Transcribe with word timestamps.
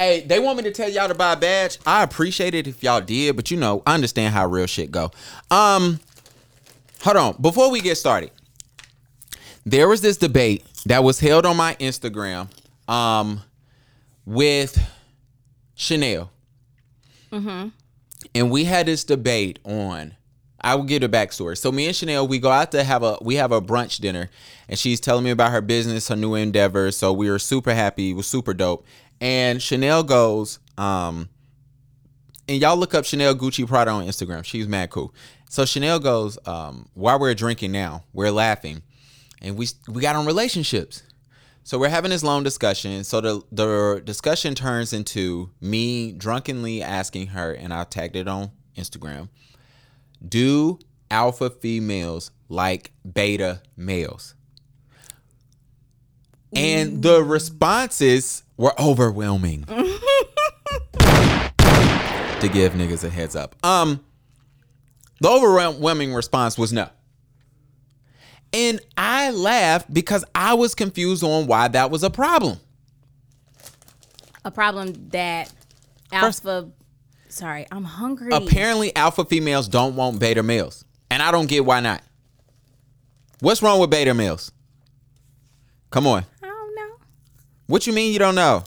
Hey, 0.00 0.22
they 0.26 0.40
want 0.40 0.56
me 0.56 0.64
to 0.64 0.72
tell 0.72 0.88
y'all 0.90 1.06
to 1.06 1.14
buy 1.14 1.34
a 1.34 1.36
badge. 1.36 1.78
I 1.86 2.02
appreciate 2.02 2.52
it 2.52 2.66
if 2.66 2.82
y'all 2.82 3.00
did, 3.00 3.36
but 3.36 3.52
you 3.52 3.56
know, 3.56 3.80
I 3.86 3.94
understand 3.94 4.34
how 4.34 4.44
real 4.48 4.66
shit 4.66 4.90
go. 4.90 5.12
Um, 5.52 6.00
hold 7.00 7.16
on. 7.16 7.36
Before 7.40 7.70
we 7.70 7.80
get 7.80 7.96
started, 7.96 8.32
there 9.64 9.86
was 9.86 10.00
this 10.00 10.16
debate 10.16 10.64
that 10.86 11.04
was 11.04 11.20
held 11.20 11.46
on 11.46 11.56
my 11.56 11.76
Instagram, 11.76 12.48
um, 12.88 13.40
with 14.26 14.84
Chanel, 15.76 16.28
Mhm. 17.30 17.70
and 18.34 18.50
we 18.50 18.64
had 18.64 18.86
this 18.86 19.04
debate 19.04 19.60
on. 19.64 20.16
I 20.60 20.74
will 20.76 20.84
give 20.84 21.02
a 21.02 21.08
backstory. 21.10 21.58
So 21.58 21.70
me 21.70 21.86
and 21.86 21.94
Chanel, 21.94 22.26
we 22.26 22.38
go 22.38 22.50
out 22.50 22.72
to 22.72 22.82
have 22.82 23.02
a 23.02 23.18
we 23.20 23.34
have 23.36 23.52
a 23.52 23.60
brunch 23.60 23.98
dinner, 24.00 24.30
and 24.66 24.78
she's 24.78 24.98
telling 24.98 25.22
me 25.22 25.30
about 25.30 25.52
her 25.52 25.60
business, 25.60 26.08
her 26.08 26.16
new 26.16 26.34
endeavors. 26.34 26.96
So 26.96 27.12
we 27.12 27.28
were 27.30 27.38
super 27.38 27.74
happy. 27.74 28.10
It 28.10 28.14
was 28.14 28.26
super 28.26 28.54
dope. 28.54 28.84
And 29.20 29.62
Chanel 29.62 30.02
goes, 30.02 30.58
um, 30.76 31.28
and 32.48 32.60
y'all 32.60 32.76
look 32.76 32.94
up 32.94 33.04
Chanel 33.04 33.34
Gucci 33.34 33.66
Prada 33.66 33.90
on 33.90 34.06
Instagram. 34.06 34.44
She's 34.44 34.68
mad 34.68 34.90
cool. 34.90 35.14
So 35.48 35.64
Chanel 35.64 35.98
goes, 35.98 36.38
um, 36.46 36.88
while 36.94 37.18
we're 37.18 37.34
drinking 37.34 37.72
now, 37.72 38.04
we're 38.12 38.30
laughing, 38.30 38.82
and 39.40 39.56
we 39.56 39.68
we 39.88 40.02
got 40.02 40.16
on 40.16 40.26
relationships. 40.26 41.02
So 41.62 41.78
we're 41.78 41.88
having 41.88 42.10
this 42.10 42.22
long 42.22 42.42
discussion. 42.42 43.04
So 43.04 43.20
the 43.20 43.42
the 43.50 44.02
discussion 44.04 44.54
turns 44.54 44.92
into 44.92 45.50
me 45.60 46.12
drunkenly 46.12 46.82
asking 46.82 47.28
her, 47.28 47.52
and 47.52 47.72
I 47.72 47.84
tagged 47.84 48.16
it 48.16 48.28
on 48.28 48.50
Instagram. 48.76 49.28
Do 50.26 50.78
alpha 51.10 51.50
females 51.50 52.30
like 52.48 52.92
beta 53.10 53.62
males? 53.76 54.34
And 56.54 57.02
the 57.02 57.22
responses 57.22 58.43
were 58.56 58.78
overwhelming. 58.80 59.64
to 62.40 62.48
give 62.52 62.72
niggas 62.72 63.04
a 63.04 63.10
heads 63.10 63.36
up. 63.36 63.56
Um 63.64 64.04
the 65.20 65.28
overwhelming 65.28 66.12
response 66.12 66.58
was 66.58 66.72
no. 66.72 66.88
And 68.52 68.80
I 68.96 69.30
laughed 69.30 69.92
because 69.92 70.24
I 70.34 70.54
was 70.54 70.74
confused 70.74 71.24
on 71.24 71.46
why 71.46 71.68
that 71.68 71.90
was 71.90 72.02
a 72.04 72.10
problem. 72.10 72.58
A 74.44 74.50
problem 74.50 74.92
that 75.10 75.52
alpha. 76.12 76.70
sorry, 77.28 77.66
I'm 77.72 77.84
hungry. 77.84 78.30
Apparently, 78.32 78.94
alpha 78.94 79.24
females 79.24 79.66
don't 79.66 79.96
want 79.96 80.20
beta 80.20 80.42
males. 80.42 80.84
And 81.10 81.22
I 81.22 81.30
don't 81.30 81.48
get 81.48 81.64
why 81.64 81.80
not. 81.80 82.02
What's 83.40 83.62
wrong 83.62 83.80
with 83.80 83.90
beta 83.90 84.14
males? 84.14 84.52
Come 85.90 86.06
on. 86.06 86.24
I. 87.68 87.72
What 87.72 87.86
you 87.86 87.92
mean 87.92 88.12
you 88.12 88.18
don't 88.18 88.34
know? 88.34 88.64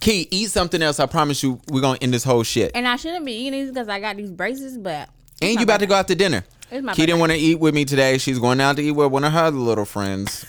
Key, 0.00 0.26
eat 0.30 0.50
something 0.50 0.80
else. 0.80 0.98
I 0.98 1.06
promise 1.06 1.42
you, 1.42 1.60
we're 1.68 1.82
gonna 1.82 1.98
end 2.00 2.14
this 2.14 2.24
whole 2.24 2.42
shit. 2.42 2.72
And 2.74 2.88
I 2.88 2.96
shouldn't 2.96 3.26
be 3.26 3.32
eating 3.32 3.52
these 3.52 3.70
because 3.70 3.88
I 3.88 4.00
got 4.00 4.16
these 4.16 4.30
braces, 4.30 4.78
but 4.78 5.10
And 5.42 5.56
you 5.56 5.64
about 5.64 5.80
to 5.80 5.86
go 5.86 5.94
out 5.94 6.08
to 6.08 6.14
dinner. 6.14 6.44
It's 6.70 6.82
my 6.84 6.94
Key 6.94 7.06
didn't 7.06 7.20
want 7.20 7.32
to 7.32 7.38
eat 7.38 7.58
with 7.58 7.74
me 7.74 7.84
today. 7.84 8.16
She's 8.16 8.38
going 8.38 8.60
out 8.60 8.76
to 8.76 8.82
eat 8.82 8.92
with 8.92 9.10
one 9.10 9.24
of 9.24 9.32
her 9.32 9.50
little 9.50 9.84
friends. 9.84 10.46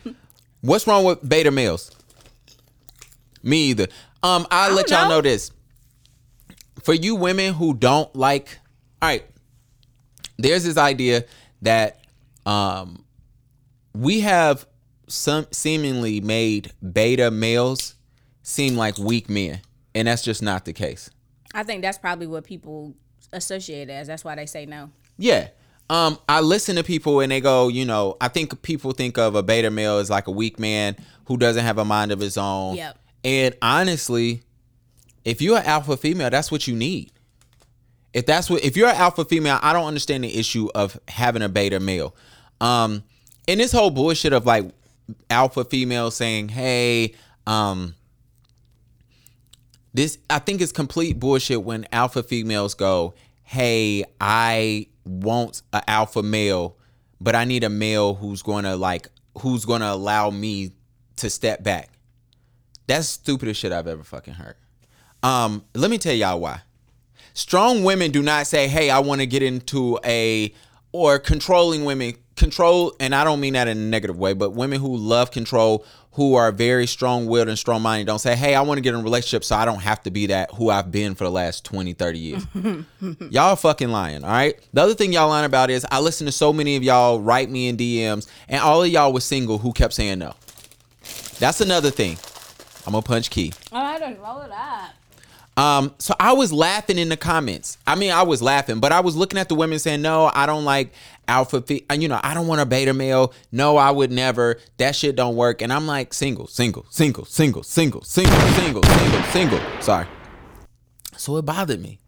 What's 0.60 0.86
wrong 0.86 1.04
with 1.04 1.26
beta 1.26 1.50
males? 1.50 1.90
Me 3.42 3.68
either. 3.70 3.86
Um, 4.22 4.46
I'll 4.50 4.74
let 4.74 4.90
y'all 4.90 5.08
know. 5.08 5.16
know 5.16 5.20
this. 5.22 5.50
For 6.82 6.92
you 6.92 7.14
women 7.14 7.54
who 7.54 7.72
don't 7.72 8.14
like, 8.14 8.58
all 9.00 9.08
right, 9.08 9.24
there's 10.38 10.64
this 10.64 10.76
idea 10.76 11.24
that 11.62 12.00
um 12.46 13.04
we 13.94 14.20
have 14.20 14.66
some 15.10 15.46
seemingly 15.50 16.20
made 16.20 16.72
beta 16.92 17.30
males 17.30 17.94
seem 18.42 18.76
like 18.76 18.98
weak 18.98 19.28
men, 19.28 19.60
and 19.94 20.08
that's 20.08 20.22
just 20.22 20.42
not 20.42 20.64
the 20.64 20.72
case. 20.72 21.10
I 21.52 21.64
think 21.64 21.82
that's 21.82 21.98
probably 21.98 22.26
what 22.26 22.44
people 22.44 22.94
associate 23.32 23.90
as. 23.90 24.06
That's 24.06 24.24
why 24.24 24.36
they 24.36 24.46
say 24.46 24.66
no. 24.66 24.90
Yeah. 25.18 25.48
Um, 25.88 26.18
I 26.28 26.40
listen 26.40 26.76
to 26.76 26.84
people 26.84 27.18
and 27.18 27.32
they 27.32 27.40
go, 27.40 27.66
you 27.66 27.84
know, 27.84 28.16
I 28.20 28.28
think 28.28 28.62
people 28.62 28.92
think 28.92 29.18
of 29.18 29.34
a 29.34 29.42
beta 29.42 29.70
male 29.70 29.98
as 29.98 30.08
like 30.08 30.28
a 30.28 30.30
weak 30.30 30.60
man 30.60 30.96
who 31.24 31.36
doesn't 31.36 31.64
have 31.64 31.78
a 31.78 31.84
mind 31.84 32.12
of 32.12 32.20
his 32.20 32.38
own. 32.38 32.76
Yep. 32.76 32.98
And 33.24 33.56
honestly, 33.60 34.42
if 35.24 35.42
you're 35.42 35.58
an 35.58 35.66
alpha 35.66 35.96
female, 35.96 36.30
that's 36.30 36.52
what 36.52 36.68
you 36.68 36.76
need. 36.76 37.10
If 38.12 38.26
that's 38.26 38.48
what 38.48 38.64
if 38.64 38.76
you're 38.76 38.88
an 38.88 38.96
alpha 38.96 39.24
female, 39.24 39.58
I 39.62 39.72
don't 39.72 39.86
understand 39.86 40.24
the 40.24 40.38
issue 40.38 40.68
of 40.74 40.98
having 41.08 41.42
a 41.42 41.48
beta 41.48 41.80
male. 41.80 42.14
Um, 42.60 43.02
and 43.48 43.58
this 43.58 43.72
whole 43.72 43.90
bullshit 43.90 44.32
of 44.32 44.46
like 44.46 44.70
alpha 45.28 45.64
female 45.64 46.10
saying, 46.10 46.48
hey, 46.48 47.14
um, 47.46 47.94
this 49.92 50.18
I 50.28 50.38
think 50.38 50.60
is 50.60 50.72
complete 50.72 51.18
bullshit 51.18 51.62
when 51.62 51.86
alpha 51.92 52.22
females 52.22 52.74
go, 52.74 53.14
"Hey, 53.42 54.04
I 54.20 54.86
want 55.04 55.62
an 55.72 55.82
alpha 55.88 56.22
male, 56.22 56.76
but 57.20 57.34
I 57.34 57.44
need 57.44 57.64
a 57.64 57.68
male 57.68 58.14
who's 58.14 58.42
going 58.42 58.64
to 58.64 58.76
like 58.76 59.08
who's 59.38 59.64
going 59.64 59.80
to 59.80 59.90
allow 59.90 60.30
me 60.30 60.72
to 61.16 61.30
step 61.30 61.62
back." 61.62 61.90
That's 62.86 63.08
stupidest 63.08 63.60
shit 63.60 63.72
I've 63.72 63.86
ever 63.86 64.04
fucking 64.04 64.34
heard. 64.34 64.56
Um, 65.22 65.64
let 65.74 65.90
me 65.90 65.98
tell 65.98 66.14
y'all 66.14 66.40
why. 66.40 66.62
Strong 67.34 67.84
women 67.84 68.10
do 68.10 68.22
not 68.22 68.46
say, 68.46 68.68
"Hey, 68.68 68.90
I 68.90 69.00
want 69.00 69.20
to 69.20 69.26
get 69.26 69.42
into 69.42 69.98
a," 70.04 70.54
or 70.92 71.18
controlling 71.18 71.84
women 71.84 72.14
control, 72.40 72.94
and 72.98 73.14
I 73.14 73.22
don't 73.22 73.38
mean 73.40 73.52
that 73.52 73.68
in 73.68 73.78
a 73.78 73.80
negative 73.80 74.18
way, 74.18 74.32
but 74.32 74.50
women 74.50 74.80
who 74.80 74.96
love 74.96 75.30
control, 75.30 75.84
who 76.12 76.34
are 76.34 76.50
very 76.50 76.88
strong-willed 76.88 77.48
and 77.48 77.56
strong-minded, 77.56 78.06
don't 78.06 78.18
say, 78.18 78.34
"Hey, 78.34 78.56
I 78.56 78.62
want 78.62 78.78
to 78.78 78.82
get 78.82 78.94
in 78.94 79.00
a 79.00 79.02
relationship 79.04 79.44
so 79.44 79.54
I 79.54 79.64
don't 79.64 79.80
have 79.80 80.02
to 80.02 80.10
be 80.10 80.26
that 80.26 80.50
who 80.54 80.70
I've 80.70 80.90
been 80.90 81.14
for 81.14 81.22
the 81.22 81.30
last 81.30 81.64
20, 81.64 81.92
30 81.92 82.18
years." 82.18 82.46
y'all 83.30 83.54
fucking 83.54 83.90
lying, 83.90 84.24
all 84.24 84.30
right? 84.30 84.58
The 84.72 84.82
other 84.82 84.94
thing 84.94 85.12
y'all 85.12 85.28
lying 85.28 85.46
about 85.46 85.70
is 85.70 85.86
I 85.90 86.00
listen 86.00 86.26
to 86.26 86.32
so 86.32 86.52
many 86.52 86.74
of 86.74 86.82
y'all 86.82 87.20
write 87.20 87.48
me 87.50 87.68
in 87.68 87.76
DMs, 87.76 88.26
and 88.48 88.60
all 88.60 88.82
of 88.82 88.88
y'all 88.88 89.12
was 89.12 89.22
single 89.24 89.58
who 89.58 89.72
kept 89.72 89.94
saying 89.94 90.18
no. 90.18 90.34
That's 91.38 91.60
another 91.60 91.90
thing. 91.90 92.18
I'm 92.86 92.92
gonna 92.92 93.02
punch 93.02 93.30
key. 93.30 93.52
Oh, 93.70 93.76
I 93.76 93.98
don't 93.98 94.18
roll 94.18 94.40
it 94.40 94.50
up. 94.50 94.94
Um, 95.60 95.94
so 95.98 96.14
I 96.18 96.32
was 96.32 96.54
laughing 96.54 96.96
in 96.96 97.10
the 97.10 97.18
comments. 97.18 97.76
I 97.86 97.94
mean, 97.94 98.12
I 98.12 98.22
was 98.22 98.40
laughing, 98.40 98.80
but 98.80 98.92
I 98.92 99.00
was 99.00 99.14
looking 99.14 99.38
at 99.38 99.50
the 99.50 99.54
women 99.54 99.78
saying, 99.78 100.00
"No, 100.00 100.30
I 100.34 100.46
don't 100.46 100.64
like 100.64 100.94
alpha. 101.28 101.60
Fe- 101.60 101.84
uh, 101.90 101.94
you 101.94 102.08
know, 102.08 102.18
I 102.22 102.32
don't 102.32 102.46
want 102.46 102.62
a 102.62 102.64
beta 102.64 102.94
male. 102.94 103.34
No, 103.52 103.76
I 103.76 103.90
would 103.90 104.10
never. 104.10 104.58
That 104.78 104.96
shit 104.96 105.16
don't 105.16 105.36
work." 105.36 105.60
And 105.60 105.70
I'm 105.70 105.86
like, 105.86 106.14
single, 106.14 106.46
single, 106.46 106.86
single, 106.88 107.26
single, 107.26 107.62
single, 107.62 108.02
single, 108.02 108.40
single, 108.54 108.82
single, 108.82 109.22
single. 109.24 109.60
Sorry. 109.82 110.06
So 111.18 111.36
it 111.36 111.42
bothered 111.42 111.82
me, 111.82 111.98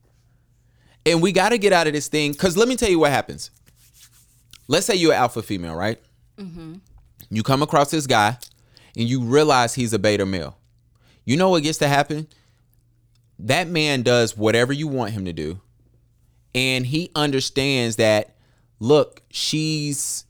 and 1.04 1.20
we 1.20 1.30
got 1.30 1.50
to 1.50 1.58
get 1.58 1.74
out 1.74 1.86
of 1.86 1.92
this 1.92 2.08
thing. 2.08 2.32
Cause 2.32 2.56
let 2.56 2.68
me 2.68 2.76
tell 2.76 2.88
you 2.88 3.00
what 3.00 3.10
happens. 3.10 3.50
Let's 4.66 4.86
say 4.86 4.94
you're 4.94 5.12
an 5.12 5.18
alpha 5.18 5.42
female, 5.42 5.74
right? 5.74 6.00
You 7.28 7.42
come 7.42 7.62
across 7.62 7.90
this 7.90 8.06
guy, 8.06 8.38
and 8.96 9.06
you 9.06 9.20
realize 9.20 9.74
he's 9.74 9.92
a 9.92 9.98
beta 9.98 10.24
male. 10.24 10.56
You 11.26 11.36
know 11.36 11.50
what 11.50 11.62
gets 11.62 11.76
to 11.78 11.88
happen? 11.88 12.28
That 13.38 13.68
man 13.68 14.02
does 14.02 14.36
whatever 14.36 14.72
you 14.72 14.88
want 14.88 15.12
him 15.12 15.24
to 15.24 15.32
do. 15.32 15.60
And 16.54 16.86
he 16.86 17.10
understands 17.14 17.96
that 17.96 18.36
look 18.78 19.22
she's 19.30 20.24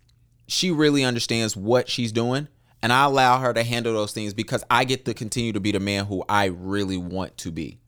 she 0.46 0.70
really 0.70 1.04
understands 1.04 1.56
what 1.56 1.88
she's 1.88 2.12
doing. 2.12 2.48
And 2.82 2.92
i 2.92 3.04
allow 3.04 3.38
her 3.38 3.52
to 3.52 3.62
handle 3.62 3.92
those 3.92 4.12
things 4.12 4.34
because 4.34 4.64
i 4.70 4.84
get 4.84 5.04
to 5.04 5.14
continue 5.14 5.52
to 5.52 5.60
be 5.60 5.72
the 5.72 5.80
man 5.80 6.04
who 6.04 6.24
i 6.28 6.46
really 6.46 6.96
want 6.96 7.36
to 7.38 7.50
be. 7.50 7.78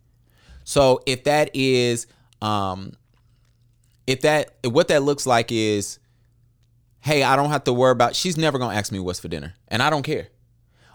So 0.64 1.00
if 1.06 1.24
that 1.24 1.50
is 1.54 2.06
um 2.42 2.92
if 4.06 4.22
that 4.22 4.54
what 4.64 4.88
that 4.88 5.02
looks 5.02 5.26
like 5.26 5.52
is 5.52 5.98
hey 7.00 7.22
i 7.22 7.36
don't 7.36 7.50
have 7.50 7.64
to 7.64 7.72
worry 7.72 7.92
about 7.92 8.16
she's 8.16 8.36
never 8.36 8.58
gonna 8.58 8.74
ask 8.76 8.90
me 8.92 8.98
what's 8.98 9.20
for 9.20 9.28
dinner. 9.28 9.54
And 9.68 9.82
i 9.82 9.90
don't 9.90 10.02
care 10.02 10.28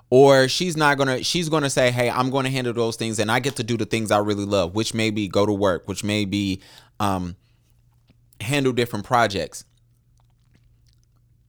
or 0.10 0.48
she's 0.48 0.76
not 0.76 0.98
gonna 0.98 1.24
she's 1.24 1.50
gonna 1.50 1.70
say 1.70 1.92
hey 1.92 2.10
i'm 2.10 2.30
gonna 2.30 2.50
handle 2.50 2.74
those 2.74 2.96
things 2.96 3.20
and 3.20 3.32
i 3.32 3.40
get 3.40 3.56
to 3.56 3.64
do 3.64 3.78
the 3.78 3.86
things 3.86 4.10
i 4.10 4.18
really 4.18 4.46
love 4.46 4.74
which 4.74 4.94
may 4.94 5.12
be 5.12 5.28
go 5.28 5.46
to 5.46 5.54
work 5.54 5.88
which 5.88 6.04
may 6.04 6.26
be 6.26 6.60
um 7.00 7.36
handle 8.42 8.74
different 8.74 9.06
projects. 9.06 9.66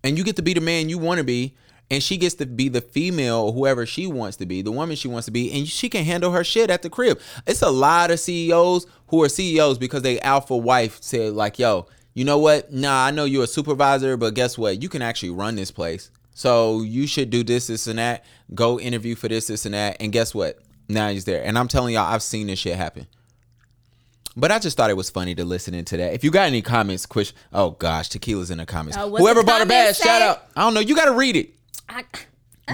And 0.03 0.17
you 0.17 0.25
get 0.25 0.37
to 0.37 0.43
be 0.43 0.55
the 0.55 0.61
man 0.61 0.89
you 0.89 0.99
want 0.99 1.19
to 1.19 1.25
be 1.25 1.57
and 1.91 2.03
she 2.03 2.17
gets 2.17 2.37
to 2.37 2.47
be 2.47 2.69
the 2.69 2.81
female 2.81 3.53
whoever 3.53 3.85
she 3.85 4.07
wants 4.07 4.37
to 4.39 4.47
be 4.47 4.63
the 4.63 4.71
woman 4.71 4.97
she 4.97 5.09
wants 5.09 5.27
to 5.27 5.33
be 5.33 5.53
and 5.53 5.69
she 5.69 5.89
can 5.89 6.05
handle 6.05 6.33
her 6.33 6.45
shit 6.45 6.71
at 6.71 6.83
the 6.83 6.91
crib. 6.91 7.21
It's 7.47 7.63
a 7.63 7.71
lot 7.71 8.11
of 8.11 8.19
ceos 8.21 8.87
who 9.09 9.23
are 9.23 9.29
ceos 9.29 9.77
because 9.77 10.03
they 10.03 10.21
alpha 10.21 10.57
wife 10.57 10.99
said 11.03 11.35
like 11.35 11.59
yo 11.59 11.87
you 12.15 12.25
know 12.25 12.39
what? 12.39 12.73
Nah 12.73 13.07
i 13.07 13.11
know 13.11 13.25
you're 13.25 13.45
a 13.45 13.49
supervisor 13.49 14.17
but 14.17 14.35
guess 14.35 14.57
what? 14.57 14.83
You 14.83 14.89
can 14.89 15.03
actually 15.03 15.31
run 15.31 15.57
this 15.57 15.71
place 15.71 16.11
so 16.35 16.83
you 16.83 17.07
should 17.07 17.31
do 17.31 17.43
this 17.43 17.67
this 17.67 17.87
and 17.87 17.99
that 17.99 18.25
go 18.55 18.79
interview 18.79 19.15
for 19.15 19.29
this 19.29 19.47
this 19.47 19.65
and 19.67 19.75
that 19.75 19.97
and 20.01 20.13
guess 20.13 20.35
what 20.35 20.59
now 20.89 21.09
he's 21.09 21.25
there 21.25 21.45
and 21.45 21.59
i'm 21.59 21.69
telling 21.69 21.95
y'all 21.95 22.13
i've 22.13 22.23
seen 22.23 22.47
this 22.47 22.59
shit 22.59 22.77
happen 22.77 23.07
but 24.37 24.53
I 24.53 24.61
just 24.61 24.77
thought 24.77 24.91
it 24.91 24.97
was 24.97 25.11
funny 25.11 25.35
to 25.35 25.45
listen 25.45 25.75
into 25.75 25.97
that. 25.97 26.15
If 26.15 26.23
you 26.23 26.31
got 26.31 26.47
any 26.47 26.63
comments, 26.63 27.05
quick. 27.05 27.33
Oh 27.53 27.71
gosh, 27.73 28.09
tequila's 28.09 28.53
in 28.53 28.59
the 28.59 28.65
comments. 28.65 28.97
Uh, 28.97 29.09
Whoever 29.09 29.41
the 29.41 29.47
bought 29.47 29.61
a 29.61 29.67
comments 29.67 30.01
shout 30.01 30.23
out. 30.23 30.45
I 30.57 30.63
don't 30.63 30.73
know. 30.73 30.81
You 30.81 30.95
got 30.95 31.07
to 31.07 31.13
read 31.13 31.35
it. 31.35 31.51
I, 31.89 32.05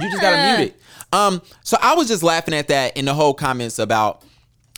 You 0.00 0.10
just 0.10 0.20
gotta 0.20 0.58
mute 0.58 0.68
it. 0.68 0.80
Um, 1.12 1.42
so 1.62 1.76
I 1.80 1.94
was 1.94 2.08
just 2.08 2.22
laughing 2.22 2.54
at 2.54 2.68
that 2.68 2.96
in 2.96 3.04
the 3.04 3.14
whole 3.14 3.34
comments 3.34 3.78
about 3.78 4.22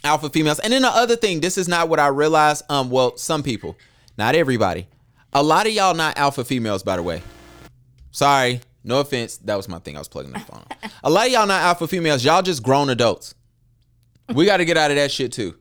alpha 0.05 0.31
females. 0.31 0.59
And 0.61 0.73
then 0.73 0.83
the 0.83 0.89
other 0.89 1.17
thing, 1.17 1.41
this 1.41 1.59
is 1.59 1.69
not 1.69 1.89
what 1.89 1.99
I 1.99 2.09
realized. 2.09 2.65
Um, 2.71 2.91
well, 2.91 3.17
some 3.17 3.43
people, 3.43 3.77
not 4.17 4.35
everybody. 4.35 4.87
A 5.33 5.43
lot 5.43 5.67
of 5.67 5.73
y'all 5.73 5.95
not 5.95 6.17
alpha 6.17 6.45
females, 6.45 6.83
by 6.83 6.97
the 6.97 7.03
way. 7.03 7.23
Sorry, 8.11 8.61
no 8.89 9.01
offense. 9.01 9.37
That 9.39 9.57
was 9.57 9.69
my 9.69 9.79
thing. 9.79 9.97
I 9.97 9.99
was 10.01 10.09
plugging 10.09 10.33
the 10.33 10.41
phone. 10.41 10.65
A 11.05 11.11
lot 11.11 11.27
of 11.27 11.33
y'all 11.33 11.47
not 11.47 11.63
alpha 11.63 11.87
females. 11.87 12.25
Y'all 12.25 12.43
just 12.43 12.63
grown 12.63 12.89
adults. 12.89 13.35
We 14.35 14.47
got 14.47 14.57
to 14.57 14.65
get 14.65 14.77
out 14.77 14.91
of 14.91 14.97
that 14.97 15.13
shit 15.13 15.31
too. 15.33 15.55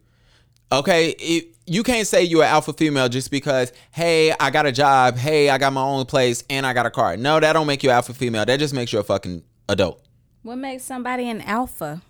Okay, 0.71 1.09
it, 1.19 1.55
you 1.65 1.83
can't 1.83 2.07
say 2.07 2.23
you're 2.23 2.43
an 2.43 2.49
alpha 2.49 2.73
female 2.73 3.07
just 3.09 3.29
because, 3.31 3.71
hey, 3.91 4.33
I 4.39 4.49
got 4.49 4.65
a 4.65 4.71
job, 4.71 5.15
hey, 5.17 5.49
I 5.49 5.57
got 5.57 5.71
my 5.71 5.81
own 5.81 6.05
place, 6.05 6.43
and 6.49 6.65
I 6.65 6.73
got 6.73 6.85
a 6.85 6.89
car. 6.89 7.15
No, 7.15 7.39
that 7.39 7.53
don't 7.53 7.67
make 7.67 7.83
you 7.83 7.89
alpha 7.89 8.13
female. 8.13 8.45
That 8.45 8.59
just 8.59 8.73
makes 8.73 8.91
you 8.91 8.99
a 8.99 9.03
fucking 9.03 9.43
adult. 9.69 10.01
What 10.43 10.57
makes 10.57 10.83
somebody 10.83 11.29
an 11.29 11.41
alpha? 11.41 12.01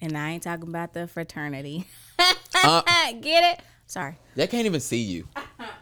And 0.00 0.16
I 0.16 0.30
ain't 0.30 0.42
talking 0.42 0.68
about 0.68 0.92
the 0.94 1.06
fraternity. 1.06 1.86
Uh, 2.18 2.82
Get 3.20 3.58
it? 3.58 3.64
Sorry. 3.86 4.16
they 4.34 4.46
can't 4.46 4.64
even 4.66 4.80
see 4.80 5.00
you 5.02 5.28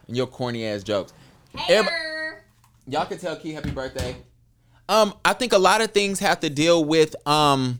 and 0.09 0.17
your 0.17 0.27
corny 0.27 0.67
ass 0.67 0.83
jokes. 0.83 1.13
Everybody- 1.69 1.97
y'all 2.87 3.07
can 3.07 3.19
tell 3.19 3.37
Key 3.37 3.53
happy 3.53 3.71
birthday. 3.71 4.17
Um, 4.89 5.15
I 5.25 5.33
think 5.33 5.53
a 5.53 5.59
lot 5.59 5.81
of 5.81 5.93
things 5.93 6.19
have 6.19 6.41
to 6.41 6.51
deal 6.51 6.85
with 6.85 7.15
um 7.27 7.79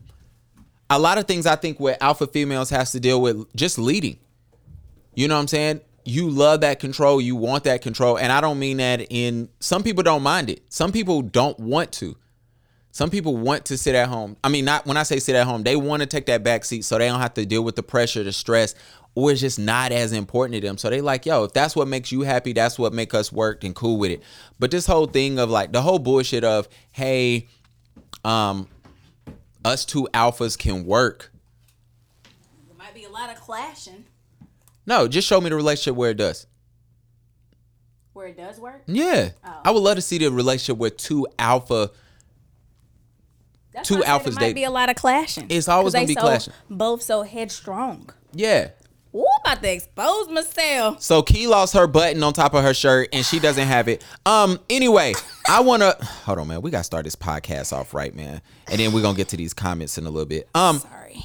a 0.89 0.99
lot 0.99 1.17
of 1.17 1.25
things 1.25 1.45
I 1.45 1.55
think 1.55 1.79
with 1.79 1.97
alpha 2.01 2.27
females 2.27 2.69
has 2.69 2.91
to 2.91 2.99
deal 2.99 3.21
with 3.21 3.53
just 3.55 3.77
leading. 3.77 4.19
You 5.15 5.27
know 5.27 5.35
what 5.35 5.41
I'm 5.41 5.47
saying? 5.47 5.81
You 6.05 6.29
love 6.29 6.61
that 6.61 6.79
control, 6.79 7.21
you 7.21 7.35
want 7.35 7.63
that 7.63 7.81
control, 7.81 8.17
and 8.17 8.31
I 8.31 8.41
don't 8.41 8.59
mean 8.59 8.77
that 8.77 9.07
in 9.09 9.49
some 9.59 9.83
people 9.83 10.03
don't 10.03 10.23
mind 10.23 10.49
it. 10.49 10.61
Some 10.69 10.91
people 10.91 11.21
don't 11.21 11.57
want 11.59 11.91
to. 11.93 12.15
Some 12.91 13.09
people 13.09 13.35
want 13.37 13.65
to 13.65 13.77
sit 13.77 13.95
at 13.95 14.07
home. 14.07 14.37
I 14.43 14.49
mean, 14.49 14.65
not 14.65 14.85
when 14.85 14.97
I 14.97 15.03
say 15.03 15.17
sit 15.19 15.35
at 15.35 15.47
home, 15.47 15.63
they 15.63 15.75
want 15.75 16.01
to 16.01 16.05
take 16.05 16.27
that 16.27 16.43
back 16.43 16.63
seat 16.63 16.85
so 16.85 16.99
they 16.99 17.07
don't 17.07 17.19
have 17.19 17.33
to 17.35 17.45
deal 17.45 17.63
with 17.63 17.75
the 17.75 17.81
pressure, 17.81 18.21
the 18.23 18.31
stress, 18.31 18.75
or 19.15 19.31
it's 19.31 19.41
just 19.41 19.59
not 19.59 19.91
as 19.91 20.11
important 20.11 20.55
to 20.61 20.67
them. 20.67 20.77
So 20.77 20.89
they 20.89 21.01
like, 21.01 21.25
yo, 21.25 21.43
if 21.43 21.53
that's 21.53 21.75
what 21.75 21.87
makes 21.87 22.11
you 22.11 22.21
happy, 22.21 22.53
that's 22.53 22.79
what 22.79 22.93
make 22.93 23.13
us 23.13 23.31
work 23.31 23.63
and 23.63 23.75
cool 23.75 23.97
with 23.97 24.11
it. 24.11 24.23
But 24.59 24.71
this 24.71 24.85
whole 24.87 25.05
thing 25.07 25.37
of 25.39 25.49
like 25.49 25.71
the 25.71 25.81
whole 25.81 25.99
bullshit 25.99 26.43
of, 26.43 26.67
hey, 26.91 27.47
um, 28.25 28.67
us 29.63 29.85
two 29.85 30.07
alphas 30.13 30.57
can 30.57 30.85
work. 30.85 31.31
There 32.67 32.77
might 32.77 32.93
be 32.95 33.03
a 33.03 33.09
lot 33.09 33.29
of 33.29 33.35
clashing 33.39 34.05
No, 34.85 35.07
just 35.07 35.27
show 35.27 35.39
me 35.39 35.49
the 35.49 35.55
relationship 35.55 35.95
where 35.95 36.09
it 36.11 36.17
does. 36.17 36.47
where 38.13 38.27
it 38.27 38.37
does 38.37 38.59
work. 38.59 38.83
Yeah. 38.87 39.29
I 39.63 39.71
would 39.71 39.79
love 39.83 39.95
to 39.95 40.01
see 40.01 40.17
the 40.17 40.31
relationship 40.31 40.77
where 40.77 40.89
two 40.89 41.27
alpha 41.39 41.91
That's 43.73 43.87
Two 43.87 43.97
alphas 43.97 44.23
There 44.23 44.33
might 44.33 44.39
date- 44.39 44.55
be 44.55 44.63
a 44.65 44.69
lot 44.71 44.89
of 44.89 44.95
clashing. 44.95 45.47
It's 45.49 45.67
always 45.67 45.93
gonna 45.93 46.05
be 46.07 46.13
so- 46.13 46.21
clashing. 46.21 46.53
Both 46.69 47.01
so 47.03 47.23
headstrong. 47.23 48.09
Yeah. 48.33 48.69
Ooh, 49.15 49.25
about 49.45 49.61
to 49.61 49.71
expose 49.71 50.27
myself. 50.29 51.01
So 51.01 51.21
Key 51.21 51.45
lost 51.47 51.73
her 51.75 51.85
button 51.85 52.23
on 52.23 52.33
top 52.33 52.53
of 52.55 52.63
her 52.63 52.73
shirt 52.73 53.09
and 53.13 53.23
she 53.25 53.37
doesn't 53.39 53.67
have 53.67 53.87
it. 53.87 54.03
Um, 54.25 54.59
anyway, 54.69 55.13
I 55.47 55.59
wanna 55.61 55.95
hold 56.03 56.39
on, 56.39 56.47
man. 56.47 56.61
We 56.61 56.71
gotta 56.71 56.83
start 56.83 57.03
this 57.05 57.15
podcast 57.15 57.71
off 57.73 57.93
right, 57.93 58.15
man. 58.15 58.41
And 58.67 58.79
then 58.79 58.91
we're 58.91 59.01
gonna 59.03 59.15
get 59.17 59.27
to 59.29 59.37
these 59.37 59.53
comments 59.53 59.97
in 59.97 60.05
a 60.05 60.09
little 60.09 60.25
bit. 60.27 60.49
Um, 60.55 60.79
Sorry. 60.79 61.23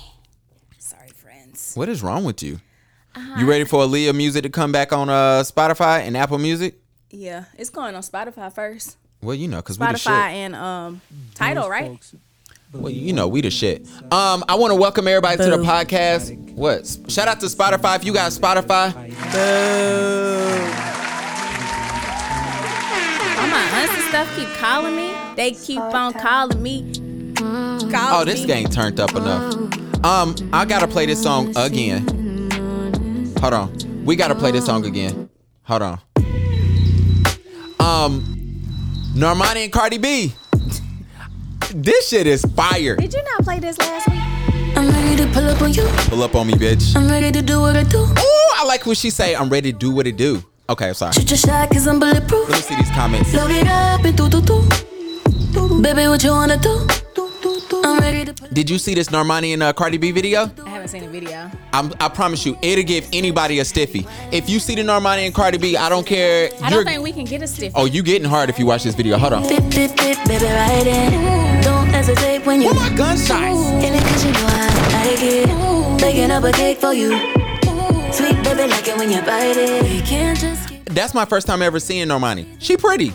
Sorry, 0.79 1.09
friends. 1.15 1.73
what 1.77 1.89
is 1.89 2.03
wrong 2.03 2.25
with 2.25 2.43
you? 2.43 2.61
You 3.37 3.49
ready 3.49 3.65
for 3.65 3.85
Aaliyah 3.85 4.15
music 4.15 4.45
to 4.45 4.49
come 4.49 4.71
back 4.71 4.93
on 4.93 5.09
uh 5.09 5.43
Spotify 5.43 6.01
and 6.07 6.17
Apple 6.17 6.39
Music? 6.39 6.79
Yeah, 7.11 7.47
it's 7.57 7.71
going 7.71 7.95
on 7.97 8.03
Spotify 8.03 8.53
first. 8.53 8.97
Well, 9.23 9.35
you 9.35 9.49
know, 9.49 9.61
cause 9.63 9.79
we 9.79 9.87
the 9.87 9.97
shit. 9.97 10.13
Spotify 10.13 10.31
and 10.35 10.55
um 10.55 11.01
Tidal, 11.35 11.69
right? 11.69 11.99
Well, 12.73 12.93
you 12.93 13.15
know, 13.15 13.27
we 13.29 13.41
the 13.41 13.51
shit. 13.51 13.87
Um, 14.13 14.45
I 14.47 14.55
want 14.57 14.73
to 14.73 14.75
welcome 14.75 15.09
everybody 15.09 15.39
to 15.39 15.51
the 15.51 15.57
podcast. 15.57 16.53
What? 16.53 16.87
Shout 17.11 17.27
out 17.27 17.41
to 17.41 17.47
Spotify. 17.47 17.97
If 17.97 18.05
you 18.05 18.13
got 18.13 18.31
Spotify, 18.31 18.95
All 23.39 23.47
my 23.47 23.63
aunts 23.73 23.95
and 23.95 24.03
stuff 24.11 24.37
keep 24.37 24.49
calling 24.59 24.95
me. 24.97 25.15
They 25.35 25.53
keep 25.53 25.81
on 25.81 26.13
calling 26.13 26.63
me. 26.63 26.93
Calling 27.37 27.91
oh, 27.95 28.25
this 28.27 28.43
me. 28.43 28.47
game 28.47 28.69
turned 28.69 29.01
up 29.01 29.15
enough. 29.17 29.55
Um, 30.05 30.35
I 30.53 30.67
gotta 30.67 30.89
play 30.89 31.07
this 31.07 31.23
song 31.23 31.57
again. 31.57 32.07
Hold 33.41 33.55
on, 33.55 34.05
we 34.05 34.15
gotta 34.15 34.35
play 34.35 34.51
this 34.51 34.67
song 34.67 34.85
again. 34.85 35.31
Hold 35.63 35.83
on. 35.83 36.01
Um, 37.81 38.23
Normani 39.15 39.65
and 39.65 39.73
Cardi 39.73 39.97
B. 39.97 40.35
This 41.75 42.09
shit 42.09 42.27
is 42.27 42.43
fire. 42.57 42.97
Did 42.97 43.13
you 43.13 43.23
not 43.25 43.45
play 43.45 43.59
this 43.59 43.79
last 43.79 44.09
week? 44.09 44.21
I'm 44.77 44.89
ready 44.89 45.17
to 45.17 45.29
pull 45.33 45.47
up 45.49 45.61
on 45.61 45.75
you. 45.75 45.87
Pull 46.09 46.23
up 46.23 46.35
on 46.35 46.47
me, 46.47 46.55
bitch. 46.55 46.97
I'm 46.97 47.09
ready 47.11 47.31
to 47.31 47.43
do 47.43 47.61
what 47.61 47.77
I 47.77 47.83
do. 47.83 47.99
Ooh, 47.99 48.51
I 48.57 48.65
like 48.67 48.87
when 48.87 48.95
she 48.95 49.11
say, 49.11 49.35
"I'm 49.35 49.51
ready 49.51 49.73
to 49.73 49.79
do 49.79 49.91
what 49.93 50.07
it 50.07 50.17
do." 50.17 50.43
Okay, 50.71 50.89
I'm 50.89 50.95
sorry. 50.95 51.13
Shoot 51.13 51.31
your 51.31 51.37
shot 51.37 51.71
cause 51.71 51.87
I'm 51.87 52.01
bulletproof. 52.01 52.49
Let 52.49 52.57
me 52.57 52.63
see 52.63 52.75
these 52.77 52.91
comments. 52.91 53.35
Load 53.35 53.51
it 53.51 53.67
up 53.69 54.03
and 54.03 54.17
do 54.17 54.29
do 54.31 54.41
do. 54.41 55.83
Baby, 55.83 56.09
what 56.09 56.25
you 56.25 56.31
wanna 56.31 56.57
do? 56.57 56.87
I'm 57.85 58.01
ready 58.01 58.25
to 58.25 58.35
pull 58.35 58.49
Did 58.53 58.71
you 58.71 58.79
see 58.79 58.95
this 58.95 59.09
Normani 59.09 59.53
and 59.53 59.63
uh, 59.63 59.73
Cardi 59.73 59.99
B 59.99 60.11
video? 60.11 60.47
I 60.89 60.91
haven't 60.91 61.01
seen 61.01 61.09
a 61.09 61.13
video. 61.13 61.51
I'm, 61.75 61.93
I 62.01 62.09
promise 62.09 62.47
you, 62.47 62.57
it'll 62.63 62.83
give 62.85 63.07
anybody 63.13 63.59
a 63.59 63.65
stiffy. 63.65 64.07
If 64.33 64.49
you 64.49 64.59
see 64.59 64.75
the 64.75 64.81
Normani 64.83 65.27
and 65.27 65.35
Cardi 65.35 65.59
B, 65.59 65.77
I 65.77 65.91
don't 65.91 66.07
care. 66.07 66.49
I 66.63 66.71
You're- 66.71 66.85
don't 66.85 66.87
think 66.87 67.03
we 67.03 67.13
can 67.13 67.25
get 67.27 67.43
a 67.43 67.47
stiff. 67.47 67.73
oh, 67.77 67.85
you 67.85 68.03
getting 68.03 68.27
hard 68.27 68.49
if 68.49 68.59
you 68.59 68.65
watch 68.65 68.85
this 68.85 68.95
video. 68.95 69.19
Hold 69.19 69.35
on. 69.35 69.45
Fit, 69.45 69.63
fit, 69.75 69.91
fit, 70.01 70.17
baby, 70.27 70.45
ride 70.47 70.87
it. 70.87 71.63
Don't 71.63 71.89
hesitate 71.89 72.47
when 72.47 72.63
you 72.63 72.69
Where 72.73 72.75
my 72.91 72.97
gunshots? 72.97 73.69
in 73.85 73.95
it 73.95 74.03
cause 74.03 74.25
you 74.25 74.33
know 74.33 74.47
I 74.49 75.05
like 75.05 75.23
it. 75.23 76.01
Baking 76.01 76.31
up 76.31 76.45
a 76.45 76.53
cake 76.53 76.79
for 76.79 76.95
you. 76.95 77.11
Sweet 78.13 78.43
baby, 78.43 78.71
like 78.71 78.89
it 78.89 78.97
when 78.97 79.11
you 79.11 79.21
bite 79.21 79.57
it. 79.59 79.83
We 79.83 80.01
can't 80.01 80.39
just 80.39 80.71
That's 80.87 81.13
my 81.13 81.27
first 81.27 81.47
time 81.47 81.61
ever 81.61 81.81
seeing 81.81 82.09
Normani. 82.09 82.47
She 82.61 82.79
pretty. 82.79 83.13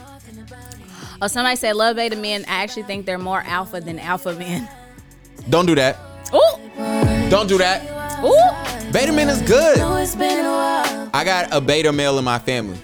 Oh, 1.21 1.27
somebody 1.27 1.55
said 1.55 1.75
love 1.75 1.95
beta 1.95 2.15
men. 2.17 2.45
I 2.47 2.61
actually 2.61 2.83
think 2.83 3.07
they're 3.07 3.17
more 3.17 3.41
alpha 3.47 3.79
than 3.81 3.97
alpha 3.97 4.33
men. 4.35 4.69
Don't 5.49 5.65
do 5.65 5.73
that. 5.75 5.97
Ooh, 7.33 7.35
Don't 7.37 7.47
do 7.47 7.57
that. 7.57 7.81
ooh. 8.23 8.91
Beta 8.91 9.11
man 9.11 9.27
is 9.27 9.41
good. 9.41 9.79
know 9.79 9.95
it's 9.97 10.15
been 10.15 10.45
a 10.45 10.49
while. 10.49 11.09
I 11.15 11.23
got 11.23 11.51
a 11.51 11.59
beta 11.59 11.91
male 11.91 12.19
in 12.19 12.23
my 12.23 12.37
family. 12.37 12.77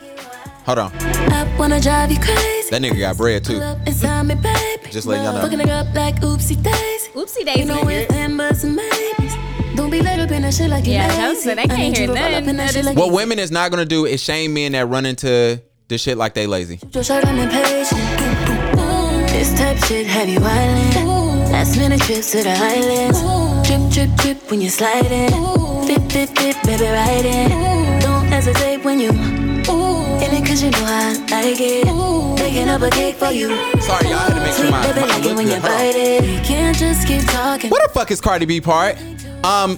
Hold 0.66 0.80
on. 0.80 0.92
I 0.96 1.56
wanna 1.60 1.80
drive 1.80 2.12
you 2.12 2.18
crazy. 2.20 2.70
That 2.72 2.82
nigga 2.82 3.00
got 3.00 3.16
bread 3.18 3.44
too. 3.44 3.54
Pull 3.60 3.64
up 3.64 3.78
inside 3.88 4.24
me, 4.24 4.34
baby. 4.36 4.90
Just 4.90 5.06
letting 5.06 5.24
y'all 5.26 5.34
know. 5.36 5.42
Fucking 5.42 5.60
it 5.60 5.70
up 5.70 5.94
like 5.94 6.16
oopsie 6.22 6.62
daisy. 6.64 7.12
Oopsie 7.14 7.40
You 7.40 7.46
daisy. 7.46 7.66
know 7.66 7.88
it's 7.90 8.12
them 8.12 8.38
but 8.38 8.58
some. 8.58 8.80
Don't 9.76 9.92
be 9.92 10.02
late 10.02 10.20
up 10.20 10.32
in 10.32 10.42
that 10.42 10.54
shit 10.56 10.70
like 10.70 10.86
you 10.88 10.94
Yeah, 10.94 11.08
lazy. 11.10 11.22
I 11.22 11.30
was 11.30 11.48
I 11.48 11.56
can't 11.68 11.96
hear 11.98 12.08
you 12.08 12.08
to 12.08 12.14
roll 12.14 12.24
up 12.24 12.32
nothing. 12.32 12.46
that 12.46 12.58
That 12.58 12.68
shit 12.72 12.80
is- 12.80 12.86
like 12.88 12.98
What 12.98 13.12
women 13.14 13.38
is 13.38 13.52
not 13.52 13.70
gonna 13.70 13.86
do 13.86 14.06
is 14.06 14.20
shame 14.22 14.56
men 14.56 14.72
that 14.72 14.88
run 14.88 15.06
into 15.06 15.62
this 15.90 16.02
shit 16.02 16.18
like 16.18 16.34
they 16.34 16.48
lazy. 16.48 16.80
Your 16.92 17.04
shirt, 17.04 17.24
I'm 17.28 17.38
impatient. 17.38 18.02
This 19.30 19.54
type 19.58 19.78
shit 19.86 20.08
have 20.08 20.28
you 20.28 20.40
island. 20.44 21.52
Last 21.52 21.78
minute 21.78 22.02
trips 22.02 22.32
to 22.32 22.44
the 22.44 22.50
islands. 22.52 23.20
Trip, 23.70 23.92
trip, 23.92 24.18
trip 24.18 24.50
when 24.50 24.62
you 24.62 24.70
sliding. 24.72 25.30
Fit, 25.86 26.02
fit, 26.12 26.30
fit, 26.30 26.58
baby, 26.64 26.86
ride 26.86 27.24
it. 27.24 28.02
Don't 28.02 28.26
hesitate 28.26 28.84
when 28.84 29.00
you 29.00 29.10
in 29.10 30.34
it 30.34 30.48
cause 30.48 30.64
you 30.64 30.72
know 30.72 30.84
I 30.88 31.14
like 31.30 31.62
it. 31.62 31.86
Baking 32.38 32.68
up 32.68 32.82
a 32.82 32.90
cake 32.90 33.18
for 33.18 33.30
you. 33.30 33.50
Sorry, 33.80 34.10
y'all 34.10 34.18
had 34.18 34.34
to 34.34 34.40
make 34.40 34.46
sure 34.46 34.66
Sweet 34.66 34.72
my, 34.72 34.82
baby, 34.88 35.02
my 35.02 35.06
like 35.06 35.24
it 35.24 35.36
when 35.36 35.48
you 35.48 35.60
bite 35.62 35.94
it. 35.96 36.24
We 36.24 36.44
can't 36.44 36.76
just 36.76 37.08
keep 37.08 37.22
talking. 37.26 37.70
What 37.70 37.84
the 37.84 37.94
fuck 37.94 38.10
is 38.10 38.20
Cardi 38.20 38.48
B 38.48 38.60
part? 38.60 38.98
Um, 39.44 39.78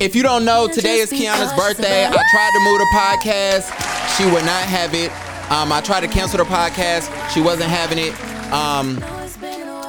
if 0.00 0.16
you 0.16 0.24
don't 0.24 0.44
know, 0.44 0.66
today 0.66 0.96
is 0.96 1.12
Kiana's 1.12 1.52
birthday. 1.52 2.06
I 2.06 2.10
tried 2.10 2.50
to 2.54 2.60
move 2.64 2.80
the 2.80 2.90
podcast. 2.92 4.16
She 4.16 4.24
would 4.24 4.44
not 4.46 4.64
have 4.64 4.94
it. 4.94 5.12
Um, 5.52 5.70
I 5.70 5.80
tried 5.80 6.00
to 6.00 6.08
cancel 6.08 6.38
the 6.38 6.44
podcast. 6.44 7.08
She 7.30 7.40
wasn't 7.40 7.70
having 7.70 7.98
it. 7.98 8.20
Um, 8.52 8.96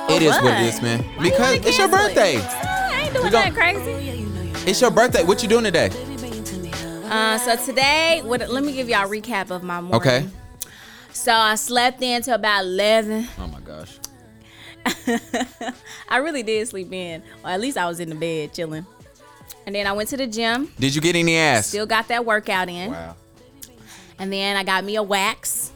it 0.08 0.22
is 0.22 0.36
what 0.36 0.54
it 0.54 0.68
is, 0.68 0.84
man. 0.84 1.04
Because 1.20 1.56
it's 1.66 1.80
your 1.80 1.88
cancel 1.88 2.10
it? 2.10 2.16
birthday. 2.16 2.69
Ain't 3.10 3.16
doing 3.16 3.26
We 3.26 3.32
gon- 3.32 3.54
that 3.54 3.56
crazy. 3.56 4.70
It's 4.70 4.80
your 4.80 4.92
birthday. 4.92 5.24
What 5.24 5.42
you 5.42 5.50
doing 5.50 5.64
today? 5.64 5.90
Uh, 7.06 7.40
so 7.40 7.56
today, 7.66 8.22
what? 8.24 8.48
Let 8.52 8.64
me 8.64 8.72
give 8.72 8.88
y'all 8.88 9.06
a 9.06 9.10
recap 9.10 9.50
of 9.50 9.64
my 9.64 9.82
morning. 9.82 9.96
Okay. 9.96 10.28
So 11.12 11.34
I 11.34 11.56
slept 11.56 12.04
in 12.04 12.22
till 12.22 12.36
about 12.36 12.66
eleven. 12.66 13.28
Oh 13.40 13.48
my 13.48 13.62
gosh. 13.62 13.98
I 16.10 16.18
really 16.18 16.44
did 16.44 16.68
sleep 16.68 16.94
in, 16.94 17.24
or 17.44 17.50
at 17.50 17.60
least 17.60 17.78
I 17.78 17.88
was 17.88 18.00
in 18.00 18.10
the 18.10 18.16
bed 18.16 18.54
chilling. 18.54 18.86
And 19.66 19.74
then 19.74 19.88
I 19.88 19.92
went 19.94 20.10
to 20.10 20.18
the 20.18 20.28
gym. 20.28 20.72
Did 20.80 20.94
you 20.94 21.02
get 21.02 21.16
any 21.16 21.36
ass? 21.36 21.66
Still 21.68 21.88
got 21.88 22.08
that 22.10 22.26
workout 22.26 22.70
in. 22.70 22.92
Wow. 22.92 23.16
And 24.20 24.32
then 24.32 24.56
I 24.56 24.64
got 24.64 24.84
me 24.84 24.98
a 24.98 25.04
wax. 25.04 25.72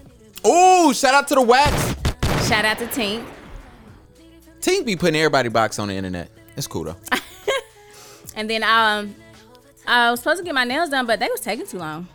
Ooh, 0.46 0.94
shout 0.94 1.16
out 1.16 1.28
to 1.30 1.36
the 1.36 1.42
wax. 1.42 1.96
Shout 2.48 2.64
out 2.64 2.78
to 2.78 2.86
Tink. 2.86 3.26
Tink 4.62 4.86
be 4.86 4.96
putting 4.96 5.16
everybody 5.16 5.50
box 5.50 5.80
on 5.80 5.88
the 5.88 5.96
internet. 5.96 6.30
It's 6.56 6.68
cool 6.68 6.84
though. 6.84 6.96
And 8.36 8.50
then 8.50 8.64
um, 8.64 9.16
I 9.88 10.12
was 10.12 10.20
supposed 10.20 10.40
to 10.40 10.46
get 10.46 10.56
my 10.56 10.64
nails 10.64 10.90
done, 10.90 11.06
but 11.06 11.20
they 11.20 11.28
was 11.28 11.42
taking 11.42 11.68
too 11.68 11.78
long. 11.78 12.08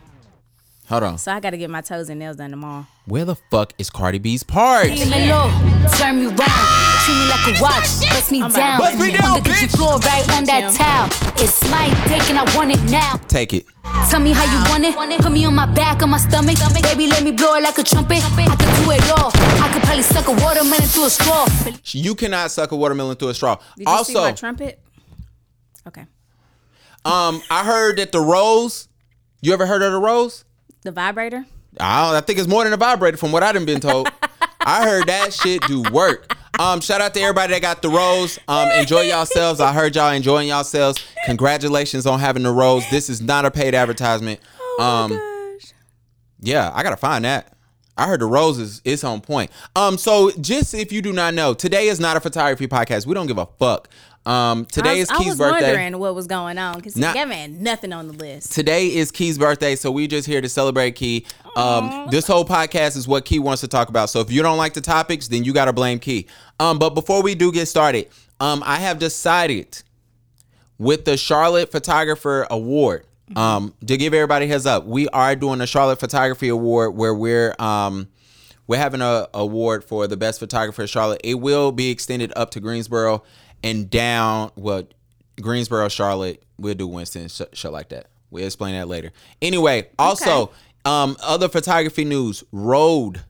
Hold 0.87 1.03
on. 1.03 1.17
So 1.19 1.31
I 1.31 1.39
got 1.39 1.51
to 1.51 1.57
get 1.57 1.69
my 1.69 1.81
toes 1.81 2.09
and 2.09 2.19
nails 2.19 2.37
done 2.37 2.49
tomorrow. 2.49 2.87
Where 3.05 3.23
the 3.23 3.35
fuck 3.35 3.73
is 3.77 3.91
Cardi 3.91 4.17
B's 4.17 4.41
part? 4.41 4.87
Lay 4.87 5.29
low, 5.29 5.49
turn 5.97 6.17
me 6.17 6.25
round. 6.25 6.89
treat 7.05 7.13
me 7.13 7.25
like 7.29 7.45
a 7.45 7.61
watch. 7.61 8.09
Bust 8.09 8.31
me 8.31 8.39
down. 8.39 8.51
about 8.51 8.79
Bust 8.79 8.99
me 8.99 9.11
down, 9.11 9.37
on 9.37 9.43
the 9.43 9.77
floor, 9.77 9.99
right 9.99 10.25
on 10.33 10.45
that 10.45 10.73
towel. 10.73 11.07
It's 11.37 11.61
my 11.69 11.89
dick 12.07 12.27
and 12.29 12.39
I 12.39 12.55
want 12.57 12.71
it 12.71 12.81
now. 12.89 13.17
Take 13.27 13.53
it. 13.53 13.65
Tell 14.09 14.19
me 14.19 14.31
how 14.31 14.45
you 14.45 14.69
want 14.69 14.83
it. 14.83 15.21
Put 15.21 15.31
me 15.31 15.45
on 15.45 15.53
my 15.53 15.67
back, 15.67 16.01
on 16.01 16.09
my 16.09 16.17
stomach. 16.17 16.57
Baby, 16.73 17.05
let 17.07 17.23
me 17.23 17.31
blow 17.31 17.55
it 17.55 17.63
like 17.63 17.77
a 17.77 17.83
trumpet. 17.83 18.23
I 18.25 18.55
could 18.55 18.83
do 18.83 18.91
it 18.91 19.11
all. 19.11 19.31
I 19.61 19.69
could 19.71 19.83
probably 19.83 20.03
suck 20.03 20.27
a 20.27 20.31
watermelon 20.31 20.87
through 20.89 21.05
a 21.05 21.09
straw. 21.11 21.47
You 21.85 22.15
cannot 22.15 22.49
suck 22.49 22.71
a 22.71 22.75
watermelon 22.75 23.15
through 23.15 23.29
a 23.29 23.33
straw. 23.35 23.55
Did 23.55 23.63
you 23.77 23.85
see 23.85 23.85
also, 23.85 24.21
my 24.21 24.31
trumpet? 24.31 24.79
Okay. 25.89 26.05
um, 27.05 27.41
I 27.49 27.63
heard 27.65 27.97
that 27.97 28.11
the 28.11 28.21
rose. 28.21 28.87
You 29.41 29.53
ever 29.53 29.65
heard 29.65 29.81
of 29.81 29.91
the 29.91 29.99
rose? 29.99 30.45
The 30.83 30.91
vibrator. 30.91 31.45
I, 31.79 32.17
I 32.17 32.21
think 32.21 32.39
it's 32.39 32.47
more 32.47 32.63
than 32.63 32.73
a 32.73 32.77
vibrator 32.77 33.17
from 33.17 33.31
what 33.31 33.43
I've 33.43 33.65
been 33.65 33.79
told. 33.79 34.09
I 34.61 34.83
heard 34.83 35.07
that 35.07 35.33
shit 35.33 35.61
do 35.63 35.83
work. 35.91 36.35
Um, 36.59 36.81
shout 36.81 36.99
out 37.01 37.13
to 37.13 37.21
everybody 37.21 37.53
that 37.53 37.61
got 37.61 37.81
the 37.81 37.89
rose. 37.89 38.37
Um, 38.47 38.69
enjoy 38.71 39.01
yourselves. 39.01 39.59
I 39.61 39.73
heard 39.73 39.95
y'all 39.95 40.11
enjoying 40.11 40.49
yourselves. 40.49 41.03
Congratulations 41.25 42.05
on 42.05 42.19
having 42.19 42.43
the 42.43 42.51
rose. 42.51 42.83
This 42.91 43.09
is 43.09 43.21
not 43.21 43.45
a 43.45 43.51
paid 43.51 43.73
advertisement. 43.73 44.41
Oh 44.59 44.83
um, 44.83 45.11
Gosh. 45.11 45.73
yeah, 46.41 46.71
I 46.73 46.83
gotta 46.83 46.97
find 46.97 47.23
that. 47.25 47.53
I 47.97 48.07
heard 48.07 48.21
the 48.21 48.25
rose 48.25 48.59
is 48.59 48.81
it's 48.85 49.03
on 49.03 49.21
point. 49.21 49.51
Um, 49.75 49.97
so 49.97 50.31
just 50.39 50.73
if 50.73 50.91
you 50.91 51.01
do 51.01 51.11
not 51.13 51.33
know, 51.33 51.53
today 51.53 51.87
is 51.87 51.99
not 51.99 52.17
a 52.17 52.19
photography 52.19 52.67
podcast. 52.67 53.05
We 53.05 53.13
don't 53.13 53.27
give 53.27 53.37
a 53.37 53.45
fuck. 53.57 53.89
Um, 54.25 54.65
today 54.65 54.89
I 54.89 54.93
was, 54.93 55.01
is 55.01 55.09
I 55.09 55.17
Key's 55.17 55.27
was 55.27 55.37
birthday. 55.37 55.65
wondering 55.73 55.97
what 55.99 56.13
was 56.13 56.27
going 56.27 56.57
on 56.57 56.75
because. 56.75 56.95
Gavin 56.95 57.31
had 57.31 57.51
nothing 57.61 57.93
on 57.93 58.07
the 58.07 58.13
list. 58.13 58.51
Today 58.51 58.87
is 58.87 59.11
Key's 59.11 59.37
birthday, 59.37 59.75
so 59.75 59.91
we 59.91 60.07
just 60.07 60.27
here 60.27 60.41
to 60.41 60.49
celebrate 60.49 60.91
Key. 60.91 61.25
Um, 61.55 62.07
this 62.11 62.27
whole 62.27 62.45
podcast 62.45 62.95
is 62.95 63.07
what 63.07 63.25
Key 63.25 63.39
wants 63.39 63.61
to 63.61 63.67
talk 63.67 63.89
about. 63.89 64.09
So 64.09 64.19
if 64.19 64.31
you 64.31 64.41
don't 64.41 64.57
like 64.57 64.73
the 64.73 64.81
topics, 64.81 65.27
then 65.27 65.43
you 65.43 65.53
got 65.53 65.65
to 65.65 65.73
blame 65.73 65.99
Key. 65.99 66.27
Um, 66.59 66.77
but 66.79 66.91
before 66.91 67.23
we 67.23 67.33
do 67.33 67.51
get 67.51 67.67
started, 67.67 68.07
um, 68.39 68.61
I 68.65 68.75
have 68.77 68.99
decided 68.99 69.81
with 70.77 71.05
the 71.05 71.17
Charlotte 71.17 71.71
Photographer 71.71 72.45
Award. 72.49 73.05
Um, 73.35 73.75
to 73.85 73.95
give 73.95 74.13
everybody 74.15 74.45
a 74.45 74.47
heads 74.47 74.65
up, 74.65 74.85
we 74.85 75.07
are 75.09 75.35
doing 75.35 75.61
a 75.61 75.67
Charlotte 75.67 75.99
Photography 75.99 76.47
Award 76.49 76.95
where 76.95 77.13
we're 77.13 77.53
um, 77.59 78.07
we're 78.65 78.77
having 78.77 79.01
a 79.01 79.27
award 79.33 79.83
for 79.83 80.07
the 80.07 80.17
best 80.17 80.39
photographer 80.39 80.81
in 80.81 80.87
Charlotte. 80.87 81.21
It 81.23 81.35
will 81.35 81.71
be 81.71 81.89
extended 81.91 82.33
up 82.35 82.51
to 82.51 82.59
Greensboro 82.59 83.23
and 83.63 83.89
down. 83.89 84.51
Well, 84.55 84.83
Greensboro, 85.41 85.89
Charlotte. 85.89 86.43
We'll 86.57 86.75
do 86.75 86.87
Winston, 86.87 87.27
sh- 87.29 87.41
shit 87.53 87.71
like 87.71 87.89
that. 87.89 88.07
We'll 88.31 88.45
explain 88.45 88.75
that 88.75 88.87
later. 88.87 89.11
Anyway, 89.41 89.89
also, 89.97 90.51
um, 90.85 91.17
other 91.21 91.49
photography 91.49 92.05
news. 92.05 92.43
Rode, 92.51 93.23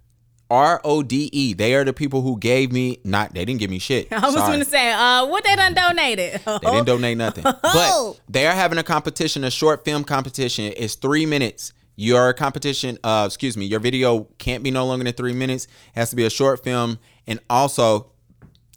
R 0.49 0.81
O 0.83 1.03
D 1.03 1.29
E. 1.31 1.53
They 1.53 1.75
are 1.75 1.83
the 1.83 1.93
people 1.93 2.21
who 2.21 2.37
gave 2.37 2.71
me 2.71 2.99
not. 3.03 3.33
They 3.33 3.45
didn't 3.45 3.59
give 3.59 3.69
me 3.69 3.79
shit. 3.79 4.07
I 4.11 4.19
was 4.19 4.35
going 4.35 4.59
to 4.59 4.65
say, 4.65 4.91
uh, 4.91 5.25
what 5.27 5.43
they 5.43 5.55
done 5.55 5.73
donated? 5.73 6.41
They 6.45 6.57
didn't 6.59 6.85
donate 6.85 7.17
nothing. 7.25 7.43
Oh. 7.45 8.15
But 8.17 8.31
they 8.31 8.47
are 8.47 8.53
having 8.53 8.77
a 8.77 8.83
competition, 8.83 9.43
a 9.43 9.51
short 9.51 9.85
film 9.85 10.03
competition. 10.03 10.73
It's 10.75 10.95
three 10.95 11.25
minutes. 11.25 11.73
Your 11.95 12.31
competition, 12.31 12.97
uh, 13.03 13.25
excuse 13.27 13.57
me, 13.57 13.65
your 13.65 13.81
video 13.81 14.23
can't 14.37 14.63
be 14.63 14.71
no 14.71 14.85
longer 14.85 15.03
than 15.03 15.13
three 15.13 15.33
minutes. 15.33 15.65
It 15.65 15.99
has 15.99 16.09
to 16.11 16.15
be 16.15 16.25
a 16.25 16.29
short 16.29 16.63
film, 16.63 16.97
and 17.27 17.41
also, 17.49 18.11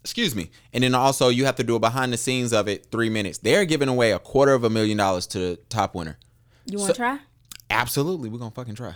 excuse 0.03 0.35
me, 0.35 0.51
and 0.73 0.83
then 0.83 0.93
also 0.93 1.29
you 1.29 1.45
have 1.45 1.55
to 1.55 1.63
do 1.63 1.75
a 1.75 1.79
behind 1.79 2.11
the 2.11 2.17
scenes 2.17 2.53
of 2.53 2.67
it 2.67 2.87
three 2.91 3.09
minutes. 3.09 3.37
They're 3.37 3.65
giving 3.65 3.87
away 3.89 4.11
a 4.11 4.19
quarter 4.19 4.53
of 4.53 4.63
a 4.63 4.69
million 4.69 4.97
dollars 4.97 5.25
to 5.27 5.39
the 5.39 5.55
top 5.69 5.95
winner. 5.95 6.17
You 6.65 6.79
want 6.79 6.91
to 6.91 6.97
try? 6.97 7.19
Absolutely, 7.69 8.29
we're 8.29 8.39
gonna 8.39 8.51
fucking 8.51 8.75
try. 8.75 8.95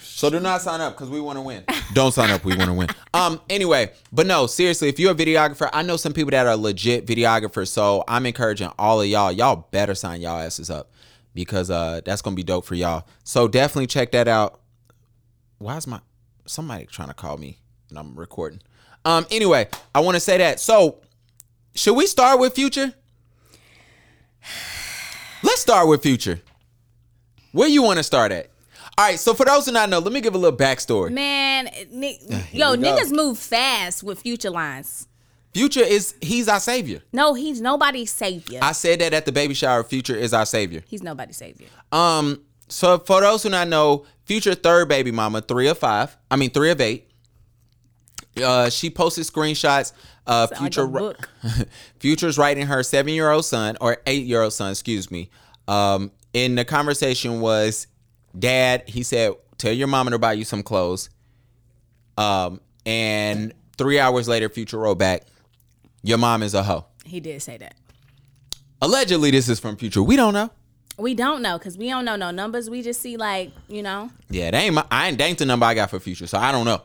So 0.00 0.30
do 0.30 0.40
not 0.40 0.62
sign 0.62 0.80
up 0.80 0.94
because 0.94 1.10
we 1.10 1.20
want 1.20 1.38
to 1.38 1.42
win. 1.42 1.64
Don't 1.92 2.12
sign 2.12 2.30
up. 2.30 2.44
We 2.44 2.56
want 2.56 2.68
to 2.68 2.74
win. 2.74 2.88
Um. 3.14 3.40
Anyway, 3.48 3.90
but 4.12 4.26
no, 4.26 4.46
seriously, 4.46 4.88
if 4.88 5.00
you're 5.00 5.12
a 5.12 5.14
videographer, 5.14 5.68
I 5.72 5.82
know 5.82 5.96
some 5.96 6.12
people 6.12 6.30
that 6.30 6.46
are 6.46 6.56
legit 6.56 7.06
videographers. 7.06 7.68
So 7.68 8.04
I'm 8.06 8.26
encouraging 8.26 8.70
all 8.78 9.00
of 9.00 9.08
y'all. 9.08 9.32
Y'all 9.32 9.66
better 9.70 9.94
sign 9.94 10.20
y'all 10.20 10.38
asses 10.38 10.70
up 10.70 10.92
because 11.34 11.70
uh 11.70 12.00
that's 12.04 12.22
gonna 12.22 12.36
be 12.36 12.42
dope 12.44 12.64
for 12.64 12.74
y'all. 12.74 13.08
So 13.24 13.48
definitely 13.48 13.86
check 13.86 14.12
that 14.12 14.28
out. 14.28 14.60
Why 15.56 15.78
is 15.78 15.86
my 15.86 16.00
somebody 16.46 16.86
trying 16.86 17.08
to 17.08 17.14
call 17.14 17.38
me 17.38 17.58
and 17.88 17.98
I'm 17.98 18.14
recording? 18.14 18.60
Um. 19.08 19.26
Anyway, 19.30 19.68
I 19.94 20.00
want 20.00 20.16
to 20.16 20.20
say 20.20 20.36
that. 20.38 20.60
So 20.60 21.00
should 21.74 21.94
we 21.94 22.06
start 22.06 22.38
with 22.38 22.54
Future? 22.54 22.92
Let's 25.42 25.60
start 25.60 25.88
with 25.88 26.02
Future. 26.02 26.40
Where 27.52 27.68
you 27.68 27.82
want 27.82 27.96
to 27.98 28.02
start 28.02 28.32
at? 28.32 28.50
All 28.98 29.06
right, 29.06 29.18
so 29.18 29.32
for 29.32 29.46
those 29.46 29.64
who 29.66 29.72
not 29.72 29.88
know, 29.88 30.00
let 30.00 30.12
me 30.12 30.20
give 30.20 30.34
a 30.34 30.38
little 30.38 30.58
backstory. 30.58 31.12
Man, 31.12 31.70
ni- 31.90 32.18
yo, 32.52 32.74
niggas 32.76 33.12
move 33.12 33.38
fast 33.38 34.02
with 34.02 34.20
future 34.20 34.50
lines. 34.50 35.06
Future 35.54 35.84
is 35.84 36.14
he's 36.20 36.48
our 36.48 36.60
savior. 36.60 37.00
No, 37.12 37.34
he's 37.34 37.60
nobody's 37.60 38.10
savior. 38.10 38.58
I 38.60 38.72
said 38.72 39.00
that 39.00 39.14
at 39.14 39.24
the 39.24 39.32
baby 39.32 39.54
shower. 39.54 39.84
Future 39.84 40.16
is 40.16 40.34
our 40.34 40.44
savior. 40.44 40.82
he's 40.86 41.02
nobody's 41.02 41.36
savior. 41.36 41.68
Um, 41.92 42.42
so 42.68 42.98
for 42.98 43.20
those 43.20 43.42
who 43.44 43.48
not 43.48 43.68
know, 43.68 44.04
Future 44.24 44.54
third 44.54 44.88
baby 44.88 45.12
mama, 45.12 45.40
three 45.40 45.68
of 45.68 45.78
five. 45.78 46.14
I 46.30 46.36
mean 46.36 46.50
three 46.50 46.70
of 46.70 46.80
eight. 46.80 47.07
Uh, 48.42 48.70
she 48.70 48.90
posted 48.90 49.24
screenshots. 49.24 49.92
of 50.26 50.50
Future. 50.56 50.86
Future's 52.00 52.38
writing 52.38 52.66
her 52.66 52.82
seven 52.82 53.14
year 53.14 53.30
old 53.30 53.44
son 53.44 53.76
or 53.80 53.98
eight 54.06 54.26
year 54.26 54.42
old 54.42 54.52
son, 54.52 54.70
excuse 54.70 55.10
me. 55.10 55.30
Um, 55.66 56.10
and 56.34 56.56
the 56.56 56.64
conversation 56.64 57.40
was, 57.40 57.86
Dad, 58.38 58.84
he 58.86 59.02
said, 59.02 59.32
tell 59.56 59.72
your 59.72 59.88
mom 59.88 60.10
to 60.10 60.18
buy 60.18 60.34
you 60.34 60.44
some 60.44 60.62
clothes. 60.62 61.10
Um, 62.16 62.60
and 62.84 63.52
three 63.76 63.98
hours 63.98 64.28
later, 64.28 64.48
Future 64.48 64.78
wrote 64.78 64.98
back, 64.98 65.22
your 66.02 66.18
mom 66.18 66.42
is 66.42 66.54
a 66.54 66.62
hoe. 66.62 66.86
He 67.04 67.20
did 67.20 67.40
say 67.42 67.56
that. 67.58 67.74
Allegedly, 68.80 69.30
this 69.30 69.48
is 69.48 69.58
from 69.58 69.76
Future. 69.76 70.02
We 70.02 70.16
don't 70.16 70.34
know. 70.34 70.50
We 70.98 71.14
don't 71.14 71.42
know 71.42 71.58
because 71.58 71.78
we 71.78 71.88
don't 71.88 72.04
know 72.04 72.16
no 72.16 72.30
numbers. 72.30 72.68
We 72.68 72.82
just 72.82 73.00
see 73.00 73.16
like 73.16 73.52
you 73.68 73.84
know 73.84 74.10
Yeah, 74.30 74.50
they 74.50 74.58
ain't 74.58 74.74
my. 74.74 74.84
I 74.90 75.08
ain't 75.08 75.18
that 75.18 75.24
ain't 75.24 75.38
the 75.38 75.46
number 75.46 75.64
I 75.64 75.74
got 75.74 75.90
for 75.90 76.00
Future, 76.00 76.26
so 76.26 76.38
I 76.38 76.50
don't 76.50 76.64
know. 76.64 76.82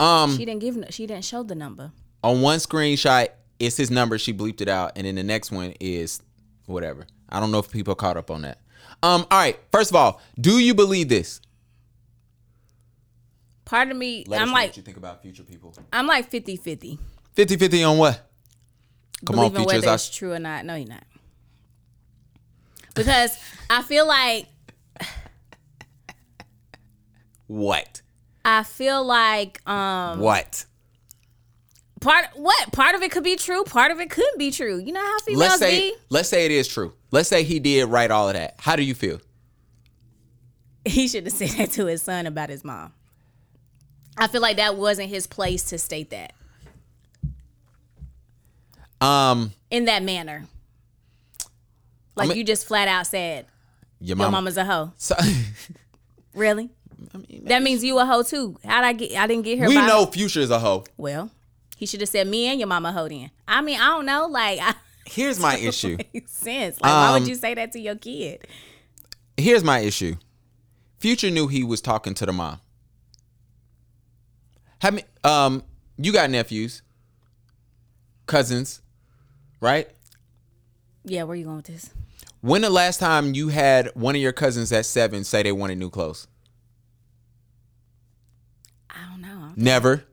Um, 0.00 0.36
she 0.36 0.44
didn't 0.44 0.60
give 0.60 0.76
she 0.90 1.06
didn't 1.06 1.24
show 1.24 1.42
the 1.42 1.54
number. 1.54 1.92
on 2.24 2.40
one 2.40 2.58
screenshot, 2.58 3.28
it's 3.58 3.76
his 3.76 3.90
number. 3.90 4.18
She 4.18 4.32
bleeped 4.32 4.60
it 4.60 4.68
out, 4.68 4.92
and 4.96 5.06
then 5.06 5.14
the 5.14 5.22
next 5.22 5.52
one 5.52 5.74
is 5.78 6.20
whatever. 6.66 7.06
I 7.28 7.38
don't 7.38 7.52
know 7.52 7.58
if 7.58 7.70
people 7.70 7.94
caught 7.94 8.16
up 8.16 8.30
on 8.30 8.42
that. 8.42 8.58
Um, 9.02 9.26
all 9.30 9.38
right. 9.38 9.58
First 9.70 9.90
of 9.90 9.96
all, 9.96 10.20
do 10.40 10.58
you 10.58 10.74
believe 10.74 11.08
this? 11.08 11.40
Part 13.64 13.90
of 13.90 13.96
me, 13.96 14.24
Let 14.26 14.40
I'm 14.42 14.48
know 14.48 14.54
like 14.54 14.70
what 14.70 14.76
you 14.78 14.82
think 14.82 14.96
about 14.96 15.22
future 15.22 15.44
people. 15.44 15.72
I'm 15.92 16.06
like 16.08 16.28
50-50. 16.30 16.98
50-50 17.36 17.88
on 17.88 17.98
what? 17.98 18.28
Come 19.24 19.38
on, 19.38 19.50
futures. 19.50 19.66
whether 19.66 19.88
I- 19.90 19.96
true 20.12 20.32
or 20.32 20.38
not. 20.40 20.64
No, 20.64 20.74
you're 20.74 20.88
not. 20.88 21.04
Because 22.94 23.38
I 23.70 23.82
feel 23.82 24.06
like 24.08 24.48
What? 27.46 28.02
I 28.44 28.62
feel 28.62 29.04
like 29.04 29.60
um 29.68 30.20
What? 30.20 30.64
part 32.00 32.26
what 32.34 32.72
part 32.72 32.94
of 32.94 33.02
it 33.02 33.10
could 33.12 33.24
be 33.24 33.36
true, 33.36 33.62
part 33.64 33.90
of 33.90 34.00
it 34.00 34.08
couldn't 34.10 34.38
be 34.38 34.50
true. 34.50 34.78
You 34.78 34.92
know 34.92 35.00
how 35.04 35.18
females 35.20 35.40
Let's 35.40 35.58
say 35.58 35.90
be. 35.90 35.96
let's 36.08 36.28
say 36.28 36.46
it 36.46 36.50
is 36.52 36.66
true. 36.68 36.94
Let's 37.10 37.28
say 37.28 37.42
he 37.42 37.58
did 37.60 37.84
write 37.88 38.10
all 38.10 38.28
of 38.28 38.34
that. 38.34 38.54
How 38.58 38.76
do 38.76 38.82
you 38.82 38.94
feel? 38.94 39.20
He 40.84 41.08
should 41.08 41.24
have 41.24 41.32
said 41.34 41.50
that 41.58 41.70
to 41.72 41.86
his 41.86 42.02
son 42.02 42.26
about 42.26 42.48
his 42.48 42.64
mom. 42.64 42.92
I 44.16 44.26
feel 44.28 44.40
like 44.40 44.56
that 44.56 44.76
wasn't 44.76 45.08
his 45.10 45.26
place 45.26 45.64
to 45.70 45.78
state 45.78 46.10
that 46.10 46.32
Um, 49.00 49.52
in 49.70 49.86
that 49.86 50.02
manner. 50.02 50.46
Like 52.16 52.28
mean- 52.28 52.38
you 52.38 52.44
just 52.44 52.66
flat 52.66 52.88
out 52.88 53.06
said 53.06 53.46
your 53.98 54.08
your 54.08 54.16
mama. 54.16 54.30
mama's 54.32 54.56
a 54.56 54.64
hoe. 54.64 54.92
So, 54.96 55.14
Really? 56.34 56.70
That 57.44 57.62
means 57.62 57.82
you 57.84 57.98
a 57.98 58.04
hoe 58.06 58.22
too. 58.22 58.56
How'd 58.64 58.84
I 58.84 58.92
get? 58.92 59.16
I 59.16 59.26
didn't 59.26 59.44
get 59.44 59.58
here. 59.58 59.68
we 59.68 59.74
by 59.76 59.86
know 59.86 60.06
future 60.06 60.40
is 60.40 60.50
a 60.50 60.58
hoe. 60.58 60.84
Well, 60.96 61.30
he 61.76 61.86
should 61.86 62.00
have 62.00 62.10
said 62.10 62.26
me 62.26 62.46
and 62.46 62.58
your 62.60 62.66
mama 62.68 62.92
hoe 62.92 63.08
then. 63.08 63.30
I 63.48 63.60
mean, 63.62 63.80
I 63.80 63.86
don't 63.88 64.06
know. 64.06 64.26
Like, 64.26 64.58
I, 64.60 64.74
Here's 65.06 65.40
my 65.40 65.56
issue. 65.56 65.96
makes 66.14 66.32
sense. 66.32 66.80
Like, 66.80 66.90
why 66.92 67.08
Um, 67.08 67.20
would 67.22 67.28
you 67.28 67.34
say 67.34 67.54
that 67.54 67.72
to 67.72 67.80
your 67.80 67.94
kid? 67.96 68.46
Here's 69.36 69.64
my 69.64 69.78
issue. 69.80 70.16
Future 70.98 71.30
knew 71.30 71.48
he 71.48 71.64
was 71.64 71.80
talking 71.80 72.12
to 72.14 72.26
the 72.26 72.32
mom. 72.32 72.60
How 74.80 74.90
many? 74.90 75.04
Um, 75.24 75.62
you 75.96 76.12
got 76.12 76.30
nephews, 76.30 76.82
cousins, 78.26 78.82
right? 79.60 79.88
Yeah, 81.04 81.22
where 81.24 81.36
you 81.36 81.44
going 81.44 81.56
with 81.56 81.66
this? 81.66 81.90
When 82.42 82.62
the 82.62 82.70
last 82.70 83.00
time 83.00 83.34
you 83.34 83.48
had 83.48 83.88
one 83.94 84.14
of 84.14 84.20
your 84.22 84.32
cousins 84.32 84.72
at 84.72 84.86
seven 84.86 85.24
say 85.24 85.42
they 85.42 85.52
wanted 85.52 85.78
new 85.78 85.90
clothes? 85.90 86.26
I 88.88 88.96
don't 89.10 89.20
know. 89.20 89.49
Never. 89.60 90.04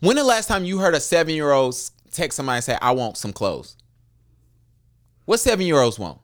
When 0.00 0.16
the 0.16 0.24
last 0.24 0.48
time 0.48 0.64
you 0.64 0.78
heard 0.78 0.94
a 0.94 1.00
seven 1.00 1.34
year 1.34 1.52
old 1.52 1.76
text 2.10 2.36
somebody 2.36 2.56
and 2.56 2.64
say, 2.64 2.76
I 2.82 2.90
want 2.90 3.16
some 3.16 3.32
clothes? 3.32 3.76
What 5.24 5.38
seven 5.38 5.64
year 5.64 5.78
olds 5.80 5.98
want? 5.98 6.18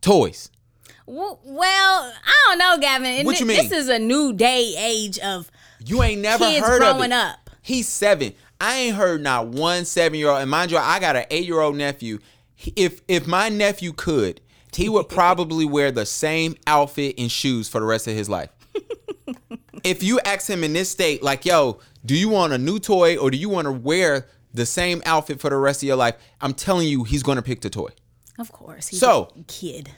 Toys. 0.00 0.50
Well, 1.06 1.34
I 1.44 2.44
don't 2.46 2.58
know, 2.58 2.78
Gavin. 2.78 3.26
What 3.26 3.40
you 3.40 3.46
mean? 3.46 3.56
This 3.56 3.72
is 3.72 3.88
a 3.88 3.98
new 3.98 4.32
day 4.32 4.74
age 4.78 5.18
of 5.18 5.50
You 5.84 6.02
ain't 6.04 6.20
never 6.20 6.44
kids 6.44 6.64
heard 6.64 6.80
of 6.82 6.94
growing 6.96 7.10
it. 7.10 7.14
up. 7.14 7.50
He's 7.60 7.88
seven. 7.88 8.32
I 8.60 8.76
ain't 8.78 8.96
heard 8.96 9.20
not 9.20 9.48
one 9.48 9.84
seven 9.84 10.16
year 10.18 10.28
old. 10.28 10.40
And 10.40 10.50
mind 10.50 10.70
you, 10.70 10.78
I 10.78 11.00
got 11.00 11.16
an 11.16 11.24
eight 11.30 11.44
year 11.44 11.60
old 11.60 11.74
nephew. 11.76 12.20
If 12.76 13.00
if 13.08 13.26
my 13.26 13.48
nephew 13.48 13.92
could, 13.92 14.40
he 14.72 14.88
would 14.88 15.08
probably 15.08 15.64
wear 15.64 15.90
the 15.90 16.06
same 16.06 16.54
outfit 16.68 17.16
and 17.18 17.30
shoes 17.32 17.68
for 17.68 17.80
the 17.80 17.86
rest 17.86 18.06
of 18.06 18.14
his 18.14 18.28
life. 18.28 18.50
If 19.84 20.02
you 20.02 20.20
ask 20.24 20.48
him 20.48 20.64
in 20.64 20.72
this 20.72 20.90
state, 20.90 21.22
like, 21.22 21.44
yo, 21.44 21.78
do 22.04 22.16
you 22.16 22.28
want 22.28 22.52
a 22.52 22.58
new 22.58 22.78
toy 22.78 23.16
or 23.16 23.30
do 23.30 23.36
you 23.36 23.48
want 23.48 23.66
to 23.66 23.72
wear 23.72 24.26
the 24.54 24.66
same 24.66 25.02
outfit 25.06 25.40
for 25.40 25.50
the 25.50 25.56
rest 25.56 25.82
of 25.82 25.86
your 25.86 25.96
life? 25.96 26.16
I'm 26.40 26.54
telling 26.54 26.88
you, 26.88 27.04
he's 27.04 27.22
gonna 27.22 27.42
pick 27.42 27.60
the 27.60 27.70
toy. 27.70 27.90
Of 28.38 28.52
course. 28.52 28.88
He's 28.88 29.00
So- 29.00 29.28
a 29.38 29.42
kid. 29.44 29.90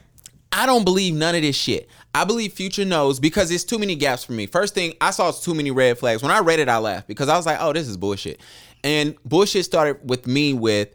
I 0.55 0.67
don't 0.67 0.85
believe 0.85 1.15
none 1.15 1.35
of 1.35 1.41
this 1.41 1.57
shit. 1.57 1.89
I 2.15 2.25
believe 2.25 2.53
Future 2.53 2.85
knows 2.85 3.19
because 3.19 3.51
it's 3.51 3.65
too 3.65 3.79
many 3.79 3.95
gaps 3.95 4.23
for 4.23 4.33
me. 4.33 4.45
First 4.45 4.75
thing, 4.75 4.93
I 5.01 5.11
saw 5.11 5.31
too 5.31 5.55
many 5.55 5.71
red 5.71 5.99
flags. 5.99 6.23
When 6.23 6.31
I 6.31 6.41
read 6.41 6.59
it, 6.59 6.69
I 6.69 6.77
laughed 6.77 7.09
because 7.09 7.31
I 7.31 7.37
was 7.39 7.47
like, 7.47 7.57
oh, 7.59 7.73
this 7.73 7.89
is 7.89 7.97
bullshit. 7.97 8.39
And 8.85 9.15
bullshit 9.25 9.65
started 9.65 10.07
with 10.07 10.27
me 10.27 10.53
with, 10.53 10.89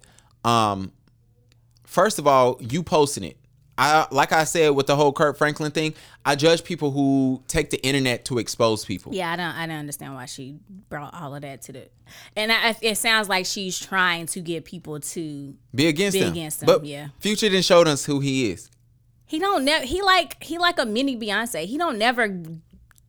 um, 0.44 0.92
first 1.86 2.20
of 2.20 2.28
all, 2.28 2.58
you 2.62 2.84
posting 2.84 3.24
it. 3.24 3.38
I 3.78 4.08
like 4.12 4.32
I 4.32 4.44
said 4.44 4.70
with 4.70 4.88
the 4.88 4.96
whole 4.96 5.14
Kirk 5.14 5.38
Franklin 5.38 5.72
thing, 5.72 5.94
I 6.26 6.36
judge 6.36 6.64
people 6.64 6.92
who 6.92 7.44
take 7.48 7.70
the 7.70 7.78
internet 7.86 8.26
to 8.26 8.40
expose 8.40 8.84
people. 8.84 9.14
Yeah, 9.14 9.32
I 9.32 9.36
don't. 9.36 9.46
I 9.46 9.68
don't 9.68 9.78
understand 9.78 10.16
why 10.16 10.26
she 10.26 10.58
brought 10.90 11.14
all 11.14 11.36
of 11.36 11.44
that 11.44 11.62
to 11.64 11.74
the. 11.74 11.90
And 12.36 12.52
I, 12.52 12.76
it 12.82 12.98
sounds 12.98 13.30
like 13.30 13.46
she's 13.46 13.78
trying 13.80 14.26
to 14.28 14.40
get 14.42 14.66
people 14.66 15.00
to. 15.00 15.56
Be 15.76 15.88
against 15.88 16.18
him 16.18 16.34
Be 16.34 16.40
against 16.40 16.64
him, 16.64 16.68
But 16.68 16.86
yeah. 16.86 17.10
Future 17.20 17.50
didn't 17.50 17.66
show 17.66 17.84
us 17.84 18.06
who 18.06 18.20
he 18.20 18.50
is. 18.52 18.70
He 19.26 19.40
don't 19.40 19.64
never. 19.64 19.86
He 19.86 20.02
like 20.02 20.42
he 20.44 20.58
like 20.58 20.80
a 20.80 20.86
mini 20.86 21.16
Beyonce. 21.18 21.66
He 21.66 21.78
don't 21.78 21.98
never 22.00 22.44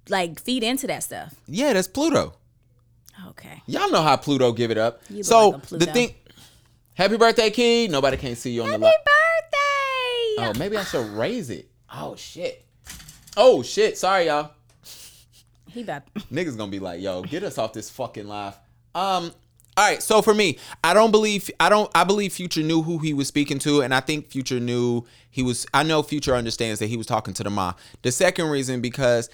like 0.08 0.40
feed 0.40 0.62
into 0.64 0.86
that 0.88 1.02
stuff. 1.02 1.34
Yeah, 1.46 1.72
that's 1.72 1.88
Pluto. 1.88 2.34
Okay. 3.28 3.62
Y'all 3.66 3.90
know 3.90 4.02
how 4.02 4.16
Pluto 4.16 4.52
give 4.52 4.70
it 4.70 4.78
up. 4.78 5.00
So 5.22 5.50
like 5.50 5.68
the 5.68 5.86
thing, 5.86 6.14
happy 6.94 7.16
birthday, 7.16 7.50
Key. 7.50 7.88
Nobody 7.88 8.16
can 8.16 8.36
see 8.36 8.50
you 8.50 8.62
on 8.62 8.66
the 8.66 8.72
Happy 8.72 8.82
live. 8.84 8.92
birthday! 8.92 9.47
Oh, 10.38 10.52
maybe 10.58 10.76
I 10.76 10.84
should 10.84 11.06
raise 11.10 11.50
it. 11.50 11.68
Oh 11.92 12.16
shit. 12.16 12.64
Oh 13.36 13.62
shit. 13.62 13.96
Sorry, 13.98 14.26
y'all. 14.26 14.52
He 15.70 15.82
about. 15.82 16.02
Niggas 16.32 16.56
gonna 16.56 16.70
be 16.70 16.78
like, 16.78 17.00
yo, 17.00 17.22
get 17.22 17.42
us 17.42 17.58
off 17.58 17.72
this 17.72 17.90
fucking 17.90 18.26
live. 18.26 18.54
Um. 18.94 19.32
All 19.76 19.88
right. 19.88 20.02
So 20.02 20.22
for 20.22 20.34
me, 20.34 20.58
I 20.82 20.92
don't 20.94 21.10
believe 21.10 21.50
I 21.60 21.68
don't 21.68 21.90
I 21.94 22.04
believe 22.04 22.32
Future 22.32 22.62
knew 22.62 22.82
who 22.82 22.98
he 22.98 23.14
was 23.14 23.28
speaking 23.28 23.58
to, 23.60 23.82
and 23.82 23.94
I 23.94 24.00
think 24.00 24.28
Future 24.28 24.60
knew 24.60 25.04
he 25.30 25.42
was. 25.42 25.66
I 25.72 25.82
know 25.82 26.02
Future 26.02 26.34
understands 26.34 26.80
that 26.80 26.86
he 26.86 26.96
was 26.96 27.06
talking 27.06 27.34
to 27.34 27.44
the 27.44 27.50
mom. 27.50 27.74
The 28.02 28.12
second 28.12 28.48
reason 28.48 28.80
because. 28.80 29.30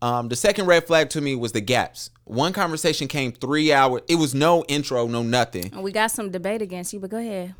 Um, 0.00 0.28
the 0.28 0.36
second 0.36 0.66
red 0.66 0.86
flag 0.86 1.10
to 1.10 1.20
me 1.20 1.34
was 1.34 1.50
the 1.50 1.60
gaps. 1.60 2.10
One 2.22 2.52
conversation 2.52 3.08
came 3.08 3.32
three 3.32 3.72
hours. 3.72 4.02
It 4.06 4.14
was 4.14 4.32
no 4.32 4.62
intro, 4.68 5.08
no 5.08 5.24
nothing. 5.24 5.72
We 5.74 5.90
got 5.90 6.12
some 6.12 6.30
debate 6.30 6.62
against 6.62 6.92
you, 6.92 7.00
but 7.00 7.10
go 7.10 7.16
ahead. 7.16 7.56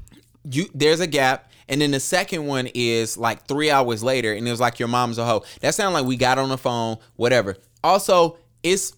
you 0.49 0.67
there's 0.73 1.01
a 1.01 1.09
gap 1.09 1.48
and 1.69 1.81
then 1.81 1.91
the 1.91 2.01
second 2.01 2.47
one 2.47 2.69
is 2.75 3.17
like 3.19 3.47
three 3.47 3.71
hours 3.71 4.03
later 4.03 4.33
and 4.33 4.47
it 4.47 4.51
was 4.51 4.61
like 4.61 4.79
your 4.79 4.89
mom's 4.89 5.19
a 5.19 5.25
hoe 5.25 5.43
that 5.61 5.75
sounded 5.75 5.99
like 5.99 6.07
we 6.07 6.17
got 6.17 6.39
on 6.39 6.49
the 6.49 6.59
phone 6.59 6.97
whatever 7.17 7.57
also 7.85 8.37
it's 8.63 8.93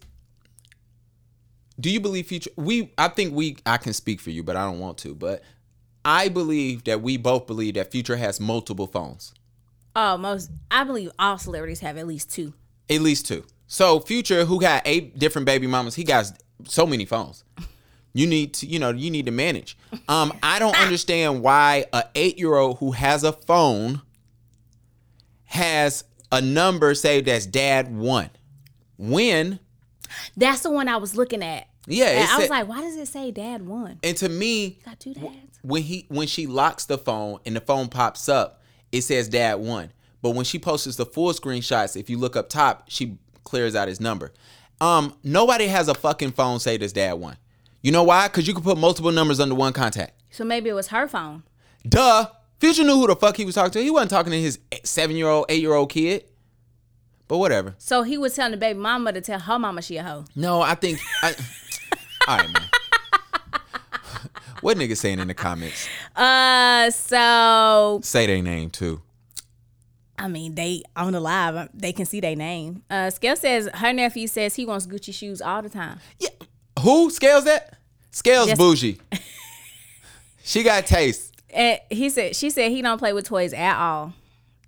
do 1.79 1.91
you 1.91 2.01
believe 2.01 2.27
future 2.27 2.51
we 2.57 2.93
i 2.99 3.09
think 3.09 3.35
we 3.35 3.57
i 3.67 3.77
can 3.77 3.93
speak 3.93 4.21
for 4.21 4.31
you 4.31 4.43
but 4.43 4.57
i 4.57 4.65
don't 4.65 4.79
want 4.79 4.99
to 4.99 5.15
but 5.15 5.43
i 6.05 6.29
believe 6.29 6.85
that 6.85 7.01
we 7.03 7.17
both 7.17 7.47
believe 7.47 7.75
that 7.75 7.91
future 7.91 8.17
has 8.17 8.41
multiple 8.41 8.87
phones 8.87 9.35
Oh, 9.97 10.17
most. 10.17 10.53
I 10.71 10.85
believe 10.85 11.11
all 11.19 11.37
celebrities 11.37 11.81
have 11.81 11.97
at 11.99 12.07
least 12.07 12.31
two. 12.31 12.55
at 12.89 13.01
least 13.01 13.27
two 13.27 13.45
so 13.67 13.99
future 14.01 14.45
who 14.45 14.61
got 14.61 14.83
eight 14.85 15.19
different 15.19 15.47
baby 15.47 15.67
mamas 15.67 15.95
he 15.97 16.05
got 16.05 16.31
so 16.65 16.87
many 16.87 17.05
phones 17.05 17.43
you 18.13 18.27
need 18.27 18.55
to 18.55 18.67
you 18.67 18.79
know 18.79 18.91
you 18.91 19.11
need 19.11 19.27
to 19.27 19.33
manage 19.33 19.77
um 20.09 20.33
i 20.43 20.59
don't 20.59 20.77
understand 20.81 21.43
why 21.43 21.85
a 21.93 22.05
eight 22.15 22.39
year 22.39 22.55
old 22.57 22.79
who 22.79 22.91
has 22.93 23.23
a 23.25 23.33
phone 23.33 24.03
has 25.45 26.05
a 26.33 26.41
number 26.41 26.95
saved 26.95 27.29
as 27.29 27.47
dad 27.47 27.95
one 27.95 28.31
when 28.99 29.59
That's 30.37 30.61
the 30.63 30.71
one 30.71 30.89
I 30.89 30.97
was 30.97 31.17
looking 31.17 31.43
at. 31.43 31.67
Yeah, 31.87 32.07
And 32.09 32.29
I 32.31 32.37
was 32.37 32.45
said- 32.45 32.51
like, 32.51 32.69
why 32.69 32.81
does 32.83 32.97
it 32.97 33.07
say 33.09 33.31
dad 33.31 33.67
one? 33.67 33.99
and 34.03 34.17
to 34.19 34.29
me 34.29 34.79
Got 34.85 35.01
two 35.01 35.15
dads. 35.15 35.59
when 35.63 35.83
he 35.83 36.07
when 36.09 36.27
she 36.29 36.47
locks 36.47 36.85
the 36.87 36.99
phone 36.99 37.41
and 37.47 37.57
the 37.57 37.61
phone 37.61 37.89
pops 37.89 38.29
up 38.29 38.63
it 38.93 39.03
says 39.03 39.29
dad 39.29 39.55
one 39.57 39.93
but 40.23 40.31
when 40.31 40.45
she 40.45 40.59
posts 40.59 40.97
the 40.97 41.07
full 41.07 41.33
screenshots 41.33 41.97
if 41.99 42.11
you 42.11 42.19
look 42.19 42.37
up 42.37 42.49
top 42.49 42.85
she 42.89 43.19
clears 43.45 43.75
out 43.75 43.89
his 43.89 44.01
number 44.01 44.33
um 44.81 45.15
nobody 45.25 45.67
has 45.67 45.89
a 45.89 45.95
fucking 45.95 46.33
phone 46.33 46.61
say 46.61 46.77
this 46.77 46.93
dad 46.93 47.15
one 47.15 47.37
you 47.83 47.93
know 47.93 48.03
why 48.03 48.29
because 48.29 48.47
you 48.47 48.55
can 48.55 48.63
put 48.63 48.79
multiple 48.79 49.13
numbers 49.13 49.41
under 49.41 49.55
one 49.55 49.73
contact 49.73 50.13
So 50.31 50.45
maybe 50.45 50.69
it 50.71 50.75
was 50.75 50.89
her 50.89 51.09
phone. 51.09 51.43
Duh. 51.89 52.29
Future 52.59 52.85
knew 52.85 52.95
who 52.97 53.07
the 53.07 53.17
fuck 53.17 53.37
he 53.39 53.45
was 53.47 53.55
talking 53.55 53.71
to. 53.73 53.83
He 53.83 53.91
wasn't 53.91 54.11
talking 54.11 54.33
to 54.33 54.41
his 54.41 54.59
seven 54.85 55.17
year 55.17 55.29
old, 55.29 55.47
eight 55.49 55.63
year 55.63 55.73
old 55.73 55.91
kid. 55.91 56.25
But 57.27 57.39
whatever. 57.39 57.75
So 57.79 58.03
he 58.03 58.19
was 58.19 58.35
telling 58.35 58.51
the 58.51 58.57
baby 58.59 58.79
mama 58.79 59.13
to 59.13 59.21
tell 59.21 59.39
her 59.41 59.59
mama 59.59 59.81
she 59.83 59.97
a 59.97 60.03
hoe. 60.03 60.25
No, 60.35 60.61
I 60.61 60.75
think. 60.75 60.99
I, 61.23 61.35
all 62.29 62.37
right, 62.39 62.53
man. 62.53 62.63
what 64.61 64.77
niggas 64.77 64.97
saying 64.99 65.21
in 65.21 65.29
the 65.29 65.35
comments? 65.35 65.89
Uh, 66.15 66.91
so 66.91 68.01
Say 68.03 68.27
their 68.27 68.43
name 68.43 68.69
too. 68.69 69.01
I 70.19 70.29
mean, 70.29 70.55
they 70.55 70.83
on 70.97 71.13
the 71.15 71.21
live, 71.21 71.57
um, 71.57 71.69
they 71.73 71.93
can 71.95 72.05
see 72.05 72.21
their 72.21 72.37
name. 72.37 72.83
Uh, 72.91 73.09
Scale 73.09 73.37
says 73.37 73.71
her 73.73 73.93
nephew 73.95 74.27
says 74.27 74.55
he 74.55 74.67
wants 74.67 74.87
Gucci 74.87 75.15
shoes 75.15 75.41
all 75.41 75.63
the 75.63 75.71
time. 75.71 75.99
Yeah. 76.19 76.29
Who 76.83 77.11
scales 77.11 77.45
that? 77.45 77.77
Scales 78.11 78.49
Just- 78.49 78.59
bougie. 78.59 78.99
she 80.43 80.63
got 80.63 80.87
taste. 80.87 81.35
And 81.53 81.81
he 81.91 82.11
said 82.11 82.37
she 82.37 82.51
said 82.51 82.71
he 82.71 82.81
don't 82.83 82.99
play 82.99 83.13
with 83.13 83.27
toys 83.27 83.53
at 83.53 83.77
all. 83.77 84.15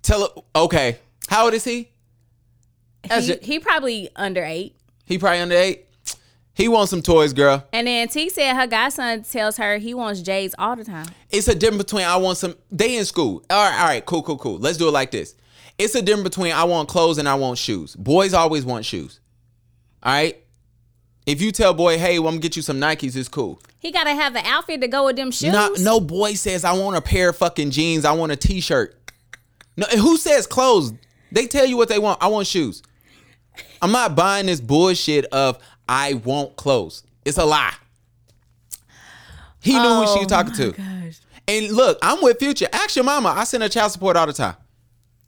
Tell. 0.01 0.45
Okay. 0.55 0.97
How 1.29 1.45
old 1.45 1.53
is 1.53 1.63
he? 1.63 1.89
That's 3.07 3.27
He, 3.27 3.33
ju- 3.33 3.39
he 3.41 3.59
probably 3.59 4.09
under 4.15 4.43
eight. 4.43 4.75
He 5.05 5.17
probably 5.17 5.39
under 5.39 5.55
eight. 5.55 5.87
He 6.55 6.67
wants 6.67 6.91
some 6.91 7.01
toys, 7.01 7.33
girl. 7.33 7.65
And 7.73 7.87
then 7.87 8.07
T 8.09 8.29
said 8.29 8.55
her 8.55 8.67
godson 8.67 9.23
tells 9.23 9.57
her 9.57 9.77
he 9.77 9.93
wants 9.93 10.21
J's 10.21 10.53
all 10.59 10.75
the 10.75 10.83
time. 10.83 11.07
It's 11.31 11.47
a 11.47 11.55
difference 11.55 11.83
between 11.83 12.03
I 12.05 12.17
want 12.17 12.37
some. 12.37 12.55
They 12.71 12.97
in 12.97 13.05
school. 13.05 13.43
All 13.49 13.69
right, 13.69 13.79
all 13.79 13.87
right, 13.87 14.05
cool, 14.05 14.21
cool, 14.21 14.37
cool. 14.37 14.57
Let's 14.59 14.77
do 14.77 14.87
it 14.87 14.91
like 14.91 15.11
this. 15.11 15.35
It's 15.77 15.95
a 15.95 16.01
difference 16.01 16.29
between 16.29 16.51
I 16.53 16.65
want 16.65 16.89
clothes 16.89 17.17
and 17.17 17.27
I 17.27 17.35
want 17.35 17.57
shoes. 17.57 17.95
Boys 17.95 18.33
always 18.33 18.63
want 18.65 18.85
shoes. 18.85 19.19
All 20.03 20.11
right. 20.13 20.42
If 21.25 21.41
you 21.41 21.51
tell 21.51 21.73
boy, 21.73 21.97
hey, 21.97 22.19
well, 22.19 22.27
I'm 22.29 22.35
gonna 22.35 22.41
get 22.41 22.55
you 22.55 22.61
some 22.61 22.79
Nikes, 22.79 23.15
it's 23.15 23.29
cool. 23.29 23.61
He 23.79 23.91
gotta 23.91 24.13
have 24.13 24.35
an 24.35 24.45
outfit 24.45 24.81
to 24.81 24.87
go 24.87 25.05
with 25.05 25.15
them 25.15 25.31
shoes. 25.31 25.53
Not, 25.53 25.79
no 25.79 25.99
boy 25.99 26.33
says 26.33 26.65
I 26.65 26.73
want 26.73 26.97
a 26.97 27.01
pair 27.01 27.29
of 27.29 27.37
fucking 27.37 27.71
jeans. 27.71 28.05
I 28.05 28.11
want 28.11 28.31
a 28.31 28.35
t-shirt. 28.35 28.95
No, 29.77 29.85
and 29.91 29.99
who 29.99 30.17
says 30.17 30.47
clothes? 30.47 30.93
They 31.31 31.47
tell 31.47 31.65
you 31.65 31.77
what 31.77 31.89
they 31.89 31.99
want. 31.99 32.21
I 32.21 32.27
want 32.27 32.47
shoes. 32.47 32.83
I'm 33.81 33.91
not 33.91 34.15
buying 34.15 34.45
this 34.45 34.61
bullshit 34.61 35.25
of 35.25 35.57
I 35.87 36.13
want 36.13 36.55
clothes. 36.55 37.03
It's 37.25 37.37
a 37.37 37.45
lie. 37.45 37.73
He 39.61 39.73
knew 39.73 39.79
who 39.79 40.07
she 40.07 40.19
was 40.19 40.27
talking 40.27 40.53
to. 40.55 40.71
Gosh. 40.71 41.19
And 41.47 41.71
look, 41.71 41.97
I'm 42.01 42.21
with 42.21 42.39
Future. 42.39 42.67
Ask 42.71 42.95
your 42.95 43.05
mama. 43.05 43.29
I 43.29 43.45
send 43.45 43.63
her 43.63 43.69
child 43.69 43.91
support 43.91 44.17
all 44.17 44.27
the 44.27 44.33
time. 44.33 44.55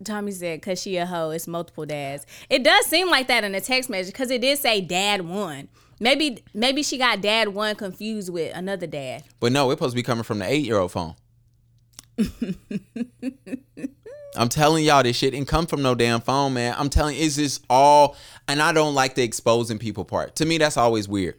Tommy 0.03 0.31
said, 0.31 0.61
"Cause 0.61 0.81
she 0.81 0.97
a 0.97 1.05
hoe, 1.05 1.29
it's 1.31 1.47
multiple 1.47 1.85
dads." 1.85 2.25
It 2.49 2.63
does 2.63 2.85
seem 2.85 3.09
like 3.09 3.27
that 3.27 3.45
in 3.45 3.53
the 3.53 3.61
text 3.61 3.89
message, 3.89 4.13
cause 4.13 4.29
it 4.29 4.41
did 4.41 4.59
say 4.59 4.81
dad 4.81 5.21
one. 5.21 5.69
Maybe, 5.99 6.43
maybe 6.53 6.83
she 6.83 6.97
got 6.97 7.21
dad 7.21 7.49
one 7.49 7.75
confused 7.75 8.29
with 8.29 8.55
another 8.55 8.87
dad. 8.87 9.23
But 9.39 9.51
no, 9.51 9.69
it's 9.71 9.79
supposed 9.79 9.93
to 9.93 9.95
be 9.95 10.03
coming 10.03 10.23
from 10.23 10.39
the 10.39 10.45
eight 10.45 10.65
year 10.65 10.77
old 10.77 10.91
phone. 10.91 11.15
I'm 14.37 14.49
telling 14.49 14.83
y'all 14.83 15.03
this 15.03 15.15
shit 15.15 15.31
didn't 15.31 15.47
come 15.47 15.65
from 15.65 15.81
no 15.81 15.95
damn 15.95 16.19
phone, 16.21 16.53
man. 16.53 16.75
I'm 16.77 16.89
telling 16.89 17.15
you, 17.15 17.23
it's 17.25 17.35
just 17.37 17.63
all 17.69 18.17
and 18.47 18.61
I 18.61 18.73
don't 18.73 18.93
like 18.93 19.15
the 19.15 19.23
exposing 19.23 19.79
people 19.79 20.03
part. 20.03 20.35
To 20.37 20.45
me, 20.45 20.57
that's 20.57 20.75
always 20.77 21.07
weird. 21.07 21.35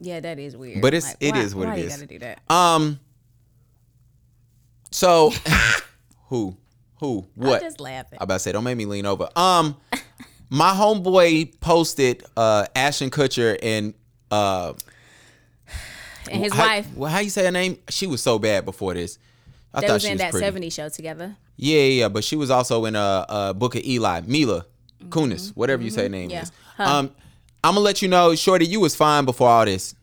Yeah, 0.00 0.18
that 0.18 0.38
is 0.40 0.56
weird. 0.56 0.82
But 0.82 0.94
it's- 0.94 1.12
Like, 1.12 1.16
it 1.20 1.34
why- 1.34 1.40
is 1.40 1.54
what 1.54 1.66
why 1.68 1.76
it 1.76 1.80
you 1.80 1.86
is. 1.86 1.94
Gotta 1.94 2.06
do 2.06 2.18
that. 2.18 2.40
Um 2.50 2.98
so 4.90 5.32
who? 6.28 6.56
Who? 6.98 7.26
What? 7.34 7.54
I'm 7.56 7.60
just 7.68 7.80
laughing. 7.80 8.18
I 8.20 8.24
about 8.24 8.34
to 8.34 8.40
say, 8.40 8.52
don't 8.52 8.64
make 8.64 8.76
me 8.76 8.86
lean 8.86 9.06
over. 9.06 9.28
Um, 9.34 9.76
my 10.52 10.70
homeboy 10.72 11.58
posted 11.60 12.24
uh 12.36 12.66
Ashton 12.76 13.08
Kutcher 13.10 13.58
and 13.62 13.94
uh 14.30 14.74
and 16.30 16.42
his 16.44 16.52
how, 16.52 16.66
wife, 16.66 16.88
Well, 16.94 17.10
how 17.10 17.18
you 17.20 17.30
say 17.30 17.44
her 17.44 17.50
name? 17.50 17.78
She 17.88 18.06
was 18.06 18.22
so 18.22 18.38
bad 18.38 18.64
before 18.64 18.94
this. 18.94 19.18
I 19.74 19.80
they 19.80 19.86
thought 19.86 19.94
was 19.94 20.02
she 20.02 20.08
in 20.08 20.14
was 20.14 20.20
that 20.20 20.30
pretty. 20.32 20.68
70s 20.68 20.72
show 20.72 20.88
together. 20.88 21.36
Yeah, 21.56 21.80
yeah, 21.82 22.08
but 22.08 22.22
she 22.24 22.36
was 22.36 22.50
also 22.50 22.84
in 22.84 22.94
a, 22.94 23.26
a 23.28 23.54
book 23.54 23.74
of 23.74 23.82
Eli, 23.84 24.20
Mila 24.26 24.66
Kunis, 25.08 25.50
whatever 25.56 25.82
you 25.82 25.90
say 25.90 26.02
her 26.04 26.08
name 26.08 26.28
Mm-hmm. 26.28 26.30
Yeah. 26.30 26.42
is. 26.42 26.52
Her. 26.76 26.84
Um, 26.84 27.10
I'm 27.64 27.74
gonna 27.74 27.80
let 27.80 28.02
you 28.02 28.08
know, 28.08 28.34
Shorty, 28.34 28.66
you 28.66 28.80
was 28.80 28.94
fine 28.94 29.24
before 29.24 29.48
all 29.48 29.64
this. 29.64 29.94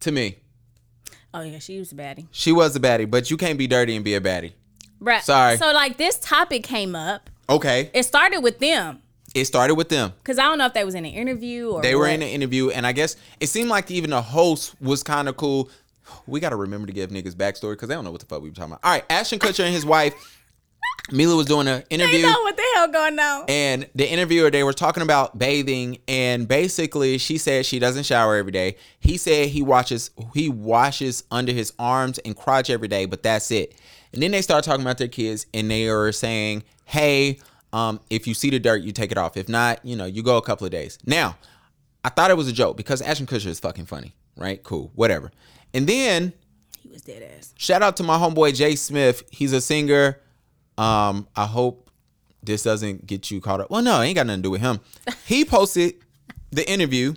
To 0.00 0.10
me, 0.12 0.36
Oh 1.34 1.42
yeah, 1.42 1.58
she 1.58 1.78
was 1.78 1.92
a 1.92 1.94
baddie. 1.94 2.26
she 2.30 2.50
was 2.52 2.74
a 2.76 2.80
baddie, 2.80 3.10
but 3.10 3.30
you 3.30 3.36
can't 3.36 3.58
be 3.58 3.66
dirty 3.66 3.94
and 3.94 4.04
be 4.04 4.14
a 4.14 4.20
baddie. 4.20 4.52
Right. 5.00 5.22
Sorry. 5.22 5.56
So 5.58 5.72
like 5.72 5.96
this 5.98 6.18
topic 6.18 6.64
came 6.64 6.94
up. 6.96 7.28
Okay, 7.48 7.90
It 7.94 8.02
started 8.04 8.40
with 8.40 8.58
them. 8.58 9.00
It 9.36 9.44
started 9.44 9.74
with 9.74 9.90
them. 9.90 10.14
Cause 10.24 10.38
I 10.38 10.44
don't 10.44 10.56
know 10.56 10.64
if 10.64 10.72
that 10.72 10.86
was 10.86 10.94
in 10.94 11.04
an 11.04 11.12
interview 11.12 11.68
or 11.68 11.82
They 11.82 11.94
were 11.94 12.04
what. 12.04 12.12
in 12.12 12.22
an 12.22 12.28
interview, 12.28 12.70
and 12.70 12.86
I 12.86 12.92
guess 12.92 13.16
it 13.38 13.48
seemed 13.48 13.68
like 13.68 13.90
even 13.90 14.08
the 14.08 14.22
host 14.22 14.74
was 14.80 15.02
kind 15.02 15.28
of 15.28 15.36
cool. 15.36 15.68
We 16.26 16.40
got 16.40 16.50
to 16.50 16.56
remember 16.56 16.86
to 16.86 16.92
give 16.94 17.10
niggas 17.10 17.34
backstory 17.34 17.72
because 17.72 17.88
they 17.90 17.94
don't 17.94 18.04
know 18.04 18.10
what 18.12 18.20
the 18.20 18.26
fuck 18.26 18.40
we 18.40 18.48
were 18.48 18.54
talking 18.54 18.72
about. 18.72 18.80
All 18.82 18.92
right, 18.92 19.04
Ashton 19.10 19.38
Kutcher 19.38 19.64
and 19.64 19.74
his 19.74 19.84
wife, 19.84 20.14
Mila, 21.12 21.36
was 21.36 21.44
doing 21.44 21.68
an 21.68 21.82
interview. 21.90 22.20
You 22.20 22.22
know 22.22 22.40
what 22.44 22.56
the 22.56 22.62
hell 22.76 22.88
going 22.88 23.18
on? 23.18 23.44
And 23.48 23.86
the 23.94 24.10
interviewer, 24.10 24.50
they 24.50 24.62
were 24.62 24.72
talking 24.72 25.02
about 25.02 25.38
bathing, 25.38 25.98
and 26.08 26.48
basically, 26.48 27.18
she 27.18 27.36
said 27.36 27.66
she 27.66 27.78
doesn't 27.78 28.04
shower 28.04 28.36
every 28.36 28.52
day. 28.52 28.76
He 29.00 29.18
said 29.18 29.48
he 29.50 29.60
watches 29.60 30.12
he 30.32 30.48
washes 30.48 31.24
under 31.30 31.52
his 31.52 31.74
arms 31.78 32.18
and 32.20 32.34
crotch 32.34 32.70
every 32.70 32.88
day, 32.88 33.04
but 33.04 33.22
that's 33.22 33.50
it. 33.50 33.74
And 34.14 34.22
then 34.22 34.30
they 34.30 34.40
start 34.40 34.64
talking 34.64 34.80
about 34.80 34.96
their 34.96 35.08
kids, 35.08 35.44
and 35.52 35.70
they 35.70 35.88
are 35.88 36.10
saying, 36.12 36.62
"Hey, 36.86 37.38
um, 37.72 38.00
if 38.10 38.26
you 38.26 38.34
see 38.34 38.50
the 38.50 38.58
dirt, 38.58 38.82
you 38.82 38.92
take 38.92 39.12
it 39.12 39.18
off. 39.18 39.36
If 39.36 39.48
not, 39.48 39.84
you 39.84 39.96
know, 39.96 40.04
you 40.06 40.22
go 40.22 40.36
a 40.36 40.42
couple 40.42 40.64
of 40.64 40.70
days." 40.70 40.98
Now, 41.04 41.36
I 42.04 42.08
thought 42.08 42.30
it 42.30 42.36
was 42.36 42.48
a 42.48 42.52
joke 42.52 42.76
because 42.76 43.02
Ashton 43.02 43.26
Kutcher 43.26 43.46
is 43.46 43.60
fucking 43.60 43.86
funny, 43.86 44.14
right? 44.36 44.62
Cool, 44.62 44.90
whatever. 44.94 45.30
And 45.74 45.86
then 45.86 46.32
He 46.82 46.88
was 46.88 47.02
dead 47.02 47.22
ass. 47.36 47.52
shout 47.56 47.82
out 47.82 47.96
to 47.98 48.02
my 48.02 48.16
homeboy 48.18 48.54
Jay 48.54 48.76
Smith. 48.76 49.22
He's 49.30 49.52
a 49.52 49.60
singer. 49.60 50.20
Um, 50.78 51.26
I 51.34 51.46
hope 51.46 51.90
this 52.42 52.62
doesn't 52.62 53.06
get 53.06 53.30
you 53.30 53.40
caught 53.40 53.60
up. 53.60 53.70
Well, 53.70 53.82
no, 53.82 54.00
it 54.00 54.06
ain't 54.06 54.14
got 54.16 54.26
nothing 54.26 54.42
to 54.42 54.46
do 54.46 54.50
with 54.50 54.60
him. 54.60 54.80
He 55.26 55.44
posted 55.44 55.94
the 56.50 56.68
interview, 56.70 57.14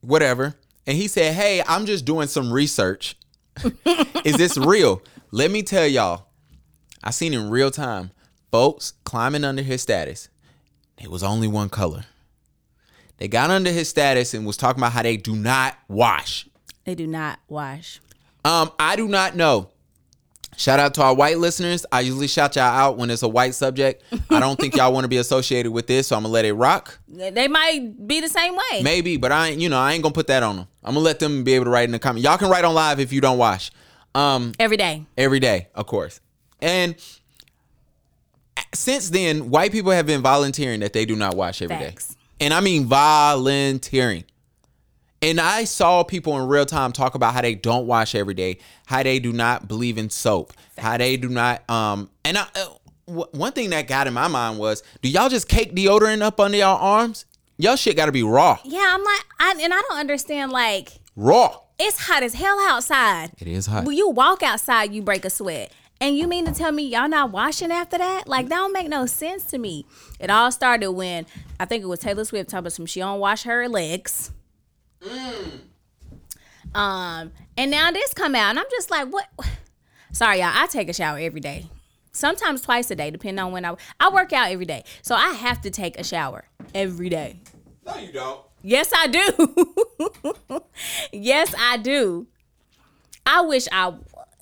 whatever, 0.00 0.54
and 0.86 0.96
he 0.96 1.08
said, 1.08 1.34
"Hey, 1.34 1.62
I'm 1.66 1.86
just 1.86 2.04
doing 2.04 2.26
some 2.28 2.52
research. 2.52 3.16
Is 4.24 4.36
this 4.36 4.56
real? 4.56 5.02
Let 5.30 5.50
me 5.50 5.62
tell 5.62 5.86
y'all. 5.86 6.26
I 7.02 7.10
seen 7.12 7.32
in 7.34 7.48
real 7.50 7.70
time 7.70 8.10
folks 8.50 8.94
climbing 9.04 9.44
under 9.44 9.62
his 9.62 9.82
status. 9.82 10.28
It 11.00 11.10
was 11.10 11.22
only 11.22 11.48
one 11.48 11.68
color. 11.68 12.04
They 13.18 13.28
got 13.28 13.50
under 13.50 13.70
his 13.70 13.88
status 13.88 14.34
and 14.34 14.46
was 14.46 14.56
talking 14.56 14.80
about 14.80 14.92
how 14.92 15.02
they 15.02 15.16
do 15.16 15.36
not 15.36 15.76
wash. 15.88 16.46
They 16.84 16.94
do 16.94 17.06
not 17.06 17.38
wash. 17.48 18.00
Um, 18.44 18.70
I 18.78 18.96
do 18.96 19.06
not 19.08 19.36
know. 19.36 19.70
Shout 20.56 20.80
out 20.80 20.94
to 20.94 21.02
our 21.02 21.14
white 21.14 21.38
listeners. 21.38 21.86
I 21.92 22.00
usually 22.00 22.26
shout 22.26 22.56
y'all 22.56 22.64
out 22.64 22.98
when 22.98 23.10
it's 23.10 23.22
a 23.22 23.28
white 23.28 23.54
subject. 23.54 24.02
I 24.30 24.40
don't 24.40 24.58
think 24.58 24.76
y'all 24.76 24.92
want 24.92 25.04
to 25.04 25.08
be 25.08 25.16
associated 25.18 25.70
with 25.70 25.86
this, 25.86 26.08
so 26.08 26.16
I'm 26.16 26.22
gonna 26.22 26.32
let 26.32 26.44
it 26.44 26.52
rock. 26.52 26.98
They 27.08 27.48
might 27.48 28.06
be 28.06 28.20
the 28.20 28.28
same 28.28 28.54
way. 28.56 28.82
Maybe, 28.82 29.16
but 29.16 29.32
I 29.32 29.48
ain't, 29.50 29.60
you 29.60 29.68
know, 29.68 29.78
I 29.78 29.92
ain't 29.92 30.02
gonna 30.02 30.12
put 30.12 30.26
that 30.26 30.42
on 30.42 30.56
them. 30.56 30.66
I'm 30.82 30.94
gonna 30.94 31.04
let 31.04 31.18
them 31.18 31.44
be 31.44 31.54
able 31.54 31.66
to 31.66 31.70
write 31.70 31.84
in 31.84 31.92
the 31.92 31.98
comment. 31.98 32.24
Y'all 32.24 32.36
can 32.36 32.50
write 32.50 32.64
on 32.64 32.74
live 32.74 33.00
if 33.00 33.12
you 33.12 33.20
don't 33.20 33.38
wash. 33.38 33.70
Um, 34.14 34.52
Every 34.58 34.76
day. 34.76 35.06
every 35.16 35.40
day, 35.40 35.68
of 35.74 35.86
course. 35.86 36.20
And 36.60 36.94
since 38.74 39.10
then, 39.10 39.50
white 39.50 39.72
people 39.72 39.92
have 39.92 40.06
been 40.06 40.22
volunteering 40.22 40.80
that 40.80 40.92
they 40.92 41.04
do 41.04 41.16
not 41.16 41.36
wash 41.36 41.62
every 41.62 41.76
day, 41.76 41.90
Facts. 41.90 42.16
And 42.40 42.54
I 42.54 42.60
mean 42.60 42.86
volunteering. 42.86 44.24
And 45.22 45.38
I 45.38 45.64
saw 45.64 46.02
people 46.02 46.40
in 46.40 46.48
real 46.48 46.64
time 46.64 46.92
talk 46.92 47.14
about 47.14 47.34
how 47.34 47.42
they 47.42 47.54
don't 47.54 47.86
wash 47.86 48.14
every 48.14 48.32
day, 48.32 48.58
how 48.86 49.02
they 49.02 49.18
do 49.18 49.32
not 49.32 49.68
believe 49.68 49.98
in 49.98 50.08
soap, 50.08 50.54
how 50.78 50.96
they 50.96 51.16
do 51.16 51.28
not 51.28 51.68
um 51.68 52.08
and 52.24 52.38
I 52.38 52.46
uh, 52.54 52.68
w- 53.06 53.26
one 53.32 53.52
thing 53.52 53.70
that 53.70 53.86
got 53.86 54.06
in 54.06 54.14
my 54.14 54.28
mind 54.28 54.58
was, 54.58 54.82
do 55.02 55.08
y'all 55.10 55.28
just 55.28 55.48
cake 55.48 55.74
deodorant 55.74 56.22
up 56.22 56.40
under 56.40 56.56
y'all 56.56 56.78
arms? 56.78 57.26
Y'all 57.58 57.76
shit 57.76 57.94
got 57.94 58.06
to 58.06 58.12
be 58.12 58.22
raw. 58.22 58.58
Yeah, 58.64 58.88
I'm 58.90 59.04
like, 59.04 59.24
I, 59.38 59.54
and 59.60 59.74
I 59.74 59.82
don't 59.86 59.98
understand. 59.98 60.50
Like, 60.50 60.92
Raw. 61.14 61.58
it's 61.78 62.06
hot 62.06 62.22
as 62.22 62.32
hell 62.32 62.58
outside. 62.70 63.32
It 63.38 63.46
is 63.46 63.66
hot. 63.66 63.84
When 63.84 63.94
you 63.94 64.08
walk 64.08 64.42
outside, 64.42 64.94
you 64.94 65.02
break 65.02 65.26
a 65.26 65.30
sweat. 65.30 65.70
And 66.00 66.16
you 66.16 66.26
mean 66.26 66.46
to 66.46 66.52
tell 66.52 66.72
me 66.72 66.84
y'all 66.84 67.08
not 67.08 67.30
washing 67.30 67.70
after 67.70 67.98
that? 67.98 68.26
Like 68.26 68.48
that 68.48 68.56
don't 68.56 68.72
make 68.72 68.88
no 68.88 69.04
sense 69.06 69.44
to 69.46 69.58
me. 69.58 69.84
It 70.18 70.30
all 70.30 70.50
started 70.50 70.92
when 70.92 71.26
I 71.58 71.66
think 71.66 71.82
it 71.82 71.86
was 71.86 72.00
Taylor 72.00 72.24
Swift 72.24 72.48
talking 72.48 72.60
about 72.60 72.72
some 72.72 72.86
she 72.86 73.00
don't 73.00 73.20
wash 73.20 73.42
her 73.42 73.68
legs. 73.68 74.30
Um, 76.74 77.32
and 77.56 77.70
now 77.70 77.90
this 77.90 78.14
come 78.14 78.34
out, 78.34 78.50
and 78.50 78.58
I'm 78.58 78.66
just 78.70 78.90
like, 78.90 79.08
what? 79.08 79.26
Sorry, 80.12 80.38
y'all. 80.38 80.52
I 80.52 80.66
take 80.66 80.88
a 80.88 80.92
shower 80.92 81.18
every 81.18 81.40
day, 81.40 81.66
sometimes 82.12 82.62
twice 82.62 82.90
a 82.90 82.96
day, 82.96 83.10
depending 83.10 83.44
on 83.44 83.52
when 83.52 83.64
I 83.64 83.76
I 83.98 84.10
work 84.10 84.32
out 84.32 84.50
every 84.50 84.66
day, 84.66 84.84
so 85.02 85.14
I 85.14 85.30
have 85.32 85.60
to 85.62 85.70
take 85.70 85.98
a 85.98 86.04
shower 86.04 86.44
every 86.74 87.08
day. 87.08 87.40
No, 87.84 87.96
you 87.96 88.12
don't. 88.12 88.40
Yes, 88.62 88.92
I 88.94 89.06
do. 89.06 90.62
yes, 91.12 91.54
I 91.58 91.76
do. 91.78 92.26
I 93.26 93.40
wish 93.42 93.66
I 93.72 93.94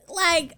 like. 0.09 0.53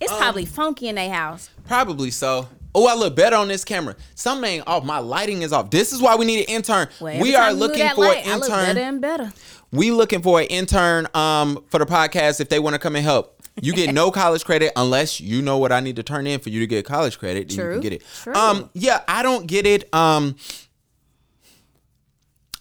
It's 0.00 0.12
Um, 0.12 0.18
probably 0.18 0.44
funky 0.46 0.88
in 0.88 0.94
their 0.96 1.12
house. 1.12 1.50
Probably 1.66 2.10
so. 2.10 2.48
Oh, 2.74 2.86
I 2.86 2.94
look 2.94 3.16
better 3.16 3.36
on 3.36 3.48
this 3.48 3.64
camera. 3.64 3.96
Something 4.14 4.50
ain't 4.50 4.68
off. 4.68 4.84
My 4.84 4.98
lighting 4.98 5.40
is 5.42 5.52
off. 5.52 5.70
This 5.70 5.92
is 5.94 6.02
why 6.02 6.14
we 6.16 6.26
need 6.26 6.40
an 6.40 6.54
intern. 6.54 6.88
Well, 7.00 7.18
we 7.20 7.34
are 7.34 7.44
time 7.48 7.54
you 7.54 7.60
move 7.60 7.70
looking 7.70 7.88
for 7.90 8.00
light, 8.02 8.26
an 8.26 8.32
I 8.32 8.34
look 8.36 8.48
better 8.50 8.70
intern. 8.70 8.78
and 8.78 9.00
better. 9.00 9.32
We 9.72 9.90
looking 9.90 10.20
for 10.22 10.40
an 10.40 10.46
intern 10.46 11.08
um 11.14 11.64
for 11.70 11.78
the 11.78 11.86
podcast 11.86 12.40
if 12.40 12.48
they 12.50 12.58
want 12.58 12.74
to 12.74 12.78
come 12.78 12.94
and 12.96 13.04
help. 13.04 13.32
You 13.62 13.72
get 13.72 13.94
no 13.94 14.10
college 14.22 14.44
credit 14.44 14.72
unless 14.76 15.18
you 15.20 15.40
know 15.40 15.56
what 15.56 15.72
I 15.72 15.80
need 15.80 15.96
to 15.96 16.02
turn 16.02 16.26
in 16.26 16.40
for 16.40 16.50
you 16.50 16.60
to 16.60 16.66
get 16.66 16.84
college 16.84 17.18
credit. 17.18 17.48
then 17.48 17.56
You 17.56 17.62
True. 17.64 17.72
can 17.74 17.80
get 17.80 17.92
it. 17.94 18.02
True. 18.22 18.34
Um 18.34 18.68
yeah, 18.74 19.00
I 19.08 19.22
don't 19.22 19.46
get 19.46 19.66
it. 19.66 19.92
Um 19.94 20.36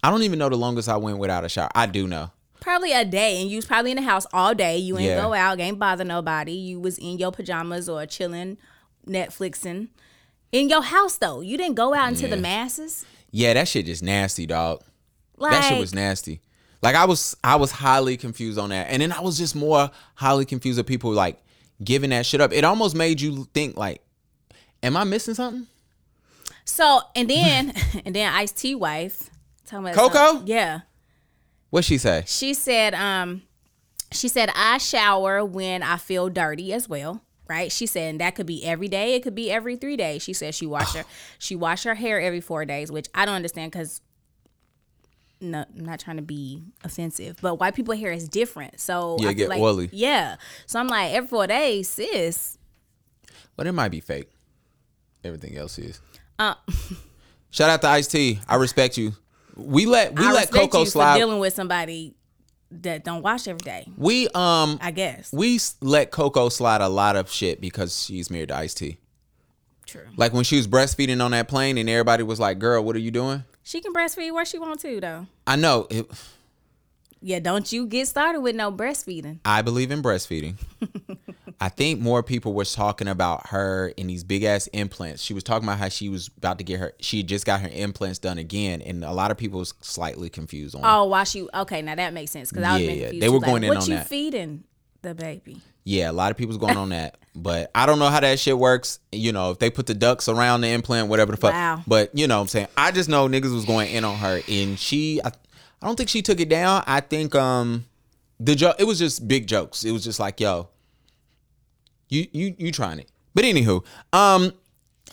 I 0.01 0.09
don't 0.11 0.23
even 0.23 0.39
know 0.39 0.49
the 0.49 0.55
longest 0.55 0.87
I 0.87 0.97
went 0.97 1.17
without 1.17 1.43
a 1.43 1.49
shower. 1.49 1.69
I 1.75 1.87
do 1.87 2.07
know. 2.07 2.31
Probably 2.65 2.93
a 2.93 3.05
day, 3.05 3.39
and 3.39 3.47
you 3.51 3.57
was 3.57 3.65
probably 3.67 3.91
in 3.91 3.97
the 3.97 4.01
house 4.01 4.25
all 4.33 4.55
day. 4.55 4.75
You 4.79 4.97
ain't 4.97 5.05
Yeah. 5.09 5.21
go 5.21 5.35
out, 5.35 5.59
ain't 5.59 5.77
bother 5.77 6.03
nobody. 6.03 6.53
You 6.53 6.79
was 6.79 6.97
in 6.97 7.19
your 7.19 7.31
pajamas 7.31 7.87
or 7.87 8.03
chilling, 8.07 8.57
Netflixing. 9.07 9.89
In 10.51 10.67
your 10.67 10.81
house 10.81 11.15
though, 11.17 11.41
you 11.41 11.57
didn't 11.57 11.75
go 11.75 11.93
out 11.93 12.09
into 12.09 12.27
the 12.27 12.37
masses. 12.37 13.05
Yeah, 13.29 13.53
that 13.53 13.67
shit 13.67 13.85
just 13.85 14.01
nasty, 14.01 14.47
dog. 14.47 14.81
Like 15.37 15.51
that 15.51 15.69
shit 15.69 15.79
was 15.79 15.93
nasty. 15.93 16.41
Like 16.81 16.95
I 16.95 17.05
was 17.05 17.37
I 17.43 17.55
was 17.57 17.69
highly 17.69 18.17
confused 18.17 18.57
on 18.57 18.69
that. 18.69 18.87
And 18.89 18.99
then 18.99 19.11
I 19.11 19.19
was 19.21 19.37
just 19.37 19.55
more 19.55 19.91
highly 20.15 20.45
confused 20.45 20.77
with 20.79 20.87
people 20.87 21.11
like 21.11 21.37
giving 21.83 22.09
that 22.09 22.25
shit 22.25 22.41
up. 22.41 22.51
It 22.51 22.63
almost 22.63 22.95
made 22.95 23.21
you 23.21 23.47
think 23.53 23.77
like, 23.77 24.01
am 24.81 24.97
I 24.97 25.03
missing 25.03 25.35
something? 25.35 25.67
so, 26.63 27.01
and 27.15 27.29
then 27.29 27.73
and 28.05 28.15
then 28.15 28.33
Ice 28.33 28.51
T 28.51 28.73
wife, 28.73 29.29
talking 29.67 29.85
about 29.89 29.95
Coco? 29.95 30.37
some- 30.39 30.47
yeah. 30.47 30.79
What'd 31.69 31.85
she 31.85 31.97
say? 31.97 32.23
She 32.27 32.53
said, 32.53 32.93
um, 32.93 33.43
she 34.11 34.27
said, 34.27 34.49
I 34.55 34.77
shower 34.77 35.43
when 35.43 35.83
I 35.83 35.97
feel 35.97 36.29
dirty 36.29 36.73
as 36.73 36.87
well. 36.87 37.21
Right? 37.47 37.71
She 37.71 37.85
said, 37.85 38.09
and 38.09 38.21
that 38.21 38.33
could 38.33 38.47
be 38.47 38.65
every 38.65 38.87
day. 38.87 39.13
It 39.13 39.21
could 39.21 39.35
be 39.35 39.51
every 39.51 39.75
three 39.75 39.95
days. 39.95 40.23
She 40.23 40.33
said 40.33 40.55
she 40.55 40.65
wash 40.65 40.93
her 40.95 41.03
she 41.37 41.55
wash 41.55 41.83
her 41.83 41.93
hair 41.93 42.19
every 42.19 42.41
four 42.41 42.65
days, 42.65 42.91
which 42.91 43.07
I 43.13 43.25
don't 43.25 43.35
understand 43.35 43.71
because 43.71 44.01
no, 45.41 45.65
I'm 45.77 45.85
not 45.85 45.99
trying 45.99 46.15
to 46.15 46.23
be 46.23 46.63
offensive, 46.83 47.37
but 47.41 47.55
white 47.55 47.75
people 47.75 47.95
hair 47.95 48.11
is 48.11 48.27
different. 48.27 48.79
So 48.79 49.17
Yeah, 49.19 49.29
I 49.29 49.33
get 49.33 49.49
like, 49.49 49.59
oily. 49.59 49.89
Yeah. 49.91 50.37
So 50.65 50.79
I'm 50.79 50.87
like, 50.87 51.13
every 51.13 51.27
four 51.27 51.45
days, 51.45 51.89
sis. 51.89 52.57
But 53.55 53.67
it 53.67 53.73
might 53.73 53.89
be 53.89 53.99
fake. 53.99 54.29
Everything 55.23 55.57
else 55.57 55.77
is. 55.77 56.01
Uh, 56.37 56.55
Shout 57.51 57.69
out 57.69 57.81
to 57.81 57.87
Ice 57.87 58.07
T. 58.07 58.39
I 58.47 58.55
respect 58.55 58.97
you. 58.97 59.13
We 59.55 59.85
let 59.85 60.17
we 60.17 60.25
I 60.25 60.31
let 60.31 60.51
Coco 60.51 60.81
you 60.81 60.85
slide. 60.85 61.13
for 61.13 61.19
dealing 61.19 61.39
with 61.39 61.53
somebody 61.53 62.13
that 62.71 63.03
don't 63.03 63.21
wash 63.21 63.47
every 63.47 63.59
day. 63.59 63.87
we 63.97 64.27
um 64.29 64.79
I 64.81 64.91
guess. 64.91 65.31
we 65.31 65.59
let 65.81 66.11
Coco 66.11 66.49
slide 66.49 66.81
a 66.81 66.89
lot 66.89 67.15
of 67.15 67.31
shit 67.31 67.61
because 67.61 68.03
she's 68.03 68.29
married 68.29 68.49
to 68.49 68.55
Ice 68.57 68.73
T. 68.73 68.97
True. 69.85 70.01
Like 70.17 70.33
when 70.33 70.43
she 70.43 70.57
was 70.57 70.67
breastfeeding 70.67 71.23
on 71.23 71.31
that 71.31 71.47
plane 71.47 71.77
and 71.77 71.87
everybody 71.89 72.23
was 72.23 72.39
like, 72.39 72.59
"Girl, 72.59 72.83
what 72.83 72.95
are 72.95 72.99
you 72.99 73.11
doing?" 73.11 73.43
She 73.63 73.81
can 73.81 73.93
breastfeed 73.93 74.33
where 74.33 74.45
she 74.45 74.59
want 74.59 74.79
to 74.81 74.99
though. 74.99 75.27
I 75.47 75.55
know. 75.55 75.87
It, 75.89 76.07
Yeah, 77.21 77.39
don't 77.39 77.71
you 77.71 77.85
get 77.87 78.07
started 78.07 78.41
with 78.41 78.55
no 78.55 78.71
breastfeeding. 78.71 79.39
I 79.45 79.61
believe 79.61 79.91
in 79.91 80.01
breastfeeding. 80.01 80.55
I 81.61 81.69
think 81.69 81.99
more 82.01 82.21
people 82.23 82.53
were 82.53 82.65
talking 82.65 83.07
about 83.07 83.47
her 83.47 83.89
in 83.97 84.07
these 84.07 84.23
big 84.23 84.43
ass 84.43 84.67
implants. 84.67 85.21
She 85.23 85.33
was 85.33 85.43
talking 85.43 85.67
about 85.67 85.77
how 85.79 85.89
she 85.89 86.09
was 86.09 86.29
about 86.37 86.57
to 86.57 86.63
get 86.63 86.79
her. 86.79 86.93
She 86.99 87.23
just 87.23 87.45
got 87.45 87.61
her 87.61 87.69
implants 87.71 88.19
done 88.19 88.37
again, 88.37 88.81
and 88.81 89.03
a 89.05 89.11
lot 89.13 89.31
of 89.31 89.37
people 89.37 89.59
was 89.59 89.73
slightly 89.81 90.29
confused 90.29 90.75
on. 90.75 90.81
Oh, 90.83 91.05
why 91.05 91.23
she? 91.23 91.47
Okay, 91.53 91.81
now 91.81 91.95
that 91.95 92.13
makes 92.13 92.31
sense 92.31 92.49
because 92.49 92.63
I 92.65 92.73
was 92.73 92.81
Yeah, 92.81 92.87
being 92.87 92.99
yeah, 92.99 93.03
confused. 93.05 93.23
they 93.23 93.29
were 93.29 93.39
going 93.39 93.53
like, 93.53 93.63
in 93.63 93.69
what 93.69 93.77
on 93.83 93.89
you 93.89 93.95
that. 93.95 94.07
feeding 94.07 94.63
the 95.01 95.15
baby? 95.15 95.61
Yeah, 95.83 96.09
a 96.09 96.13
lot 96.13 96.31
of 96.31 96.37
people's 96.37 96.57
going 96.57 96.77
on 96.77 96.89
that, 96.89 97.17
but 97.35 97.69
I 97.75 97.85
don't 97.85 97.99
know 97.99 98.09
how 98.09 98.19
that 98.19 98.39
shit 98.39 98.57
works. 98.57 98.99
You 99.11 99.31
know, 99.31 99.51
if 99.51 99.59
they 99.59 99.69
put 99.69 99.85
the 99.85 99.93
ducts 99.93 100.27
around 100.27 100.61
the 100.61 100.69
implant, 100.69 101.09
whatever 101.09 101.31
the 101.31 101.37
fuck. 101.37 101.53
Wow. 101.53 101.83
But 101.85 102.09
you 102.17 102.27
know, 102.27 102.37
what 102.37 102.41
I'm 102.41 102.47
saying 102.47 102.67
I 102.75 102.91
just 102.91 103.07
know 103.07 103.27
niggas 103.27 103.53
was 103.53 103.65
going 103.65 103.91
in 103.93 104.03
on 104.03 104.17
her, 104.17 104.41
and 104.49 104.77
she. 104.79 105.21
I, 105.23 105.27
I 105.81 105.85
don't 105.87 105.95
think 105.95 106.09
she 106.09 106.21
took 106.23 106.39
it 106.39 106.49
down. 106.49 106.83
I 106.87 107.01
think 107.01 107.35
um 107.35 107.85
the 108.39 108.55
joke. 108.55 108.77
It 108.79 108.85
was 108.85 108.97
just 108.97 109.27
big 109.27 109.45
jokes. 109.47 109.83
It 109.85 109.91
was 109.91 110.03
just 110.03 110.19
like, 110.19 110.39
yo, 110.39 110.69
you 112.09 112.27
you 112.31 112.55
you 112.57 112.71
trying 112.71 112.99
it. 112.99 113.09
But 113.33 113.45
anywho, 113.45 113.83
um, 114.13 114.53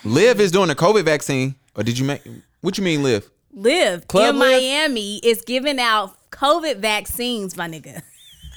Liv 0.04 0.40
is 0.40 0.50
doing 0.50 0.70
a 0.70 0.74
COVID 0.74 1.04
vaccine, 1.04 1.56
or 1.74 1.82
did 1.82 1.98
you 1.98 2.04
make? 2.04 2.22
What 2.60 2.78
you 2.78 2.84
mean, 2.84 3.02
Liv? 3.02 3.28
Live 3.52 4.08
Club 4.08 4.34
in 4.34 4.40
Live? 4.40 4.62
Miami 4.62 5.18
is 5.18 5.42
giving 5.42 5.78
out 5.78 6.16
COVID 6.30 6.78
vaccines, 6.78 7.56
my 7.56 7.68
nigga. 7.68 8.02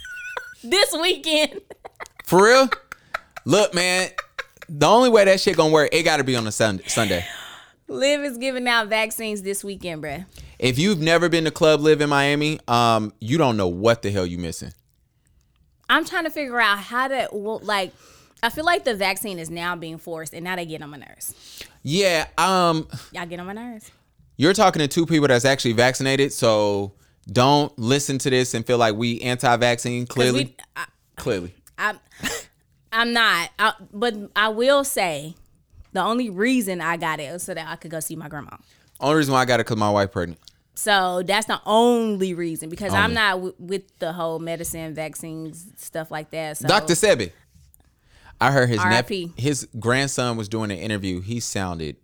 this 0.63 0.93
weekend. 0.93 1.61
For 2.25 2.45
real? 2.45 2.69
Look, 3.45 3.73
man. 3.73 4.09
The 4.67 4.87
only 4.87 5.09
way 5.09 5.25
that 5.25 5.39
shit 5.39 5.57
gonna 5.57 5.71
work, 5.71 5.89
it 5.91 6.03
got 6.03 6.17
to 6.17 6.23
be 6.23 6.35
on 6.35 6.47
a 6.47 6.51
Sun- 6.51 6.81
Sunday. 6.87 7.25
LIV 7.87 8.21
is 8.21 8.37
giving 8.39 8.67
out 8.67 8.87
vaccines 8.87 9.43
this 9.43 9.63
weekend, 9.63 10.01
bruh. 10.01 10.25
If 10.57 10.79
you've 10.79 10.99
never 10.99 11.29
been 11.29 11.43
to 11.43 11.51
Club 11.51 11.81
LIV 11.81 12.01
in 12.01 12.09
Miami, 12.09 12.59
um, 12.67 13.13
you 13.19 13.37
don't 13.37 13.57
know 13.57 13.67
what 13.67 14.01
the 14.01 14.09
hell 14.09 14.25
you 14.25 14.39
missing. 14.39 14.71
I'm 15.87 16.03
trying 16.03 16.23
to 16.23 16.31
figure 16.31 16.59
out 16.59 16.79
how 16.79 17.07
to 17.07 17.29
well, 17.31 17.59
like. 17.63 17.93
I 18.45 18.49
feel 18.49 18.65
like 18.65 18.83
the 18.83 18.93
vaccine 18.95 19.39
is 19.39 19.49
now 19.49 19.75
being 19.75 19.97
forced, 19.97 20.33
and 20.33 20.43
now 20.43 20.55
they 20.55 20.65
get 20.65 20.81
on 20.81 20.89
my 20.91 20.97
nerves. 20.97 21.33
Yeah, 21.83 22.27
um, 22.37 22.87
Y'all 23.11 23.25
get 23.25 23.39
on 23.39 23.47
my 23.47 23.53
nerves. 23.53 23.91
you're 24.37 24.53
talking 24.53 24.79
to 24.81 24.87
two 24.87 25.05
people 25.05 25.27
that's 25.27 25.45
actually 25.45 25.73
vaccinated, 25.73 26.31
so 26.33 26.93
don't 27.31 27.77
listen 27.79 28.17
to 28.19 28.29
this 28.29 28.53
and 28.53 28.65
feel 28.65 28.77
like 28.77 28.95
we 28.95 29.19
anti-vaccine. 29.21 30.05
Clearly, 30.07 30.45
we- 30.45 30.55
I, 30.75 30.85
clearly. 31.15 31.55
I'm, 31.77 31.99
I'm 32.91 33.13
not. 33.13 33.49
I, 33.59 33.73
but 33.91 34.13
I 34.35 34.49
will 34.49 34.83
say, 34.83 35.35
the 35.93 36.01
only 36.03 36.29
reason 36.29 36.81
I 36.81 36.97
got 36.97 37.19
it 37.19 37.31
was 37.33 37.43
so 37.43 37.53
that 37.53 37.67
I 37.67 37.75
could 37.77 37.91
go 37.91 37.99
see 37.99 38.15
my 38.15 38.27
grandma. 38.29 38.57
Only 38.99 39.15
reason 39.17 39.33
why 39.33 39.41
I 39.41 39.45
got 39.45 39.59
it 39.59 39.65
because 39.65 39.77
my 39.77 39.89
wife 39.89 40.11
pregnant. 40.11 40.39
So 40.75 41.23
that's 41.25 41.47
the 41.47 41.61
only 41.65 42.33
reason 42.33 42.67
because 42.69 42.93
I'm 42.93 43.13
not 43.13 43.31
w- 43.35 43.55
with 43.59 43.97
the 43.99 44.11
whole 44.11 44.39
medicine, 44.39 44.93
vaccines, 44.93 45.65
stuff 45.77 46.11
like 46.11 46.31
that. 46.31 46.57
So 46.57 46.67
Dr. 46.67 46.93
Sebi. 46.93 47.31
I 48.41 48.51
heard 48.51 48.69
his 48.69 48.83
nephew, 48.83 49.31
his 49.37 49.67
grandson 49.79 50.35
was 50.37 50.49
doing 50.49 50.71
an 50.71 50.77
interview. 50.77 51.21
He 51.21 51.39
sounded. 51.39 51.95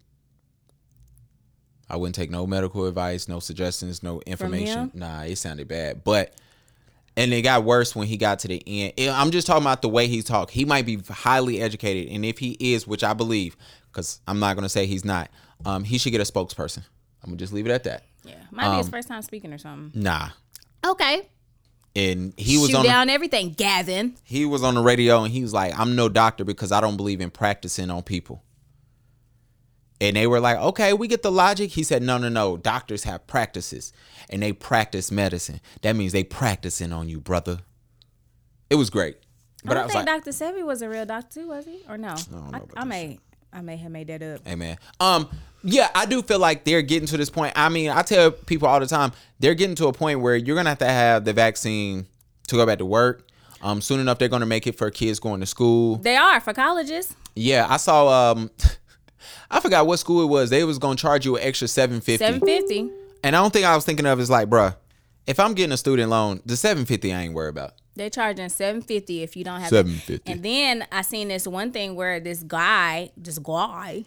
I 1.89 1.97
wouldn't 1.97 2.15
take 2.15 2.29
no 2.31 2.47
medical 2.47 2.85
advice, 2.85 3.27
no 3.27 3.39
suggestions, 3.39 4.01
no 4.01 4.21
information. 4.25 4.91
Nah, 4.93 5.23
it 5.23 5.35
sounded 5.37 5.67
bad. 5.67 6.03
But 6.05 6.33
and 7.17 7.33
it 7.33 7.41
got 7.41 7.65
worse 7.65 7.93
when 7.95 8.07
he 8.07 8.15
got 8.15 8.39
to 8.39 8.47
the 8.47 8.63
end. 8.65 8.93
I'm 9.13 9.31
just 9.31 9.45
talking 9.45 9.63
about 9.63 9.81
the 9.81 9.89
way 9.89 10.07
he 10.07 10.21
talked. 10.21 10.51
He 10.51 10.63
might 10.63 10.85
be 10.85 10.97
highly 11.09 11.61
educated, 11.61 12.09
and 12.13 12.23
if 12.23 12.37
he 12.39 12.55
is, 12.59 12.87
which 12.87 13.03
I 13.03 13.11
believe, 13.13 13.57
because 13.91 14.21
I'm 14.27 14.39
not 14.39 14.55
gonna 14.55 14.69
say 14.69 14.85
he's 14.85 15.03
not, 15.03 15.29
um, 15.65 15.83
he 15.83 15.97
should 15.97 16.11
get 16.13 16.21
a 16.21 16.31
spokesperson. 16.31 16.83
I'm 17.23 17.31
gonna 17.31 17.37
just 17.37 17.51
leave 17.51 17.65
it 17.67 17.71
at 17.71 17.83
that. 17.83 18.03
yeah, 18.23 18.35
might 18.51 18.71
be 18.71 18.77
his 18.77 18.85
Um, 18.87 18.91
first 18.91 19.09
time 19.09 19.21
speaking 19.21 19.51
or 19.51 19.57
something. 19.57 20.01
Nah, 20.01 20.29
Okay, 20.85 21.27
and 21.95 22.33
he 22.37 22.57
was 22.57 22.69
shoot 22.69 22.77
on. 22.77 22.83
the- 22.83 22.89
down 22.89 23.09
everything, 23.09 23.51
Gavin. 23.51 24.15
he 24.23 24.45
was 24.45 24.63
on 24.63 24.75
the 24.75 24.81
radio 24.81 25.23
and 25.23 25.33
he 25.33 25.41
was 25.41 25.53
like, 25.53 25.77
I'm 25.77 25.95
no 25.95 26.07
doctor 26.09 26.43
because 26.45 26.71
I 26.71 26.79
don't 26.81 26.97
believe 26.97 27.19
in 27.21 27.31
practicing 27.31 27.89
on 27.91 28.03
people. 28.03 28.43
And 29.99 30.15
they 30.15 30.25
were 30.25 30.39
like, 30.39 30.57
okay, 30.57 30.93
we 30.93 31.07
get 31.07 31.21
the 31.21 31.31
logic. 31.31 31.71
He 31.71 31.83
said, 31.83 32.01
no, 32.01 32.17
no, 32.17 32.27
no. 32.27 32.57
Doctors 32.57 33.03
have 33.03 33.27
practices 33.27 33.93
and 34.29 34.41
they 34.41 34.51
practice 34.51 35.11
medicine. 35.11 35.61
That 35.83 35.95
means 35.95 36.11
they 36.11 36.23
practicing 36.23 36.91
on 36.91 37.07
you, 37.07 37.19
brother. 37.19 37.59
It 38.71 38.75
was 38.75 38.89
great. 38.89 39.17
But 39.63 39.71
I 39.71 39.71
I, 39.71 39.73
don't 39.75 39.83
was 39.85 39.93
think 39.93 40.07
like, 40.07 40.23
Dr. 40.23 40.31
Sebi 40.31 40.65
was 40.65 40.81
a 40.81 40.89
real 40.89 41.05
doctor 41.05 41.41
too, 41.41 41.47
was 41.49 41.65
he? 41.65 41.81
Or 41.87 41.97
no? 41.99 42.15
I, 42.51 42.57
I 42.57 42.59
this 42.59 42.85
may, 42.85 43.19
I 43.53 43.61
may 43.61 43.77
have 43.77 43.91
made 43.91 44.07
that 44.07 44.21
up. 44.21 44.41
Amen. 44.47 44.77
Um, 44.99 45.29
yeah, 45.63 45.89
I 45.93 46.05
do 46.05 46.21
feel 46.21 46.39
like 46.39 46.63
they're 46.63 46.81
getting 46.81 47.07
to 47.07 47.17
this 47.17 47.29
point. 47.29 47.53
I 47.55 47.69
mean, 47.69 47.89
I 47.89 48.01
tell 48.01 48.31
people 48.31 48.67
all 48.67 48.79
the 48.79 48.87
time, 48.87 49.11
they're 49.39 49.53
getting 49.55 49.75
to 49.75 49.87
a 49.87 49.93
point 49.93 50.21
where 50.21 50.35
you're 50.35 50.55
going 50.55 50.65
to 50.65 50.69
have 50.71 50.79
to 50.79 50.85
have 50.87 51.25
the 51.25 51.33
vaccine 51.33 52.05
to 52.47 52.55
go 52.55 52.65
back 52.65 52.79
to 52.79 52.85
work. 52.85 53.27
Um, 53.61 53.81
soon 53.81 53.99
enough, 53.99 54.17
they're 54.17 54.27
going 54.29 54.39
to 54.39 54.45
make 54.47 54.65
it 54.65 54.75
for 54.77 54.89
kids 54.89 55.19
going 55.19 55.39
to 55.41 55.45
school. 55.45 55.97
They 55.97 56.15
are 56.15 56.39
for 56.39 56.53
colleges. 56.53 57.15
Yeah, 57.35 57.67
I 57.69 57.77
saw. 57.77 58.31
Um, 58.31 58.49
I 59.51 59.59
forgot 59.59 59.85
what 59.85 59.97
school 59.99 60.23
it 60.23 60.27
was. 60.27 60.49
They 60.49 60.63
was 60.63 60.79
gonna 60.79 60.95
charge 60.95 61.25
you 61.25 61.35
an 61.37 61.43
extra 61.43 61.67
seven 61.67 62.01
fifty. 62.01 62.25
Seven 62.25 62.39
fifty. 62.39 62.89
and 63.23 63.35
I 63.35 63.41
don't 63.41 63.51
think 63.51 63.65
I 63.65 63.75
was 63.75 63.85
thinking 63.85 64.05
of 64.05 64.19
is 64.19 64.29
like, 64.29 64.49
bruh, 64.49 64.75
if 65.27 65.39
I'm 65.39 65.53
getting 65.53 65.73
a 65.73 65.77
student 65.77 66.09
loan, 66.09 66.41
the 66.45 66.55
seven 66.55 66.85
fifty 66.85 67.13
I 67.13 67.21
ain't 67.21 67.33
worried 67.33 67.49
about. 67.49 67.73
They're 67.95 68.09
charging 68.09 68.47
seven 68.49 68.81
fifty 68.81 69.21
if 69.21 69.35
you 69.35 69.43
don't 69.43 69.59
have 69.59 69.71
$7.50. 69.71 70.21
And 70.25 70.43
then 70.43 70.87
I 70.91 71.01
seen 71.01 71.27
this 71.27 71.45
one 71.45 71.71
thing 71.73 71.95
where 71.95 72.19
this 72.21 72.41
guy, 72.41 73.11
this 73.17 73.37
guy, 73.37 74.05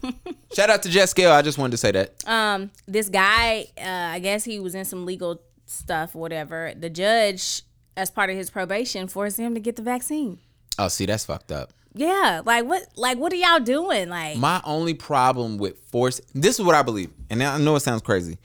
Shout 0.54 0.70
out 0.70 0.82
to 0.84 0.88
Jet 0.88 1.06
Scale. 1.10 1.32
I 1.32 1.42
just 1.42 1.58
wanted 1.58 1.72
to 1.72 1.76
say 1.76 1.90
that. 1.92 2.26
um, 2.26 2.70
this 2.88 3.08
guy, 3.10 3.66
uh, 3.78 4.14
I 4.14 4.18
guess 4.20 4.44
he 4.44 4.58
was 4.58 4.74
in 4.74 4.84
some 4.86 5.04
legal 5.04 5.40
stuff 5.66 6.14
whatever. 6.14 6.72
The 6.74 6.88
judge, 6.88 7.62
as 7.96 8.10
part 8.10 8.30
of 8.30 8.36
his 8.36 8.48
probation, 8.50 9.06
forced 9.08 9.38
him 9.38 9.52
to 9.54 9.60
get 9.60 9.76
the 9.76 9.82
vaccine. 9.82 10.38
Oh, 10.78 10.88
see, 10.88 11.06
that's 11.06 11.24
fucked 11.26 11.52
up. 11.52 11.72
Yeah, 11.94 12.42
like 12.44 12.64
what? 12.66 12.86
Like 12.96 13.16
what 13.18 13.32
are 13.32 13.36
y'all 13.36 13.60
doing? 13.60 14.10
Like 14.10 14.36
My 14.36 14.60
only 14.64 14.92
problem 14.94 15.56
with 15.56 15.78
force. 15.90 16.20
This 16.34 16.58
is 16.58 16.64
what 16.64 16.74
I 16.74 16.82
believe, 16.82 17.10
and 17.30 17.42
I 17.42 17.56
know 17.58 17.74
it 17.76 17.80
sounds 17.80 18.02
crazy. 18.02 18.36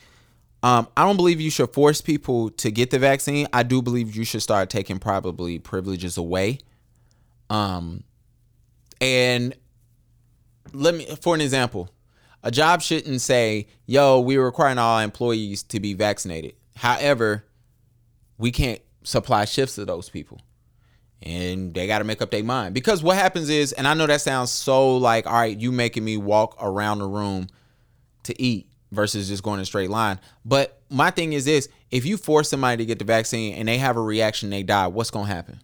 Um, 0.63 0.87
I 0.95 1.05
don't 1.05 1.15
believe 1.15 1.41
you 1.41 1.49
should 1.49 1.73
force 1.73 2.01
people 2.01 2.51
to 2.51 2.71
get 2.71 2.91
the 2.91 2.99
vaccine. 2.99 3.47
I 3.51 3.63
do 3.63 3.81
believe 3.81 4.15
you 4.15 4.23
should 4.23 4.43
start 4.43 4.69
taking 4.69 4.99
probably 4.99 5.57
privileges 5.57 6.17
away. 6.17 6.59
Um, 7.49 8.03
and 8.99 9.55
let 10.73 10.93
me, 10.93 11.07
for 11.21 11.33
an 11.33 11.41
example, 11.41 11.89
a 12.43 12.51
job 12.51 12.81
shouldn't 12.81 13.21
say, 13.21 13.67
"Yo, 13.87 14.19
we're 14.19 14.43
requiring 14.43 14.77
all 14.77 14.99
employees 14.99 15.63
to 15.63 15.79
be 15.79 15.93
vaccinated." 15.93 16.53
However, 16.75 17.43
we 18.37 18.51
can't 18.51 18.81
supply 19.03 19.45
shifts 19.45 19.75
to 19.75 19.85
those 19.85 20.09
people 20.09 20.39
and 21.23 21.73
they 21.73 21.87
got 21.87 21.99
to 21.99 22.03
make 22.03 22.21
up 22.21 22.31
their 22.31 22.43
mind 22.43 22.73
because 22.73 23.03
what 23.03 23.15
happens 23.15 23.49
is 23.49 23.71
and 23.73 23.87
i 23.87 23.93
know 23.93 24.07
that 24.07 24.21
sounds 24.21 24.51
so 24.51 24.97
like 24.97 25.27
all 25.27 25.33
right 25.33 25.59
you 25.59 25.71
making 25.71 26.03
me 26.03 26.17
walk 26.17 26.55
around 26.59 26.99
the 26.99 27.05
room 27.05 27.47
to 28.23 28.39
eat 28.41 28.67
versus 28.91 29.27
just 29.27 29.43
going 29.43 29.59
in 29.59 29.63
a 29.63 29.65
straight 29.65 29.89
line. 29.89 30.19
But 30.45 30.81
my 30.89 31.11
thing 31.11 31.33
is 31.33 31.45
this 31.45 31.69
if 31.89 32.05
you 32.05 32.17
force 32.17 32.49
somebody 32.49 32.77
to 32.77 32.85
get 32.85 32.99
the 32.99 33.05
vaccine 33.05 33.55
and 33.55 33.67
they 33.67 33.77
have 33.77 33.97
a 33.97 34.01
reaction 34.01 34.49
they 34.49 34.63
die 34.63 34.87
what's 34.87 35.11
going 35.11 35.27
to 35.27 35.33
happen? 35.33 35.61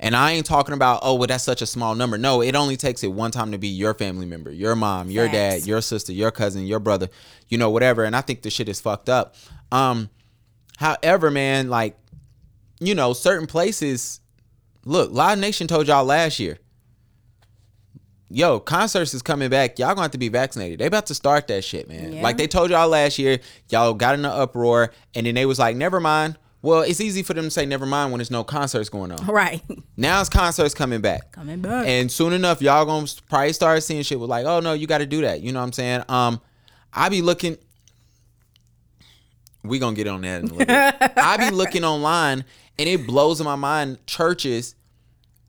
And 0.00 0.14
i 0.14 0.30
ain't 0.30 0.46
talking 0.46 0.74
about 0.74 1.00
oh 1.02 1.14
well 1.14 1.26
that's 1.26 1.42
such 1.42 1.60
a 1.60 1.66
small 1.66 1.94
number. 1.94 2.18
No 2.18 2.40
it 2.40 2.54
only 2.54 2.76
takes 2.76 3.02
it 3.02 3.08
one 3.08 3.30
time 3.30 3.52
to 3.52 3.58
be 3.58 3.68
your 3.68 3.94
family 3.94 4.26
member 4.26 4.52
your 4.52 4.76
mom 4.76 5.10
your 5.10 5.28
dad 5.28 5.66
your 5.66 5.80
sister 5.80 6.12
your 6.12 6.30
cousin 6.30 6.66
your 6.66 6.78
brother 6.78 7.08
you 7.48 7.58
know 7.58 7.70
whatever. 7.70 8.04
And 8.04 8.14
i 8.14 8.20
think 8.20 8.42
the 8.42 8.50
shit 8.50 8.68
is 8.68 8.80
fucked 8.80 9.08
up. 9.08 9.34
Um 9.72 10.08
however 10.76 11.30
man 11.30 11.68
like 11.68 11.98
you 12.80 12.94
know 12.94 13.12
certain 13.12 13.48
places 13.48 14.20
Look, 14.88 15.12
Live 15.12 15.38
Nation 15.38 15.66
told 15.66 15.86
y'all 15.86 16.04
last 16.04 16.40
year. 16.40 16.58
Yo, 18.30 18.60
concerts 18.60 19.14
is 19.14 19.22
coming 19.22 19.48
back. 19.48 19.78
Y'all 19.78 19.88
gonna 19.88 20.02
have 20.02 20.10
to 20.10 20.18
be 20.18 20.28
vaccinated. 20.28 20.78
They 20.78 20.86
about 20.86 21.06
to 21.06 21.14
start 21.14 21.46
that 21.48 21.64
shit, 21.64 21.88
man. 21.88 22.12
Yeah. 22.12 22.22
Like 22.22 22.36
they 22.36 22.46
told 22.46 22.70
y'all 22.70 22.88
last 22.88 23.18
year, 23.18 23.38
y'all 23.70 23.94
got 23.94 24.14
in 24.14 24.24
an 24.24 24.30
uproar, 24.30 24.92
and 25.14 25.26
then 25.26 25.34
they 25.34 25.46
was 25.46 25.58
like, 25.58 25.76
never 25.76 25.98
mind. 26.00 26.36
Well, 26.60 26.82
it's 26.82 27.00
easy 27.00 27.22
for 27.22 27.34
them 27.34 27.44
to 27.44 27.50
say 27.50 27.64
never 27.66 27.86
mind 27.86 28.10
when 28.10 28.18
there's 28.18 28.32
no 28.32 28.42
concerts 28.42 28.88
going 28.88 29.12
on. 29.12 29.24
right, 29.26 29.62
Now 29.96 30.20
it's 30.20 30.28
concerts 30.28 30.74
coming 30.74 31.00
back. 31.00 31.30
coming 31.30 31.60
back. 31.60 31.86
And 31.86 32.10
soon 32.10 32.32
enough, 32.32 32.60
y'all 32.60 32.84
gonna 32.84 33.06
probably 33.30 33.52
start 33.52 33.82
seeing 33.82 34.02
shit 34.02 34.18
with 34.20 34.28
like, 34.28 34.44
oh 34.44 34.58
no, 34.60 34.72
you 34.72 34.86
got 34.88 34.98
to 34.98 35.06
do 35.06 35.20
that. 35.22 35.40
You 35.40 35.52
know 35.52 35.60
what 35.60 35.66
I'm 35.66 35.72
saying? 35.72 36.02
Um, 36.08 36.40
I 36.92 37.08
be 37.08 37.22
looking. 37.22 37.56
We 39.62 39.78
gonna 39.78 39.96
get 39.96 40.06
on 40.08 40.20
that 40.22 40.42
in 40.42 40.48
a 40.50 40.54
little 40.54 40.66
bit. 40.66 41.12
I 41.16 41.36
be 41.48 41.54
looking 41.54 41.84
online, 41.84 42.44
and 42.78 42.88
it 42.88 43.06
blows 43.06 43.42
my 43.42 43.56
mind. 43.56 44.04
Churches, 44.06 44.74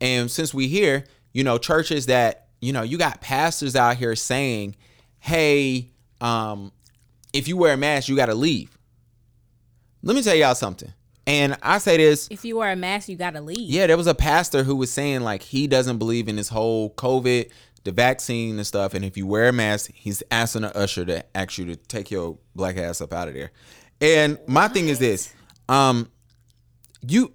and 0.00 0.30
since 0.30 0.52
we 0.54 0.68
here, 0.68 1.04
you 1.32 1.42
know, 1.44 1.58
churches 1.58 2.06
that 2.06 2.39
you 2.60 2.72
know, 2.72 2.82
you 2.82 2.98
got 2.98 3.20
pastors 3.20 3.76
out 3.76 3.96
here 3.96 4.14
saying, 4.16 4.76
"Hey, 5.18 5.90
um, 6.20 6.72
if 7.32 7.48
you 7.48 7.56
wear 7.56 7.74
a 7.74 7.76
mask, 7.76 8.08
you 8.08 8.16
got 8.16 8.26
to 8.26 8.34
leave." 8.34 8.76
Let 10.02 10.16
me 10.16 10.22
tell 10.22 10.34
y'all 10.34 10.54
something. 10.54 10.92
And 11.26 11.56
I 11.62 11.78
say 11.78 11.96
this 11.96 12.28
if 12.30 12.44
you 12.44 12.56
wear 12.56 12.72
a 12.72 12.76
mask, 12.76 13.08
you 13.08 13.16
gotta 13.16 13.40
leave. 13.40 13.58
yeah, 13.58 13.86
there 13.86 13.96
was 13.96 14.06
a 14.06 14.14
pastor 14.14 14.64
who 14.64 14.74
was 14.74 14.90
saying 14.90 15.20
like 15.20 15.42
he 15.42 15.66
doesn't 15.66 15.98
believe 15.98 16.28
in 16.28 16.36
this 16.36 16.48
whole 16.48 16.92
COVID, 16.94 17.50
the 17.84 17.92
vaccine 17.92 18.56
and 18.56 18.66
stuff. 18.66 18.94
And 18.94 19.04
if 19.04 19.16
you 19.16 19.26
wear 19.26 19.48
a 19.48 19.52
mask, 19.52 19.90
he's 19.94 20.22
asking 20.30 20.62
the 20.62 20.76
usher 20.76 21.04
to 21.04 21.24
ask 21.36 21.58
you 21.58 21.66
to 21.66 21.76
take 21.76 22.10
your 22.10 22.38
black 22.54 22.76
ass 22.78 23.00
up 23.00 23.12
out 23.12 23.28
of 23.28 23.34
there. 23.34 23.52
And 24.00 24.38
my 24.46 24.68
thing 24.68 24.88
is 24.88 24.98
this: 24.98 25.32
um, 25.68 26.10
you, 27.06 27.32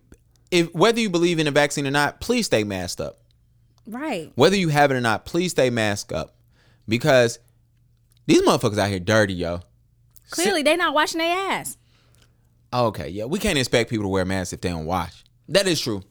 if 0.52 0.74
whether 0.74 1.00
you 1.00 1.10
believe 1.10 1.40
in 1.40 1.46
the 1.46 1.52
vaccine 1.52 1.86
or 1.86 1.92
not, 1.92 2.20
please 2.20 2.48
stay 2.48 2.64
masked 2.64 3.00
up. 3.00 3.20
Right. 3.88 4.32
Whether 4.36 4.56
you 4.56 4.70
have 4.70 4.92
it 4.92 4.96
or 4.96 5.02
not, 5.02 5.26
please 5.26 5.52
stay 5.52 5.70
masked 5.70 6.12
up 6.12 6.36
because 6.88 7.40
these 8.26 8.42
motherfuckers 8.42 8.78
out 8.78 8.90
here 8.90 9.00
dirty, 9.00 9.34
yo. 9.34 9.62
Clearly, 10.32 10.64
they 10.64 10.76
not 10.76 10.94
washing 10.94 11.20
their 11.20 11.52
ass. 11.52 11.78
Okay, 12.74 13.10
yeah, 13.10 13.26
we 13.26 13.40
can't 13.40 13.58
expect 13.58 13.90
people 13.90 14.06
to 14.06 14.10
wear 14.10 14.26
masks 14.26 14.54
if 14.54 14.62
they 14.62 14.70
don't 14.70 14.86
wash. 14.86 15.24
That 15.50 15.68
is 15.68 15.80
true. 15.80 16.04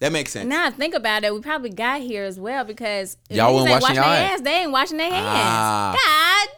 That 0.00 0.10
makes 0.10 0.32
sense. 0.32 0.48
Now 0.48 0.68
think 0.70 0.94
about 0.94 1.22
it, 1.22 1.32
we 1.32 1.40
probably 1.40 1.70
got 1.70 2.00
here 2.00 2.24
as 2.24 2.38
well 2.40 2.64
because 2.64 3.16
if 3.30 3.36
Y'all 3.36 3.50
ain't 3.60 3.70
washing 3.70 3.80
washing 3.82 3.94
their 3.94 4.04
ass. 4.04 4.30
ass. 4.32 4.40
They 4.40 4.54
ain't 4.62 4.72
washing 4.72 4.96
their 4.98 5.10
hands. 5.10 5.26
Ah. 5.28 5.96
God. 5.96 6.48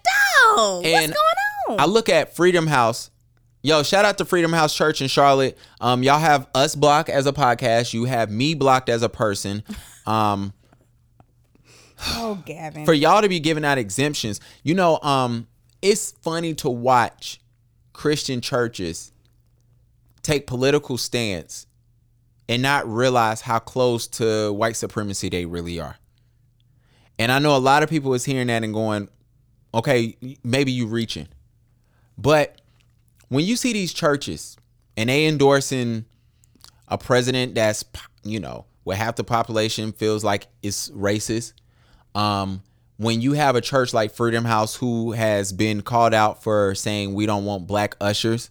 And 0.57 0.92
What's 0.92 1.07
going 1.07 1.16
on? 1.68 1.81
I 1.81 1.85
look 1.87 2.09
at 2.09 2.35
Freedom 2.35 2.66
House. 2.66 3.11
Yo, 3.62 3.83
shout 3.83 4.05
out 4.05 4.18
to 4.18 4.24
Freedom 4.24 4.53
House 4.53 4.74
Church 4.74 5.00
in 5.00 5.09
Charlotte. 5.09 5.57
Um, 5.81 6.03
y'all 6.03 6.18
have 6.18 6.46
us 6.55 6.74
blocked 6.74 7.09
as 7.09 7.27
a 7.27 7.33
podcast. 7.33 7.92
You 7.94 8.05
have 8.05 8.31
me 8.31 8.55
blocked 8.55 8.88
as 8.88 9.03
a 9.03 9.09
person. 9.09 9.62
Um, 10.06 10.52
oh, 12.14 12.42
Gavin. 12.44 12.84
for 12.84 12.92
y'all 12.92 13.22
to 13.22 13.28
be 13.28 13.40
giving 13.40 13.64
out 13.64 13.78
exemptions, 13.78 14.40
you 14.62 14.74
know, 14.74 14.98
um, 15.02 15.46
it's 15.82 16.12
funny 16.22 16.54
to 16.54 16.70
watch 16.70 17.40
Christian 17.92 18.40
churches 18.40 19.12
take 20.22 20.46
political 20.46 20.96
stance 20.98 21.66
and 22.48 22.62
not 22.62 22.88
realize 22.88 23.42
how 23.42 23.58
close 23.58 24.06
to 24.06 24.52
white 24.52 24.76
supremacy 24.76 25.28
they 25.28 25.46
really 25.46 25.80
are. 25.80 25.96
And 27.18 27.30
I 27.30 27.38
know 27.38 27.56
a 27.56 27.58
lot 27.58 27.82
of 27.82 27.88
people 27.88 28.14
is 28.14 28.24
hearing 28.24 28.48
that 28.48 28.64
and 28.64 28.74
going, 28.74 29.08
okay, 29.72 30.16
maybe 30.42 30.72
you 30.72 30.86
reaching. 30.86 31.28
But 32.18 32.60
when 33.28 33.44
you 33.44 33.56
see 33.56 33.72
these 33.72 33.92
churches 33.92 34.56
and 34.96 35.08
they 35.08 35.26
endorsing 35.26 36.04
a 36.88 36.98
president 36.98 37.54
that's 37.54 37.84
you 38.22 38.38
know 38.38 38.66
where 38.84 38.96
half 38.96 39.16
the 39.16 39.24
population 39.24 39.92
feels 39.92 40.22
like 40.22 40.46
it's 40.62 40.90
racist, 40.90 41.54
um, 42.14 42.62
when 42.96 43.20
you 43.20 43.32
have 43.32 43.56
a 43.56 43.60
church 43.60 43.92
like 43.92 44.12
Freedom 44.12 44.44
House 44.44 44.76
who 44.76 45.12
has 45.12 45.52
been 45.52 45.82
called 45.82 46.14
out 46.14 46.42
for 46.42 46.74
saying 46.74 47.14
we 47.14 47.26
don't 47.26 47.44
want 47.44 47.66
black 47.66 47.96
ushers, 48.00 48.50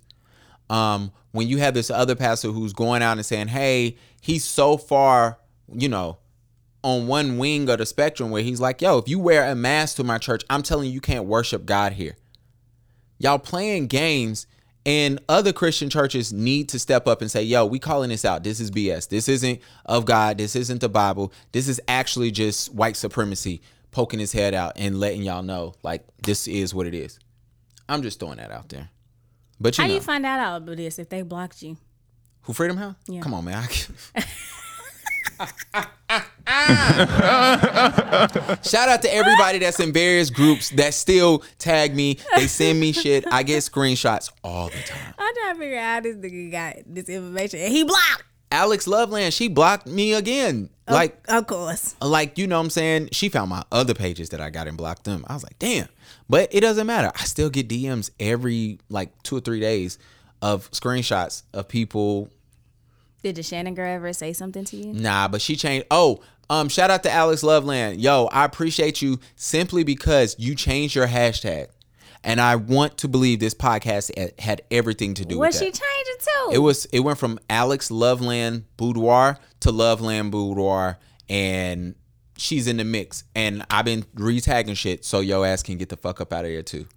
um, 0.70 1.12
when 1.32 1.48
you 1.48 1.60
have 1.60 1.74
this 1.74 1.90
other 1.90 2.16
pastor 2.16 2.50
who's 2.50 2.74
going 2.74 3.02
out 3.02 3.18
and 3.18 3.26
saying, 3.26 3.48
hey, 3.48 3.96
he's 4.22 4.44
so 4.44 4.78
far, 4.78 5.40
you 5.72 5.88
know, 5.88 6.18
on 6.84 7.08
one 7.08 7.38
wing 7.38 7.70
of 7.70 7.78
the 7.78 7.86
spectrum 7.86 8.30
where 8.30 8.44
he's 8.44 8.60
like, 8.60 8.82
yo, 8.82 8.98
if 8.98 9.08
you 9.08 9.18
wear 9.18 9.50
a 9.50 9.56
mask 9.56 9.96
to 9.96 10.04
my 10.04 10.18
church, 10.18 10.44
I'm 10.50 10.62
telling 10.62 10.88
you, 10.88 10.94
you 10.94 11.02
can't 11.02 11.26
worship 11.26 11.66
God 11.66 11.94
here. 11.94 12.18
Y'all 13.20 13.40
playing 13.40 13.88
games 13.88 14.46
and 14.86 15.20
other 15.30 15.54
Christian 15.54 15.90
churches 15.90 16.34
need 16.34 16.70
to 16.70 16.80
step 16.80 17.08
up 17.08 17.22
and 17.22 17.32
say, 17.32 17.44
yo, 17.44 17.66
we 17.66 17.80
calling 17.80 18.10
this 18.10 18.26
out. 18.26 18.44
This 18.44 18.60
is 18.60 18.70
BS. 18.70 19.08
This 19.08 19.30
isn't 19.30 19.62
of 19.86 20.06
God. 20.06 20.38
This 20.38 20.56
isn't 20.56 20.82
the 20.82 20.90
Bible. 20.90 21.32
This 21.52 21.68
is 21.68 21.80
actually 21.88 22.32
just 22.32 22.74
white 22.74 22.98
supremacy 22.98 23.62
poking 23.92 24.20
his 24.20 24.34
head 24.34 24.54
out 24.54 24.74
and 24.76 25.00
letting 25.00 25.22
y'all 25.22 25.44
know, 25.44 25.74
like, 25.84 26.04
this 26.24 26.48
is 26.48 26.74
what 26.74 26.88
it 26.88 26.94
is. 26.94 27.20
I'm 27.88 28.02
just 28.02 28.20
throwing 28.20 28.38
that 28.38 28.52
out 28.52 28.70
there. 28.70 28.90
But 29.60 29.78
you 29.78 29.84
How 29.84 29.88
know, 29.88 29.94
you 29.94 30.02
find 30.02 30.26
out 30.26 30.58
about 30.58 30.78
this 30.78 31.00
if 31.00 31.10
they 31.10 31.22
blocked 31.22 31.62
you? 31.62 31.78
who 32.42 32.54
Freedom 32.54 32.78
House? 32.78 32.96
Yeah. 33.08 33.22
Come 33.22 33.34
on, 33.34 33.46
man. 33.46 33.66
Shout 38.64 38.90
out 38.90 39.02
to 39.02 39.14
everybody 39.14 39.60
that's 39.60 39.80
in 39.80 39.94
various 39.94 40.30
groups 40.30 40.70
that 40.72 40.94
still 40.94 41.44
tag 41.58 41.96
me. 41.96 42.18
They 42.36 42.48
send 42.48 42.80
me 42.80 42.92
shit. 42.92 43.26
I 43.32 43.44
get 43.44 43.60
screenshots 43.60 44.32
all 44.44 44.68
the 44.70 44.82
time. 44.86 45.14
I'm 45.18 45.34
trying 45.36 45.54
to 45.56 45.60
figure 45.60 45.78
out 45.78 45.94
how 45.94 46.00
this 46.02 46.16
nigga 46.18 46.52
got 46.52 46.76
this 46.86 47.10
information 47.10 47.60
and 47.60 47.72
he 47.72 47.84
blocked. 47.84 48.24
Alex 48.52 48.86
Loveland, 48.88 49.34
she 49.34 49.48
blocked 49.48 49.88
me 49.88 50.14
again. 50.14 50.70
Like, 50.88 51.18
Of 51.28 51.48
course. 51.48 51.96
like 52.02 52.38
you 52.38 52.46
know 52.46 52.58
what 52.58 52.66
I'm 52.66 52.70
saying? 52.70 53.10
She 53.12 53.30
found 53.30 53.50
my 53.50 53.64
other 53.72 53.94
pages 53.96 54.30
that 54.30 54.42
I 54.42 54.50
got 54.50 54.68
and 54.68 54.78
blocked 54.78 55.06
them. 55.06 55.26
I 55.28 55.34
was 55.34 55.44
like, 55.44 55.58
damn. 55.58 55.88
But 56.30 56.54
it 56.54 56.60
doesn't 56.62 56.86
matter. 56.86 57.12
I 57.16 57.24
still 57.24 57.50
get 57.50 57.68
DMs 57.68 58.12
every 58.20 58.80
like 58.90 59.12
two 59.24 59.38
or 59.38 59.40
three 59.40 59.60
days 59.60 59.98
of 60.42 60.70
screenshots 60.72 61.44
of 61.54 61.68
people 61.68 62.30
Did 63.24 63.36
the 63.36 63.44
Shannon 63.44 63.74
girl 63.74 63.88
ever 63.90 64.12
say 64.14 64.34
something 64.34 64.66
to 64.66 64.76
you? 64.78 64.94
Nah, 64.94 65.28
but 65.30 65.42
she 65.42 65.56
changed. 65.56 65.88
Oh, 65.90 66.22
um, 66.50 66.68
shout 66.70 66.92
out 66.92 67.04
to 67.04 67.12
Alex 67.12 67.42
Loveland. 67.42 68.02
Yo, 68.02 68.26
I 68.32 68.44
appreciate 68.46 69.02
you 69.02 69.20
simply 69.38 69.84
because 69.86 70.36
you 70.38 70.56
changed 70.56 70.94
your 70.94 71.08
hashtag, 71.08 71.68
and 72.24 72.42
I 72.42 72.58
want 72.58 72.98
to 72.98 73.08
believe 73.08 73.40
this 73.40 73.54
podcast 73.54 74.12
had- 74.40 74.62
everything 74.70 75.14
to 75.16 75.26
do 75.26 75.38
What 75.40 75.48
with 75.50 75.56
she 75.60 75.72
that. 75.72 75.80
changed 75.82 76.10
it 76.10 76.20
to? 76.20 76.56
It 76.56 76.60
was. 76.60 76.86
It 76.92 77.00
went 77.00 77.18
from 77.18 77.40
Alex 77.50 77.90
Loveland 77.90 78.66
Boudoir 78.76 79.40
to 79.62 79.72
Loveland 79.72 80.32
Boudoir, 80.32 81.00
and 81.30 81.96
she's 82.38 82.68
in 82.68 82.76
the 82.76 82.84
mix. 82.84 83.24
And 83.34 83.66
I've 83.70 83.86
been 83.86 84.04
retagging 84.16 84.76
shit, 84.76 85.06
so 85.06 85.22
yo 85.22 85.44
ass 85.44 85.64
can 85.64 85.78
get 85.78 85.88
the 85.88 85.98
fuck 85.98 86.20
up 86.20 86.34
out 86.34 86.44
of 86.44 86.52
here 86.52 86.62
too. 86.62 86.88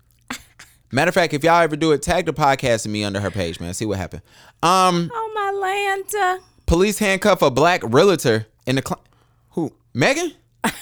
Matter 0.92 1.08
of 1.08 1.14
fact, 1.14 1.34
if 1.34 1.42
y'all 1.44 1.60
ever 1.62 1.76
do 1.76 1.92
it, 1.92 2.02
tag 2.02 2.26
the 2.26 2.32
podcast 2.32 2.84
and 2.84 2.92
me 2.92 3.02
under 3.04 3.20
her 3.20 3.30
page, 3.30 3.58
man. 3.60 3.74
See 3.74 3.84
what 3.86 3.98
happened. 3.98 4.22
Um. 4.62 5.10
Oh 5.12 5.32
my 5.34 5.52
Lanta. 6.14 6.38
Police 6.66 6.98
handcuff 6.98 7.42
a 7.42 7.50
black 7.50 7.82
realtor 7.84 8.46
in 8.66 8.76
the 8.76 8.82
cl- 8.86 9.02
who 9.50 9.72
Megan? 9.94 10.32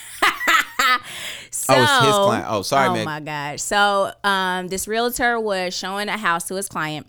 So, 1.50 1.72
Oh, 1.74 1.82
it's 1.82 2.06
his 2.06 2.14
client. 2.14 2.46
Oh, 2.48 2.62
sorry, 2.62 2.88
Megan. 2.90 3.08
Oh 3.08 3.10
Meg. 3.10 3.24
my 3.24 3.30
gosh. 3.52 3.62
So, 3.62 4.12
um, 4.22 4.68
this 4.68 4.86
realtor 4.88 5.38
was 5.40 5.72
showing 5.74 6.08
a 6.08 6.16
house 6.18 6.44
to 6.48 6.56
his 6.56 6.68
client, 6.68 7.06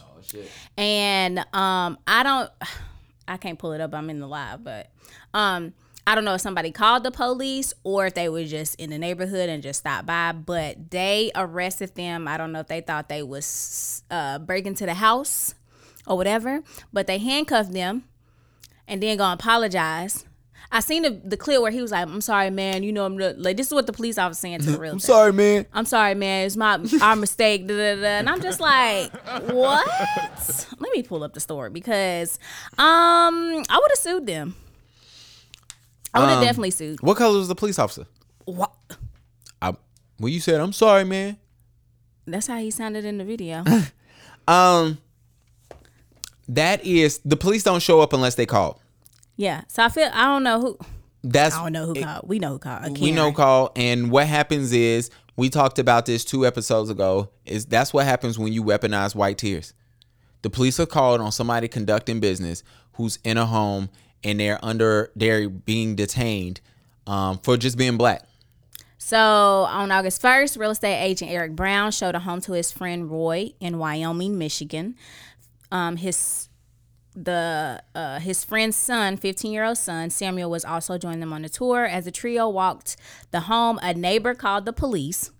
Oh 0.00 0.04
shit. 0.26 0.48
and 0.78 1.38
um, 1.52 1.98
I 2.06 2.22
don't, 2.22 2.50
I 3.28 3.36
can't 3.36 3.58
pull 3.58 3.72
it 3.72 3.80
up. 3.82 3.92
I'm 3.94 4.08
in 4.08 4.18
the 4.20 4.26
live, 4.28 4.64
but 4.64 4.90
um, 5.34 5.74
I 6.06 6.14
don't 6.14 6.24
know 6.24 6.34
if 6.34 6.40
somebody 6.40 6.72
called 6.72 7.04
the 7.04 7.10
police 7.12 7.72
or 7.84 8.06
if 8.06 8.14
they 8.14 8.28
were 8.28 8.44
just 8.44 8.74
in 8.76 8.90
the 8.90 8.98
neighborhood 8.98 9.48
and 9.48 9.62
just 9.62 9.80
stopped 9.80 10.06
by. 10.06 10.32
But 10.32 10.90
they 10.90 11.30
arrested 11.34 11.94
them. 11.94 12.26
I 12.26 12.36
don't 12.36 12.52
know 12.52 12.60
if 12.60 12.66
they 12.66 12.80
thought 12.80 13.08
they 13.08 13.22
was 13.22 14.02
uh, 14.10 14.38
breaking 14.40 14.74
to 14.76 14.86
the 14.86 14.94
house 14.94 15.54
or 16.06 16.16
whatever, 16.16 16.62
but 16.92 17.06
they 17.06 17.18
handcuffed 17.18 17.72
them 17.72 18.04
and 18.88 19.02
then 19.02 19.16
gonna 19.16 19.34
apologize. 19.34 20.24
I 20.74 20.80
seen 20.80 21.02
the, 21.02 21.10
the 21.10 21.36
clip 21.36 21.60
where 21.60 21.70
he 21.70 21.82
was 21.82 21.92
like, 21.92 22.08
"I'm 22.08 22.22
sorry, 22.22 22.48
man. 22.48 22.82
You 22.82 22.92
know, 22.92 23.04
I'm 23.04 23.16
the, 23.16 23.34
like 23.34 23.58
this 23.58 23.66
is 23.66 23.74
what 23.74 23.86
the 23.86 23.92
police 23.92 24.16
officer 24.16 24.40
saying 24.40 24.60
to 24.60 24.72
the 24.72 24.78
real. 24.80 24.92
I'm 24.92 25.00
sorry, 25.00 25.32
man. 25.32 25.66
I'm 25.72 25.84
sorry, 25.84 26.14
man. 26.14 26.46
It's 26.46 26.56
my 26.56 26.82
our 27.02 27.14
mistake." 27.14 27.68
Da, 27.68 27.76
da, 27.76 28.00
da. 28.00 28.06
And 28.06 28.28
I'm 28.28 28.40
just 28.40 28.58
like, 28.58 29.12
"What?" 29.52 30.66
Let 30.78 30.92
me 30.94 31.02
pull 31.02 31.22
up 31.22 31.34
the 31.34 31.40
story 31.40 31.68
because 31.70 32.38
um 32.78 33.64
I 33.68 33.78
would 33.78 33.90
have 33.90 33.98
sued 33.98 34.26
them. 34.26 34.56
I 36.14 36.20
would 36.20 36.28
have 36.28 36.38
Um, 36.38 36.44
definitely 36.44 36.70
sued. 36.72 37.00
What 37.02 37.16
color 37.16 37.38
was 37.38 37.48
the 37.48 37.54
police 37.54 37.78
officer? 37.78 38.06
What? 38.44 38.72
I, 39.60 39.74
when 40.18 40.32
you 40.32 40.40
said 40.40 40.60
I'm 40.60 40.72
sorry, 40.72 41.04
man. 41.04 41.38
That's 42.26 42.46
how 42.46 42.58
he 42.58 42.70
sounded 42.70 43.04
in 43.04 43.18
the 43.18 43.24
video. 43.24 43.64
Um, 44.48 44.98
that 46.48 46.84
is 46.84 47.20
the 47.24 47.36
police 47.36 47.62
don't 47.62 47.80
show 47.82 48.00
up 48.00 48.12
unless 48.12 48.34
they 48.34 48.46
call. 48.46 48.80
yeah. 49.36 49.62
So 49.68 49.84
I 49.84 49.88
feel 49.88 50.10
I 50.12 50.24
don't 50.24 50.42
know 50.42 50.60
who. 50.60 50.78
That's 51.22 51.54
I 51.54 51.62
don't 51.62 51.72
know 51.72 51.86
who 51.86 51.94
called. 51.94 52.28
We 52.28 52.38
know 52.40 52.48
who 52.50 52.58
called. 52.58 52.98
We 52.98 53.12
know 53.12 53.32
call 53.32 53.70
and 53.76 54.10
what 54.10 54.26
happens 54.26 54.72
is 54.72 55.10
we 55.36 55.48
talked 55.48 55.78
about 55.78 56.06
this 56.06 56.24
two 56.24 56.44
episodes 56.44 56.90
ago 56.90 57.30
is 57.44 57.66
that's 57.66 57.94
what 57.94 58.04
happens 58.04 58.36
when 58.38 58.52
you 58.52 58.64
weaponize 58.64 59.14
white 59.14 59.38
tears 59.38 59.72
the 60.42 60.50
police 60.50 60.80
are 60.80 60.86
called 60.86 61.20
on 61.20 61.30
somebody 61.30 61.68
conducting 61.68 62.18
business 62.18 62.64
who's 62.94 63.20
in 63.22 63.38
a 63.38 63.46
home 63.46 63.88
and 64.24 64.40
they're 64.40 64.58
under 64.62 65.10
they're 65.16 65.48
being 65.48 65.94
detained 65.94 66.60
um, 67.06 67.38
for 67.38 67.56
just 67.56 67.76
being 67.76 67.96
black 67.96 68.26
So 68.98 69.18
on 69.18 69.90
August 69.90 70.22
1st, 70.22 70.58
real 70.58 70.70
estate 70.70 71.02
agent 71.02 71.30
Eric 71.30 71.56
Brown 71.56 71.90
showed 71.90 72.14
a 72.14 72.20
home 72.20 72.40
to 72.42 72.52
his 72.52 72.70
friend 72.70 73.10
Roy 73.10 73.52
in 73.60 73.78
Wyoming, 73.78 74.38
Michigan. 74.38 74.94
Um, 75.70 75.96
his 75.96 76.48
the 77.14 77.82
uh, 77.94 78.18
his 78.20 78.44
friend's 78.44 78.76
son, 78.76 79.16
15 79.16 79.52
year 79.52 79.64
old 79.64 79.78
son 79.78 80.10
Samuel, 80.10 80.50
was 80.50 80.64
also 80.64 80.98
joining 80.98 81.20
them 81.20 81.32
on 81.32 81.42
the 81.42 81.48
tour. 81.48 81.84
As 81.84 82.04
the 82.04 82.10
trio 82.10 82.48
walked 82.48 82.96
the 83.30 83.40
home, 83.40 83.78
a 83.82 83.92
neighbor 83.94 84.34
called 84.34 84.64
the 84.64 84.72
police. 84.72 85.30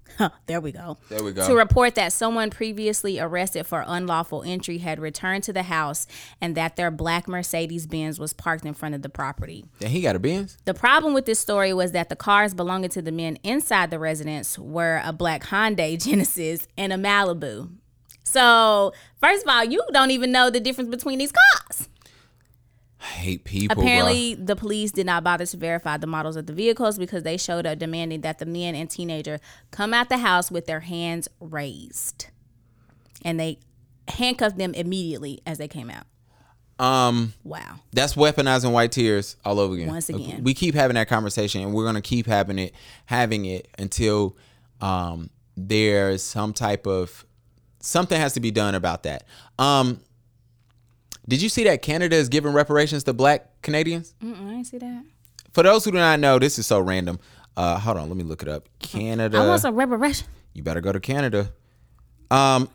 There 0.46 0.60
we 0.60 0.72
go. 0.72 0.96
There 1.08 1.22
we 1.22 1.32
go. 1.32 1.46
To 1.46 1.54
report 1.54 1.94
that 1.96 2.12
someone 2.12 2.50
previously 2.50 3.18
arrested 3.20 3.64
for 3.66 3.84
unlawful 3.86 4.42
entry 4.42 4.78
had 4.78 4.98
returned 5.00 5.44
to 5.44 5.52
the 5.52 5.64
house 5.64 6.06
and 6.40 6.54
that 6.56 6.76
their 6.76 6.90
black 6.90 7.28
Mercedes 7.28 7.86
Benz 7.86 8.18
was 8.18 8.32
parked 8.32 8.64
in 8.64 8.74
front 8.74 8.94
of 8.94 9.02
the 9.02 9.08
property. 9.08 9.64
and 9.80 9.90
he 9.90 10.00
got 10.02 10.16
a 10.16 10.18
Benz 10.18 10.58
The 10.64 10.74
problem 10.74 11.14
with 11.14 11.26
this 11.26 11.38
story 11.38 11.72
was 11.72 11.92
that 11.92 12.08
the 12.08 12.16
cars 12.16 12.54
belonging 12.54 12.90
to 12.90 13.02
the 13.02 13.12
men 13.12 13.36
inside 13.42 13.90
the 13.90 13.98
residence 13.98 14.58
were 14.58 15.00
a 15.04 15.12
black 15.12 15.44
Hyundai 15.44 16.02
Genesis 16.02 16.66
and 16.76 16.92
a 16.92 16.96
Malibu. 16.96 17.70
So, 18.24 18.92
first 19.20 19.42
of 19.44 19.48
all, 19.48 19.64
you 19.64 19.82
don't 19.92 20.10
even 20.10 20.32
know 20.32 20.48
the 20.48 20.60
difference 20.60 20.88
between 20.90 21.18
these 21.18 21.32
cars. 21.32 21.88
I 23.02 23.06
hate 23.06 23.44
people. 23.44 23.82
Apparently, 23.82 24.34
the 24.34 24.54
police 24.54 24.92
did 24.92 25.06
not 25.06 25.24
bother 25.24 25.44
to 25.44 25.56
verify 25.56 25.96
the 25.96 26.06
models 26.06 26.36
of 26.36 26.46
the 26.46 26.52
vehicles 26.52 26.98
because 26.98 27.24
they 27.24 27.36
showed 27.36 27.66
up 27.66 27.78
demanding 27.78 28.20
that 28.20 28.38
the 28.38 28.46
men 28.46 28.74
and 28.74 28.88
teenager 28.88 29.40
come 29.72 29.92
out 29.92 30.08
the 30.08 30.18
house 30.18 30.50
with 30.50 30.66
their 30.66 30.80
hands 30.80 31.28
raised. 31.40 32.28
And 33.24 33.38
they 33.40 33.58
handcuffed 34.08 34.56
them 34.56 34.72
immediately 34.74 35.40
as 35.46 35.58
they 35.58 35.68
came 35.68 35.90
out. 35.90 36.06
um 36.78 37.34
Wow. 37.44 37.80
that's 37.92 38.14
weaponizing 38.14 38.72
white 38.72 38.92
tears 38.92 39.36
all 39.44 39.60
over 39.60 39.74
again. 39.74 39.88
Once 39.88 40.08
again. 40.08 40.42
we 40.42 40.54
keep 40.54 40.74
having 40.74 40.94
that 40.94 41.08
conversation, 41.08 41.60
and 41.60 41.74
we're 41.74 41.84
gonna 41.84 42.00
keep 42.00 42.26
having 42.26 42.58
it, 42.58 42.72
having 43.06 43.44
it 43.44 43.68
until 43.78 44.36
um, 44.80 45.30
there's 45.56 46.22
some 46.22 46.52
type 46.52 46.86
of 46.86 47.24
something 47.80 48.18
has 48.18 48.34
to 48.34 48.40
be 48.40 48.50
done 48.50 48.74
about 48.74 49.02
that. 49.04 49.24
Um, 49.58 50.00
did 51.28 51.40
you 51.42 51.48
see 51.48 51.64
that 51.64 51.82
Canada 51.82 52.16
is 52.16 52.28
giving 52.28 52.52
reparations 52.52 53.04
to 53.04 53.12
Black 53.12 53.62
Canadians? 53.62 54.14
Mm-mm, 54.22 54.46
I 54.46 54.50
didn't 54.50 54.64
see 54.66 54.78
that. 54.78 55.04
For 55.52 55.62
those 55.62 55.84
who 55.84 55.92
do 55.92 55.98
not 55.98 56.18
know, 56.20 56.38
this 56.38 56.58
is 56.58 56.66
so 56.66 56.80
random. 56.80 57.18
Uh, 57.56 57.78
hold 57.78 57.98
on, 57.98 58.08
let 58.08 58.16
me 58.16 58.24
look 58.24 58.42
it 58.42 58.48
up. 58.48 58.68
Canada. 58.78 59.38
I 59.38 59.46
want 59.46 59.60
some 59.60 59.74
reparation. 59.76 60.26
you 60.54 60.62
better 60.62 60.80
go 60.80 60.92
to 60.92 61.00
Canada. 61.00 61.52
Um, 62.30 62.68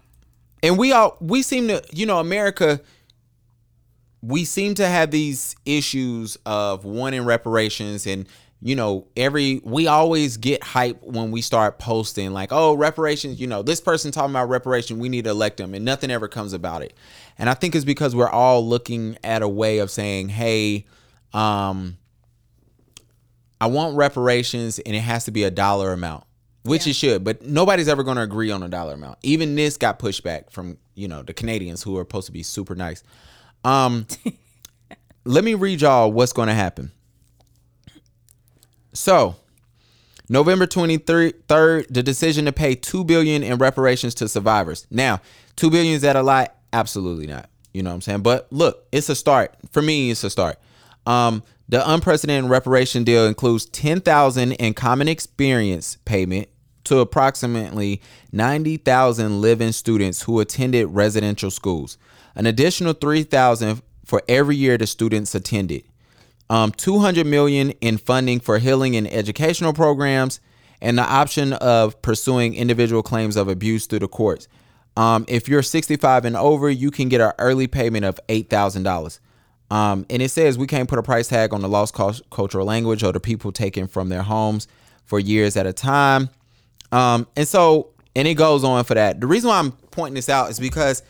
and 0.62 0.78
we 0.78 0.92
all 0.92 1.18
we 1.20 1.42
seem 1.42 1.68
to, 1.68 1.84
you 1.92 2.06
know, 2.06 2.20
America. 2.20 2.80
We 4.22 4.46
seem 4.46 4.74
to 4.76 4.88
have 4.88 5.12
these 5.12 5.56
issues 5.66 6.38
of 6.46 6.86
wanting 6.86 7.24
reparations, 7.26 8.08
and 8.08 8.28
you 8.62 8.76
know, 8.76 9.08
every 9.16 9.62
we 9.64 9.88
always 9.88 10.38
get 10.38 10.64
hype 10.64 11.02
when 11.04 11.32
we 11.32 11.42
start 11.42 11.78
posting 11.78 12.32
like, 12.32 12.52
"Oh, 12.52 12.74
reparations." 12.74 13.40
You 13.40 13.48
know, 13.48 13.62
this 13.62 13.80
person 13.80 14.12
talking 14.12 14.32
about 14.32 14.50
reparation, 14.50 15.00
we 15.00 15.10
need 15.10 15.26
to 15.26 15.30
elect 15.30 15.58
them, 15.58 15.74
and 15.74 15.86
nothing 15.86 16.10
ever 16.10 16.28
comes 16.28 16.54
about 16.54 16.82
it. 16.82 16.94
And 17.38 17.50
I 17.50 17.54
think 17.54 17.76
it's 17.76 17.86
because 17.86 18.16
we're 18.16 18.30
all 18.30 18.68
looking 18.68 19.18
at 19.24 19.44
a 19.44 19.48
way 19.48 19.78
of 19.78 19.92
saying, 19.92 20.30
"Hey, 20.30 20.86
um, 21.34 21.98
I 23.62 23.68
want 23.68 23.96
reparations, 23.96 24.80
and 24.80 24.96
it 24.96 25.02
has 25.02 25.26
to 25.26 25.32
be 25.32 25.44
a 25.44 25.52
dollar 25.52 25.94
amount." 25.94 26.24
which 26.68 26.86
it 26.86 26.94
should, 26.94 27.24
but 27.24 27.42
nobody's 27.44 27.88
ever 27.88 28.04
going 28.04 28.18
to 28.18 28.24
agree 28.24 28.52
on 28.52 28.62
a 28.62 28.68
dollar 28.68 28.94
amount. 28.94 29.18
Even 29.24 29.56
this 29.56 29.78
got 29.78 30.00
pushed 30.00 30.22
back 30.24 30.52
from 30.52 30.78
you 30.96 31.08
know 31.08 31.24
the 31.24 31.34
Canadians 31.34 31.82
who 31.82 31.98
are 31.98 32.02
supposed 32.02 32.26
to 32.26 32.32
be 32.32 32.44
super 32.44 32.76
nice. 32.76 33.04
Um, 33.64 34.06
let 35.26 35.44
me 35.44 35.54
read 35.54 35.82
y'all 35.82 36.12
what's 36.12 36.34
going 36.34 36.50
to 36.50 36.54
happen. 36.54 36.92
So, 38.98 39.36
November 40.28 40.66
23rd, 40.66 41.88
the 41.88 42.02
decision 42.02 42.46
to 42.46 42.52
pay 42.52 42.74
2 42.74 43.04
billion 43.04 43.44
in 43.44 43.60
reparations 43.60 44.16
to 44.16 44.28
survivors. 44.28 44.88
Now, 44.90 45.22
2 45.58 45.70
billion 45.70 45.94
is 45.94 46.02
that 46.02 46.16
a 46.16 46.24
lot? 46.24 46.56
Absolutely 46.74 47.28
not. 47.28 47.48
You 47.74 47.84
know 47.84 47.92
what 47.92 47.96
I'm 47.96 48.02
saying? 48.02 48.22
But 48.24 48.48
look, 48.52 48.88
it's 48.92 49.08
a 49.08 49.16
start. 49.16 49.56
For 49.72 49.84
me, 49.84 50.10
it's 50.10 50.24
a 50.24 50.32
start. 50.32 50.58
Um, 51.06 51.44
the 51.70 51.88
unprecedented 51.88 52.50
reparation 52.50 53.04
deal 53.04 53.28
includes 53.28 53.66
10,000 53.68 54.54
in 54.54 54.74
common 54.74 55.08
experience 55.08 55.98
payment 56.04 56.50
to 56.86 56.98
approximately 56.98 58.02
90,000 58.32 59.42
living 59.42 59.74
students 59.74 60.24
who 60.24 60.40
attended 60.40 60.88
residential 60.88 61.52
schools. 61.52 62.00
An 62.34 62.48
additional 62.48 62.94
3,000 62.94 63.84
for 64.06 64.24
every 64.28 64.56
year 64.56 64.76
the 64.76 64.88
students 64.88 65.36
attended 65.36 65.84
um, 66.50 66.72
200 66.72 67.26
million 67.26 67.72
in 67.82 67.98
funding 67.98 68.40
for 68.40 68.60
healing 68.60 68.96
and 68.96 69.12
educational 69.12 69.74
programs 69.74 70.40
and 70.82 70.98
the 70.98 71.04
option 71.04 71.54
of 71.54 72.02
pursuing 72.02 72.54
individual 72.56 73.04
claims 73.04 73.36
of 73.36 73.48
abuse 73.48 73.86
through 73.86 74.00
the 74.00 74.08
courts. 74.08 74.48
Um, 74.96 75.26
if 75.28 75.48
you're 75.48 75.62
65 75.62 76.26
and 76.26 76.36
over 76.36 76.70
you 76.70 76.90
can 76.90 77.10
get 77.10 77.22
an 77.22 77.34
early 77.38 77.68
payment 77.68 78.06
of 78.06 78.20
$8000 78.30 79.20
um, 79.70 80.06
and 80.10 80.22
it 80.22 80.30
says 80.30 80.58
we 80.58 80.68
can't 80.68 80.88
put 80.88 80.98
a 80.98 81.04
price 81.04 81.28
tag 81.28 81.54
on 81.54 81.62
the 81.62 81.70
lost 81.70 81.94
cultural 81.94 82.66
language 82.66 83.04
or 83.04 83.12
the 83.12 83.20
people 83.20 83.52
taken 83.52 83.88
from 83.88 84.10
their 84.10 84.24
homes 84.24 84.68
for 85.06 85.20
years 85.20 85.58
at 85.58 85.66
a 85.66 85.74
time. 85.74 86.30
Um, 86.92 87.28
and 87.36 87.48
so 87.48 87.90
and 88.16 88.28
it 88.28 88.34
goes 88.34 88.64
on 88.64 88.84
for 88.86 88.96
that. 88.96 89.22
The 89.22 89.28
reason 89.28 89.50
why 89.50 89.60
i'm 89.60 89.72
pointing 89.92 90.16
this 90.16 90.30
out 90.30 90.50
is 90.50 90.60
because 90.60 91.04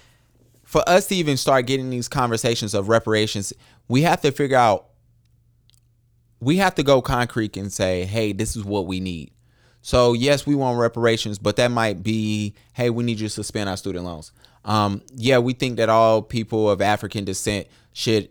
for 0.63 0.81
us 0.87 1.07
to 1.07 1.15
even 1.15 1.37
start 1.37 1.65
getting 1.65 1.89
these 1.89 2.07
conversations 2.07 2.73
of 2.73 2.89
reparations 2.89 3.53
we 3.87 4.01
have 4.01 4.21
to 4.21 4.31
figure 4.31 4.57
out 4.57 4.86
we 6.39 6.57
have 6.57 6.75
to 6.75 6.83
go 6.83 7.01
concrete 7.01 7.57
and 7.57 7.71
say, 7.71 8.05
hey, 8.05 8.31
this 8.31 8.55
is 8.55 8.63
what 8.63 8.85
we 8.85 8.99
need. 8.99 9.31
So 9.81 10.13
yes, 10.13 10.45
we 10.45 10.55
want 10.55 10.79
reparations, 10.79 11.39
but 11.39 11.55
that 11.55 11.71
might 11.71 12.03
be, 12.03 12.55
hey, 12.73 12.89
we 12.89 13.03
need 13.03 13.19
you 13.19 13.27
to 13.27 13.33
suspend 13.33 13.69
our 13.69 13.77
student 13.77 14.05
loans. 14.05 14.31
Um, 14.65 15.01
yeah, 15.15 15.37
we 15.37 15.53
think 15.53 15.77
that 15.77 15.89
all 15.89 16.21
people 16.21 16.69
of 16.69 16.81
African 16.81 17.23
descent 17.23 17.67
should, 17.93 18.29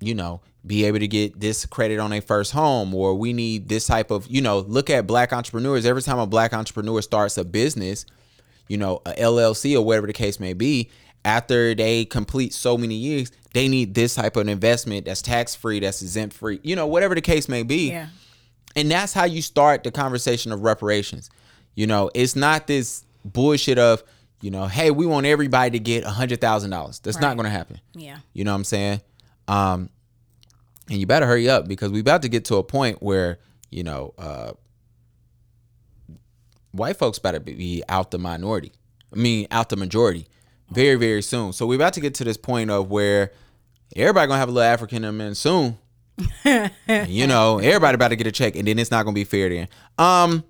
you 0.00 0.14
know, 0.14 0.40
be 0.66 0.84
able 0.84 0.98
to 0.98 1.08
get 1.08 1.38
this 1.38 1.64
credit 1.66 1.98
on 1.98 2.10
their 2.10 2.20
first 2.20 2.52
home, 2.52 2.92
or 2.94 3.14
we 3.14 3.32
need 3.32 3.68
this 3.68 3.86
type 3.86 4.10
of, 4.10 4.26
you 4.28 4.40
know, 4.40 4.58
look 4.58 4.90
at 4.90 5.06
black 5.06 5.32
entrepreneurs. 5.32 5.86
Every 5.86 6.02
time 6.02 6.18
a 6.18 6.26
black 6.26 6.52
entrepreneur 6.52 7.00
starts 7.00 7.38
a 7.38 7.44
business, 7.44 8.04
you 8.66 8.76
know, 8.76 9.00
a 9.06 9.12
LLC 9.12 9.76
or 9.76 9.82
whatever 9.82 10.06
the 10.06 10.12
case 10.12 10.40
may 10.40 10.52
be, 10.52 10.90
after 11.24 11.74
they 11.74 12.04
complete 12.04 12.52
so 12.52 12.76
many 12.76 12.94
years, 12.94 13.30
they 13.54 13.68
need 13.68 13.94
this 13.94 14.14
type 14.14 14.36
of 14.36 14.48
investment 14.48 15.06
that's 15.06 15.22
tax 15.22 15.54
free, 15.54 15.80
that's 15.80 16.02
exempt 16.02 16.36
free, 16.36 16.60
you 16.62 16.76
know, 16.76 16.86
whatever 16.86 17.14
the 17.14 17.20
case 17.20 17.48
may 17.48 17.62
be. 17.62 17.90
Yeah. 17.90 18.08
And 18.76 18.90
that's 18.90 19.12
how 19.12 19.24
you 19.24 19.42
start 19.42 19.84
the 19.84 19.90
conversation 19.90 20.52
of 20.52 20.60
reparations. 20.60 21.30
You 21.74 21.86
know, 21.86 22.10
it's 22.14 22.36
not 22.36 22.66
this 22.66 23.04
bullshit 23.24 23.78
of, 23.78 24.02
you 24.40 24.50
know, 24.50 24.66
hey, 24.66 24.90
we 24.90 25.06
want 25.06 25.26
everybody 25.26 25.70
to 25.70 25.78
get 25.78 26.04
a 26.04 26.10
hundred 26.10 26.40
thousand 26.40 26.70
dollars. 26.70 26.98
That's 27.00 27.16
right. 27.16 27.22
not 27.22 27.36
gonna 27.36 27.50
happen. 27.50 27.80
Yeah. 27.94 28.18
You 28.34 28.44
know 28.44 28.52
what 28.52 28.58
I'm 28.58 28.64
saying? 28.64 29.00
Um, 29.48 29.90
and 30.90 30.98
you 30.98 31.06
better 31.06 31.26
hurry 31.26 31.48
up 31.48 31.66
because 31.66 31.90
we 31.90 32.00
about 32.00 32.22
to 32.22 32.28
get 32.28 32.44
to 32.46 32.56
a 32.56 32.62
point 32.62 33.02
where, 33.02 33.38
you 33.70 33.82
know, 33.82 34.14
uh, 34.18 34.52
white 36.72 36.96
folks 36.96 37.18
better 37.18 37.40
be 37.40 37.82
out 37.88 38.10
the 38.10 38.18
minority. 38.18 38.72
I 39.12 39.16
mean, 39.16 39.46
out 39.50 39.70
the 39.70 39.76
majority 39.76 40.28
very 40.70 40.96
very 40.96 41.22
soon. 41.22 41.52
So 41.52 41.66
we're 41.66 41.76
about 41.76 41.94
to 41.94 42.00
get 42.00 42.14
to 42.14 42.24
this 42.24 42.36
point 42.36 42.70
of 42.70 42.90
where 42.90 43.32
everybody 43.96 44.26
gonna 44.26 44.38
have 44.38 44.48
a 44.48 44.52
little 44.52 44.70
African 44.70 45.04
in 45.04 45.18
them 45.18 45.34
soon. 45.34 45.78
you 47.06 47.26
know, 47.26 47.58
everybody 47.58 47.94
about 47.94 48.08
to 48.08 48.16
get 48.16 48.26
a 48.26 48.32
check, 48.32 48.56
and 48.56 48.66
then 48.66 48.78
it's 48.78 48.90
not 48.90 49.04
gonna 49.04 49.14
be 49.14 49.24
fair 49.24 49.48
then. 49.48 49.68
Um, 49.98 50.44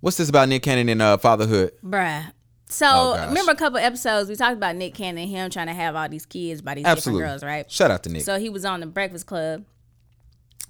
what's 0.00 0.16
this 0.16 0.28
about 0.28 0.48
Nick 0.48 0.62
Cannon 0.62 0.88
and 0.88 1.02
uh, 1.02 1.16
fatherhood, 1.16 1.72
bruh? 1.82 2.32
So 2.68 2.86
oh, 2.88 3.26
remember 3.28 3.52
a 3.52 3.56
couple 3.56 3.78
episodes 3.78 4.30
we 4.30 4.36
talked 4.36 4.56
about 4.56 4.76
Nick 4.76 4.94
Cannon, 4.94 5.24
and 5.24 5.30
him 5.30 5.50
trying 5.50 5.66
to 5.66 5.74
have 5.74 5.94
all 5.94 6.08
these 6.08 6.24
kids 6.24 6.62
by 6.62 6.74
these 6.74 6.86
Absolutely. 6.86 7.20
different 7.20 7.42
girls, 7.42 7.44
right? 7.44 7.70
Shout 7.70 7.90
out 7.90 8.02
to 8.04 8.10
Nick. 8.10 8.22
So 8.22 8.38
he 8.38 8.48
was 8.48 8.64
on 8.64 8.80
the 8.80 8.86
Breakfast 8.86 9.26
Club 9.26 9.64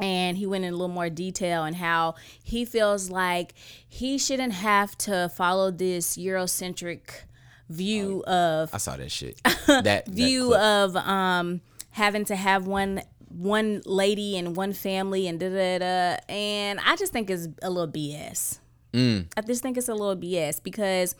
and 0.00 0.36
he 0.36 0.46
went 0.46 0.64
in 0.64 0.72
a 0.72 0.76
little 0.76 0.88
more 0.88 1.08
detail 1.08 1.64
and 1.64 1.76
how 1.76 2.14
he 2.42 2.64
feels 2.64 3.10
like 3.10 3.54
he 3.88 4.18
shouldn't 4.18 4.52
have 4.52 4.96
to 4.98 5.30
follow 5.34 5.70
this 5.70 6.16
Eurocentric 6.16 7.22
view 7.72 8.22
oh, 8.26 8.62
of 8.62 8.74
I 8.74 8.78
saw 8.78 8.96
that 8.96 9.10
shit. 9.10 9.40
That 9.66 10.08
view 10.08 10.50
that 10.50 10.84
of 10.84 10.96
um 10.96 11.60
having 11.90 12.24
to 12.26 12.36
have 12.36 12.66
one 12.66 13.02
one 13.28 13.82
lady 13.86 14.36
and 14.36 14.56
one 14.56 14.72
family 14.72 15.26
and 15.26 15.40
da 15.40 15.48
da 15.48 15.78
da. 15.78 16.16
And 16.28 16.80
I 16.80 16.96
just 16.96 17.12
think 17.12 17.30
it's 17.30 17.48
a 17.62 17.70
little 17.70 17.92
BS. 17.92 18.58
Mm. 18.92 19.26
I 19.36 19.40
just 19.40 19.62
think 19.62 19.78
it's 19.78 19.88
a 19.88 19.94
little 19.94 20.16
BS 20.16 20.62
because 20.62 21.14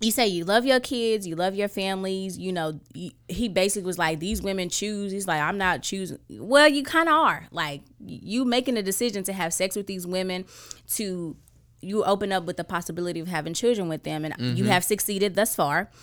you 0.00 0.10
say 0.10 0.26
you 0.26 0.44
love 0.44 0.66
your 0.66 0.80
kids, 0.80 1.26
you 1.26 1.36
love 1.36 1.54
your 1.54 1.68
families. 1.68 2.36
You 2.38 2.52
know, 2.52 2.80
he 3.28 3.48
basically 3.48 3.86
was 3.86 3.98
like, 3.98 4.18
these 4.18 4.42
women 4.42 4.68
choose. 4.68 5.12
He's 5.12 5.26
like, 5.26 5.40
I'm 5.40 5.58
not 5.58 5.82
choosing. 5.82 6.18
Well, 6.28 6.68
you 6.68 6.82
kind 6.82 7.08
of 7.08 7.14
are. 7.14 7.46
Like, 7.50 7.82
you 8.04 8.44
making 8.44 8.76
a 8.76 8.82
decision 8.82 9.22
to 9.24 9.32
have 9.32 9.54
sex 9.54 9.76
with 9.76 9.86
these 9.86 10.06
women, 10.06 10.44
to 10.94 11.36
you 11.82 12.04
open 12.04 12.32
up 12.32 12.44
with 12.44 12.56
the 12.56 12.64
possibility 12.64 13.20
of 13.20 13.26
having 13.26 13.52
children 13.52 13.88
with 13.88 14.04
them 14.04 14.24
and 14.24 14.34
mm-hmm. 14.34 14.56
you 14.56 14.64
have 14.64 14.84
succeeded 14.84 15.34
thus 15.34 15.54
far. 15.54 15.90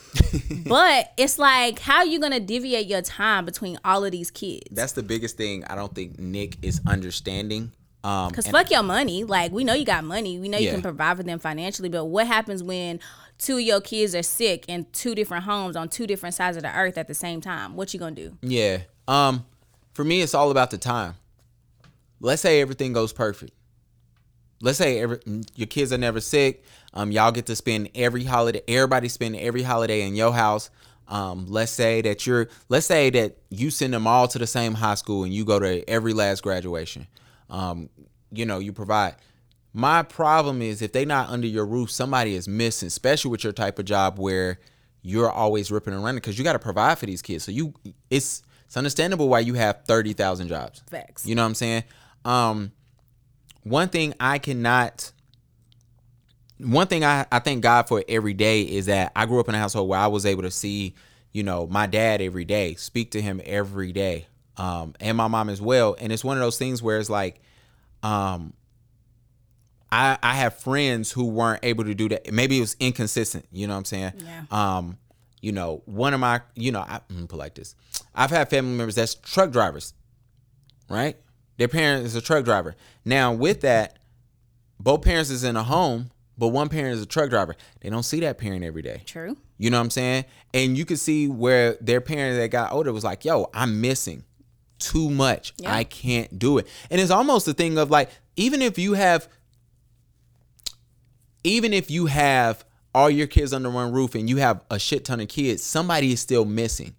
But 0.66 1.14
it's 1.18 1.40
like 1.40 1.80
how 1.80 1.98
are 1.98 2.06
you 2.06 2.20
gonna 2.20 2.40
deviate 2.40 2.86
your 2.86 3.02
time 3.02 3.46
between 3.46 3.80
all 3.84 4.04
of 4.06 4.12
these 4.12 4.30
kids? 4.30 4.68
That's 4.72 4.92
the 4.92 5.02
biggest 5.02 5.38
thing 5.38 5.64
i 5.66 5.76
don't 5.76 5.94
think 5.96 6.20
nick 6.20 6.58
is 6.62 6.82
understanding 6.86 7.72
um 8.04 8.30
because 8.30 8.48
fuck 8.48 8.70
your 8.70 8.84
money. 8.84 9.24
Like 9.24 9.52
we 9.52 9.64
know 9.64 9.74
you 9.74 9.86
got 9.86 10.04
money. 10.04 10.38
We 10.40 10.48
know 10.48 10.58
yeah. 10.58 10.68
you 10.68 10.72
can 10.74 10.82
provide 10.82 11.18
for 11.18 11.24
them 11.24 11.40
financially 11.40 11.90
but 11.90 12.06
what 12.06 12.28
happens 12.28 12.62
when 12.62 13.00
two 13.38 13.56
of 13.56 13.62
your 13.62 13.82
kids 13.82 14.14
are 14.14 14.24
sick 14.24 14.66
in 14.68 14.86
two 14.92 15.16
different 15.16 15.46
homes 15.46 15.76
on 15.76 15.90
two 15.90 16.06
different 16.06 16.36
sides 16.36 16.58
of 16.58 16.64
the 16.64 16.76
earth 16.76 16.98
at 16.98 17.08
the 17.08 17.16
same 17.16 17.42
time? 17.42 17.76
What 17.76 17.94
you 17.94 18.00
gonna 18.00 18.16
do? 18.16 18.38
Yeah. 18.42 18.80
Um 19.08 19.46
for 19.94 20.04
me 20.04 20.22
it's 20.22 20.34
all 20.34 20.52
about 20.52 20.72
the 20.72 20.78
time. 20.78 21.16
Let's 22.20 22.42
say 22.42 22.62
everything 22.62 22.94
goes 22.94 23.14
perfect 23.14 23.54
let's 24.62 24.78
say 24.78 25.00
every, 25.00 25.20
your 25.56 25.68
kids 25.68 25.94
are 25.94 25.98
never 25.98 26.20
sick. 26.20 26.64
Um, 26.94 27.12
y'all 27.12 27.32
get 27.32 27.46
to 27.48 27.56
spend 27.56 27.90
every 27.96 28.24
holiday. 28.24 28.62
Everybody 28.68 29.10
spend 29.10 29.36
every 29.36 29.64
holiday 29.64 30.02
in 30.02 30.16
your 30.16 30.34
house. 30.34 30.70
Um, 31.08 31.48
let's 31.48 31.72
say 31.72 32.02
that 32.02 32.28
you're. 32.28 32.50
Let's 32.70 32.86
say 32.86 33.10
that 33.12 33.38
you 33.50 33.72
send 33.72 33.94
them 33.94 34.06
all 34.06 34.28
to 34.28 34.38
the 34.38 34.48
same 34.48 34.76
high 34.76 34.96
school 34.96 35.24
and 35.24 35.34
you 35.34 35.44
go 35.44 35.60
to 35.60 35.88
every 35.90 36.14
last 36.14 36.44
graduation. 36.44 37.08
Um, 37.50 37.90
you 38.32 38.46
know, 38.46 38.60
you 38.60 38.74
provide. 38.74 39.16
My 39.74 40.04
problem 40.04 40.62
is 40.62 40.82
if 40.82 40.92
they 40.92 41.06
not 41.06 41.30
under 41.30 41.48
your 41.48 41.66
roof, 41.66 41.92
somebody 41.92 42.36
is 42.36 42.48
missing, 42.48 42.88
especially 42.88 43.32
with 43.32 43.44
your 43.44 43.54
type 43.54 43.80
of 43.80 43.86
job 43.86 44.20
where 44.20 44.60
you're 45.02 45.30
always 45.32 45.72
ripping 45.72 45.94
and 45.94 46.04
running 46.04 46.18
because 46.18 46.38
you 46.38 46.44
got 46.44 46.54
to 46.54 46.60
provide 46.60 46.98
for 47.00 47.06
these 47.06 47.22
kids. 47.22 47.44
So 47.44 47.52
you, 47.52 47.74
it's 48.10 48.44
it's 48.66 48.78
understandable 48.78 49.30
why 49.30 49.40
you 49.40 49.56
have 49.56 49.84
thirty 49.86 50.14
thousand 50.14 50.48
jobs. 50.48 50.84
Facts. 50.90 51.26
You 51.26 51.36
know 51.36 51.42
what 51.44 51.48
I'm 51.48 51.56
saying? 51.56 51.84
Um, 52.26 52.72
one 53.64 53.90
thing 53.90 54.14
I 54.20 54.40
cannot 54.40 55.12
one 56.60 56.88
thing 56.88 57.04
I, 57.06 57.26
I 57.32 57.40
thank 57.40 57.64
God 57.64 57.88
for 57.88 58.04
every 58.08 58.34
day 58.34 58.64
is 58.64 58.88
that 58.88 59.14
I 59.16 59.26
grew 59.26 59.40
up 59.40 59.48
in 59.48 59.56
a 59.56 59.58
household 59.58 59.88
where 59.88 60.00
I 60.00 60.08
was 60.08 60.26
able 60.26 60.44
to 60.44 60.52
see, 60.52 60.94
you 61.32 61.42
know, 61.42 61.68
my 61.68 61.88
dad 61.88 62.22
every 62.22 62.44
day, 62.46 62.76
speak 62.76 63.12
to 63.12 63.22
him 63.22 63.42
every 63.46 63.94
day, 63.94 64.28
um, 64.58 64.94
and 65.00 65.16
my 65.16 65.28
mom 65.28 65.50
as 65.50 65.62
well. 65.62 65.96
And 66.00 66.12
it's 66.12 66.24
one 66.24 66.36
of 66.38 66.42
those 66.42 66.58
things 66.58 66.84
where 66.84 67.00
it's 67.00 67.10
like, 67.10 67.42
um, 68.04 68.54
I 69.92 70.18
I 70.22 70.36
have 70.36 70.56
friends 70.60 71.12
who 71.12 71.26
weren't 71.26 71.64
able 71.64 71.86
to 71.86 71.96
do 71.96 72.10
that. 72.10 72.32
Maybe 72.32 72.58
it 72.58 72.62
was 72.62 72.76
inconsistent. 72.80 73.46
You 73.52 73.68
know 73.68 73.74
what 73.74 73.80
I'm 73.80 73.86
saying? 73.86 74.14
Yeah. 74.18 74.44
Um, 74.52 74.98
you 75.42 75.54
know, 75.54 75.82
one 75.86 76.14
of 76.14 76.20
my, 76.20 76.42
you 76.56 76.72
know, 76.74 76.82
I, 76.82 77.00
put 77.28 77.38
like 77.38 77.56
this. 77.56 77.76
I've 78.14 78.30
had 78.30 78.50
family 78.50 78.76
members 78.76 78.96
that's 78.96 79.16
truck 79.16 79.52
drivers, 79.52 79.94
right? 80.90 81.16
Their 81.60 81.68
parent 81.68 82.06
is 82.06 82.16
a 82.16 82.22
truck 82.22 82.46
driver. 82.46 82.74
Now, 83.04 83.34
with 83.34 83.62
that, 83.62 84.00
both 84.80 85.02
parents 85.02 85.30
is 85.30 85.44
in 85.44 85.58
a 85.58 85.64
home, 85.64 86.10
but 86.38 86.48
one 86.48 86.70
parent 86.70 86.96
is 86.96 87.02
a 87.02 87.06
truck 87.06 87.30
driver. 87.30 87.54
They 87.82 87.90
don't 87.90 88.04
see 88.04 88.22
that 88.22 88.38
parent 88.38 88.64
every 88.64 88.82
day. 88.82 89.04
True. 89.06 89.36
You 89.58 89.70
know 89.70 89.78
what 89.78 89.84
I'm 89.84 89.90
saying? 89.90 90.24
And 90.54 90.78
you 90.78 90.86
can 90.86 90.96
see 90.96 91.28
where 91.28 91.76
their 91.82 92.00
parent 92.00 92.38
that 92.40 92.48
got 92.48 92.72
older 92.72 92.94
was 92.94 93.04
like, 93.04 93.26
yo, 93.26 93.50
I'm 93.54 93.82
missing 93.82 94.24
too 94.78 95.10
much. 95.10 95.54
Yeah. 95.58 95.76
I 95.76 95.84
can't 95.84 96.40
do 96.40 96.60
it. 96.60 96.68
And 96.90 97.02
it's 97.02 97.12
almost 97.12 97.46
a 97.50 97.54
thing 97.54 97.78
of 97.78 97.92
like, 97.92 98.10
even 98.38 98.62
if 98.62 98.80
you 98.80 98.94
have 98.94 99.28
even 101.44 101.74
if 101.74 101.92
you 101.92 102.06
have 102.06 102.64
all 102.96 103.10
your 103.10 103.28
kids 103.28 103.52
under 103.52 103.70
one 103.70 103.92
roof 103.92 104.16
and 104.16 104.30
you 104.30 104.38
have 104.38 104.64
a 104.72 104.80
shit 104.80 105.04
ton 105.04 105.20
of 105.20 105.28
kids, 105.28 105.62
somebody 105.62 106.14
is 106.14 106.22
still 106.22 106.46
missing. 106.46 106.96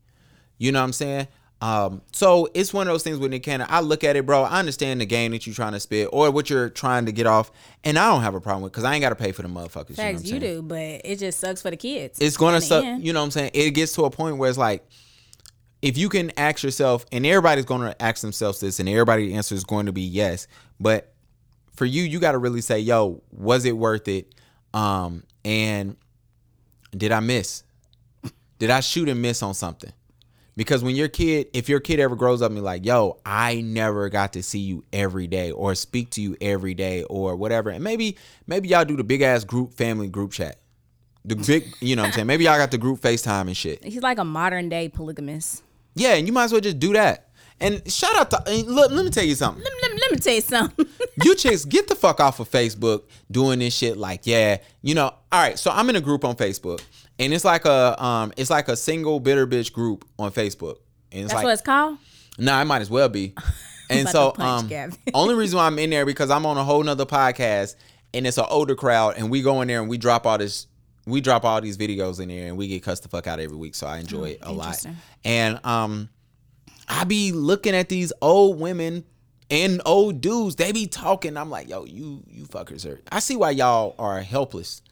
You 0.58 0.70
know 0.70 0.80
what 0.80 0.84
I'm 0.84 0.92
saying? 0.92 1.28
Um, 1.60 2.00
so 2.12 2.48
it's 2.54 2.72
one 2.72 2.88
of 2.88 2.94
those 2.94 3.02
things 3.02 3.18
with 3.18 3.30
Nick 3.30 3.42
Cannon. 3.42 3.66
I 3.68 3.80
look 3.80 4.02
at 4.02 4.16
it, 4.16 4.24
bro. 4.24 4.44
I 4.44 4.58
understand 4.58 5.00
the 5.00 5.06
game 5.06 5.32
that 5.32 5.46
you're 5.46 5.54
trying 5.54 5.72
to 5.72 5.80
spit 5.80 6.08
or 6.10 6.30
what 6.30 6.48
you're 6.48 6.70
trying 6.70 7.06
to 7.06 7.12
get 7.12 7.26
off, 7.26 7.52
and 7.84 7.98
I 7.98 8.08
don't 8.10 8.22
have 8.22 8.34
a 8.34 8.40
problem 8.40 8.62
with 8.62 8.72
because 8.72 8.84
I 8.84 8.94
ain't 8.94 9.02
got 9.02 9.10
to 9.10 9.14
pay 9.14 9.32
for 9.32 9.42
the 9.42 9.48
motherfuckers. 9.48 9.90
you 9.90 9.96
know 9.96 10.12
Facts, 10.12 10.24
you 10.30 10.40
do, 10.40 10.62
but 10.62 11.02
it 11.04 11.18
just 11.18 11.38
sucks 11.38 11.60
for 11.60 11.70
the 11.70 11.76
kids. 11.76 12.18
It's 12.18 12.36
gonna 12.38 12.60
suck. 12.60 12.84
end. 12.84 13.04
You 13.04 13.12
know 13.12 13.20
what 13.20 13.24
I'm 13.24 13.30
saying? 13.30 13.50
It 13.54 13.72
gets 13.72 13.92
to 13.96 14.04
a 14.04 14.10
point 14.10 14.38
where 14.38 14.48
it's 14.48 14.58
like, 14.58 14.86
if 15.82 15.98
you 15.98 16.08
can 16.08 16.32
ask 16.38 16.62
yourself, 16.62 17.04
and 17.12 17.26
everybody's 17.26 17.64
going 17.64 17.82
to 17.82 18.02
ask 18.02 18.20
themselves 18.20 18.60
this, 18.60 18.80
and 18.80 18.88
everybody's 18.88 19.34
answer 19.34 19.54
is 19.54 19.64
going 19.64 19.86
to 19.86 19.92
be 19.92 20.02
yes. 20.02 20.46
But 20.78 21.12
for 21.74 21.84
you, 21.86 22.02
you 22.02 22.20
got 22.20 22.32
to 22.32 22.38
really 22.38 22.60
say, 22.60 22.80
yo, 22.80 23.22
was 23.30 23.64
it 23.64 23.76
worth 23.76 24.06
it? 24.08 24.34
Um, 24.74 25.24
and 25.44 25.96
did 26.94 27.12
I 27.12 27.20
miss? 27.20 27.62
Did 28.58 28.68
I 28.70 28.80
shoot 28.80 29.08
and 29.08 29.22
miss 29.22 29.42
on 29.42 29.54
something? 29.54 29.90
Because 30.56 30.82
when 30.82 30.96
your 30.96 31.08
kid, 31.08 31.48
if 31.52 31.68
your 31.68 31.80
kid 31.80 32.00
ever 32.00 32.16
grows 32.16 32.42
up 32.42 32.50
and 32.50 32.56
be 32.56 32.60
like, 32.60 32.84
yo, 32.84 33.18
I 33.24 33.60
never 33.60 34.08
got 34.08 34.34
to 34.34 34.42
see 34.42 34.58
you 34.58 34.84
every 34.92 35.26
day 35.26 35.50
or 35.50 35.74
speak 35.74 36.10
to 36.10 36.22
you 36.22 36.36
every 36.40 36.74
day 36.74 37.04
or 37.04 37.36
whatever. 37.36 37.70
And 37.70 37.82
maybe, 37.82 38.18
maybe 38.46 38.68
y'all 38.68 38.84
do 38.84 38.96
the 38.96 39.04
big 39.04 39.22
ass 39.22 39.44
group 39.44 39.74
family 39.74 40.08
group 40.08 40.32
chat. 40.32 40.60
The 41.24 41.36
big, 41.36 41.74
you 41.80 41.96
know 41.96 42.02
what 42.02 42.08
I'm 42.08 42.12
saying? 42.12 42.26
Maybe 42.26 42.44
y'all 42.44 42.56
got 42.56 42.70
the 42.70 42.78
group 42.78 43.00
FaceTime 43.00 43.42
and 43.42 43.56
shit. 43.56 43.84
He's 43.84 44.02
like 44.02 44.18
a 44.18 44.24
modern 44.24 44.68
day 44.68 44.88
polygamist. 44.88 45.62
Yeah, 45.94 46.14
and 46.14 46.26
you 46.26 46.32
might 46.32 46.44
as 46.44 46.52
well 46.52 46.60
just 46.60 46.78
do 46.78 46.92
that. 46.94 47.28
And 47.60 47.82
shout 47.92 48.16
out 48.16 48.30
to 48.30 48.64
look, 48.64 48.90
let 48.90 49.04
me 49.04 49.10
tell 49.10 49.24
you 49.24 49.34
something. 49.34 49.62
Let, 49.62 49.72
let, 49.82 50.00
let 50.00 50.12
me 50.12 50.16
tell 50.16 50.32
you 50.32 50.40
something. 50.40 50.86
you 51.22 51.34
chicks 51.34 51.66
get 51.66 51.88
the 51.88 51.94
fuck 51.94 52.20
off 52.20 52.40
of 52.40 52.50
Facebook 52.50 53.02
doing 53.30 53.58
this 53.58 53.74
shit 53.74 53.96
like 53.96 54.26
yeah 54.26 54.58
you 54.82 54.94
know 54.94 55.04
all 55.04 55.42
right 55.42 55.58
so 55.58 55.70
i'm 55.70 55.88
in 55.88 55.96
a 55.96 56.00
group 56.00 56.24
on 56.24 56.34
facebook 56.34 56.82
and 57.20 57.32
it's 57.32 57.44
like 57.44 57.64
a 57.64 58.02
um 58.02 58.32
it's 58.36 58.50
like 58.50 58.66
a 58.68 58.76
single 58.76 59.20
bitter 59.20 59.46
bitch 59.46 59.72
group 59.72 60.04
on 60.18 60.32
facebook 60.32 60.78
and 61.12 61.22
it's 61.22 61.32
That's 61.32 61.34
like 61.34 61.44
what 61.44 61.52
it's 61.52 61.62
called. 61.62 61.98
nah 62.38 62.60
it 62.60 62.64
might 62.64 62.82
as 62.82 62.90
well 62.90 63.08
be 63.08 63.34
and 63.90 64.08
so 64.08 64.34
um 64.38 64.68
only 65.14 65.34
reason 65.36 65.56
why 65.58 65.66
i'm 65.66 65.78
in 65.78 65.90
there 65.90 66.04
because 66.04 66.30
i'm 66.30 66.44
on 66.46 66.56
a 66.58 66.64
whole 66.64 66.82
nother 66.82 67.06
podcast 67.06 67.76
and 68.12 68.26
it's 68.26 68.38
an 68.38 68.46
older 68.48 68.74
crowd 68.74 69.14
and 69.16 69.30
we 69.30 69.42
go 69.42 69.60
in 69.60 69.68
there 69.68 69.80
and 69.80 69.88
we 69.88 69.98
drop 69.98 70.26
all 70.26 70.38
this 70.38 70.66
we 71.06 71.20
drop 71.20 71.44
all 71.44 71.60
these 71.60 71.78
videos 71.78 72.20
in 72.20 72.28
there 72.28 72.48
and 72.48 72.56
we 72.56 72.66
get 72.66 72.82
cussed 72.82 73.04
the 73.04 73.08
fuck 73.08 73.26
out 73.26 73.38
every 73.38 73.56
week 73.56 73.74
so 73.76 73.86
i 73.86 73.98
enjoy 73.98 74.30
it 74.30 74.38
a 74.42 74.52
lot 74.52 74.84
and 75.24 75.64
um 75.64 76.08
I 76.92 77.04
be 77.04 77.30
looking 77.30 77.74
at 77.74 77.88
these 77.88 78.12
old 78.20 78.58
women 78.58 79.04
and 79.48 79.80
old 79.86 80.20
dudes. 80.20 80.56
They 80.56 80.72
be 80.72 80.88
talking. 80.88 81.36
I'm 81.36 81.48
like, 81.48 81.68
yo, 81.68 81.84
you 81.84 82.24
you 82.26 82.46
fuckers 82.46 82.84
are. 82.84 83.00
I 83.12 83.20
see 83.20 83.36
why 83.36 83.50
y'all 83.50 83.94
are 83.96 84.20
helpless, 84.20 84.82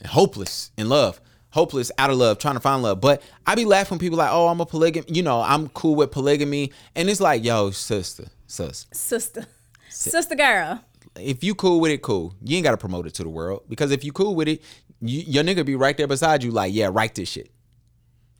and 0.00 0.08
hopeless 0.08 0.72
in 0.76 0.88
love, 0.88 1.20
hopeless 1.50 1.92
out 1.98 2.10
of 2.10 2.16
love, 2.16 2.38
trying 2.38 2.54
to 2.54 2.60
find 2.60 2.82
love. 2.82 3.00
But 3.00 3.22
I 3.46 3.54
be 3.54 3.64
laughing. 3.64 3.96
when 3.96 3.98
People 4.00 4.18
like, 4.18 4.30
oh, 4.32 4.48
I'm 4.48 4.60
a 4.60 4.66
polygamy. 4.66 5.06
You 5.08 5.22
know, 5.22 5.40
I'm 5.40 5.68
cool 5.70 5.94
with 5.94 6.10
polygamy, 6.10 6.72
and 6.94 7.08
it's 7.08 7.20
like, 7.20 7.44
yo, 7.44 7.70
sister, 7.70 8.26
sis, 8.46 8.86
Sister. 8.92 9.46
Sister 9.88 10.34
girl. 10.34 10.80
if 11.16 11.44
you 11.44 11.54
cool 11.54 11.80
with 11.80 11.92
it, 11.92 12.00
cool. 12.02 12.34
You 12.42 12.56
ain't 12.56 12.64
got 12.64 12.70
to 12.70 12.76
promote 12.76 13.06
it 13.06 13.14
to 13.14 13.22
the 13.22 13.28
world 13.28 13.64
because 13.68 13.90
if 13.90 14.04
you 14.04 14.12
cool 14.12 14.34
with 14.34 14.48
it, 14.48 14.62
you, 15.00 15.20
your 15.26 15.44
nigga 15.44 15.64
be 15.66 15.76
right 15.76 15.96
there 15.96 16.06
beside 16.06 16.42
you, 16.42 16.50
like, 16.50 16.72
yeah, 16.72 16.88
write 16.92 17.14
this 17.14 17.28
shit. 17.28 17.50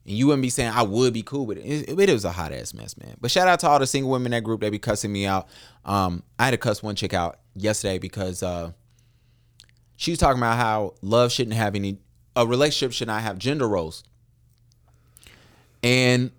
And 0.07 0.17
you 0.17 0.27
wouldn't 0.27 0.43
be 0.43 0.51
saying 0.51 0.73
I 0.75 0.83
would 0.83 1.13
be 1.13 1.23
cool 1.23 1.45
with 1.47 1.59
it. 1.59 1.65
It, 1.65 1.99
it 1.99 2.13
was 2.13 2.25
a 2.25 2.33
hot 2.33 2.53
ass 2.53 2.73
mess, 2.73 2.97
man. 2.97 3.17
But 3.21 3.31
shout 3.31 3.49
out 3.49 3.61
to 3.61 3.69
all 3.69 3.79
the 3.79 3.87
single 3.87 4.11
women 4.11 4.33
in 4.33 4.39
that 4.39 4.45
group. 4.45 4.61
They 4.61 4.71
be 4.71 4.79
cussing 4.79 5.13
me 5.13 5.27
out. 5.27 5.49
Um, 5.85 6.23
I 6.39 6.47
had 6.47 6.53
to 6.53 6.57
cuss 6.57 6.83
one 6.83 6.97
chick 6.97 7.13
out 7.13 7.41
yesterday 7.55 7.99
because 7.99 8.43
uh, 8.43 8.73
she 10.01 10.13
was 10.13 10.19
talking 10.19 10.41
about 10.41 10.57
how 10.57 10.95
love 11.03 11.31
shouldn't 11.31 11.57
have 11.57 11.75
any, 11.75 11.99
a 12.35 12.47
relationship 12.47 12.95
should 12.95 13.09
not 13.09 13.21
have 13.21 13.37
gender 13.37 13.69
roles. 13.69 14.03
And 15.83 16.31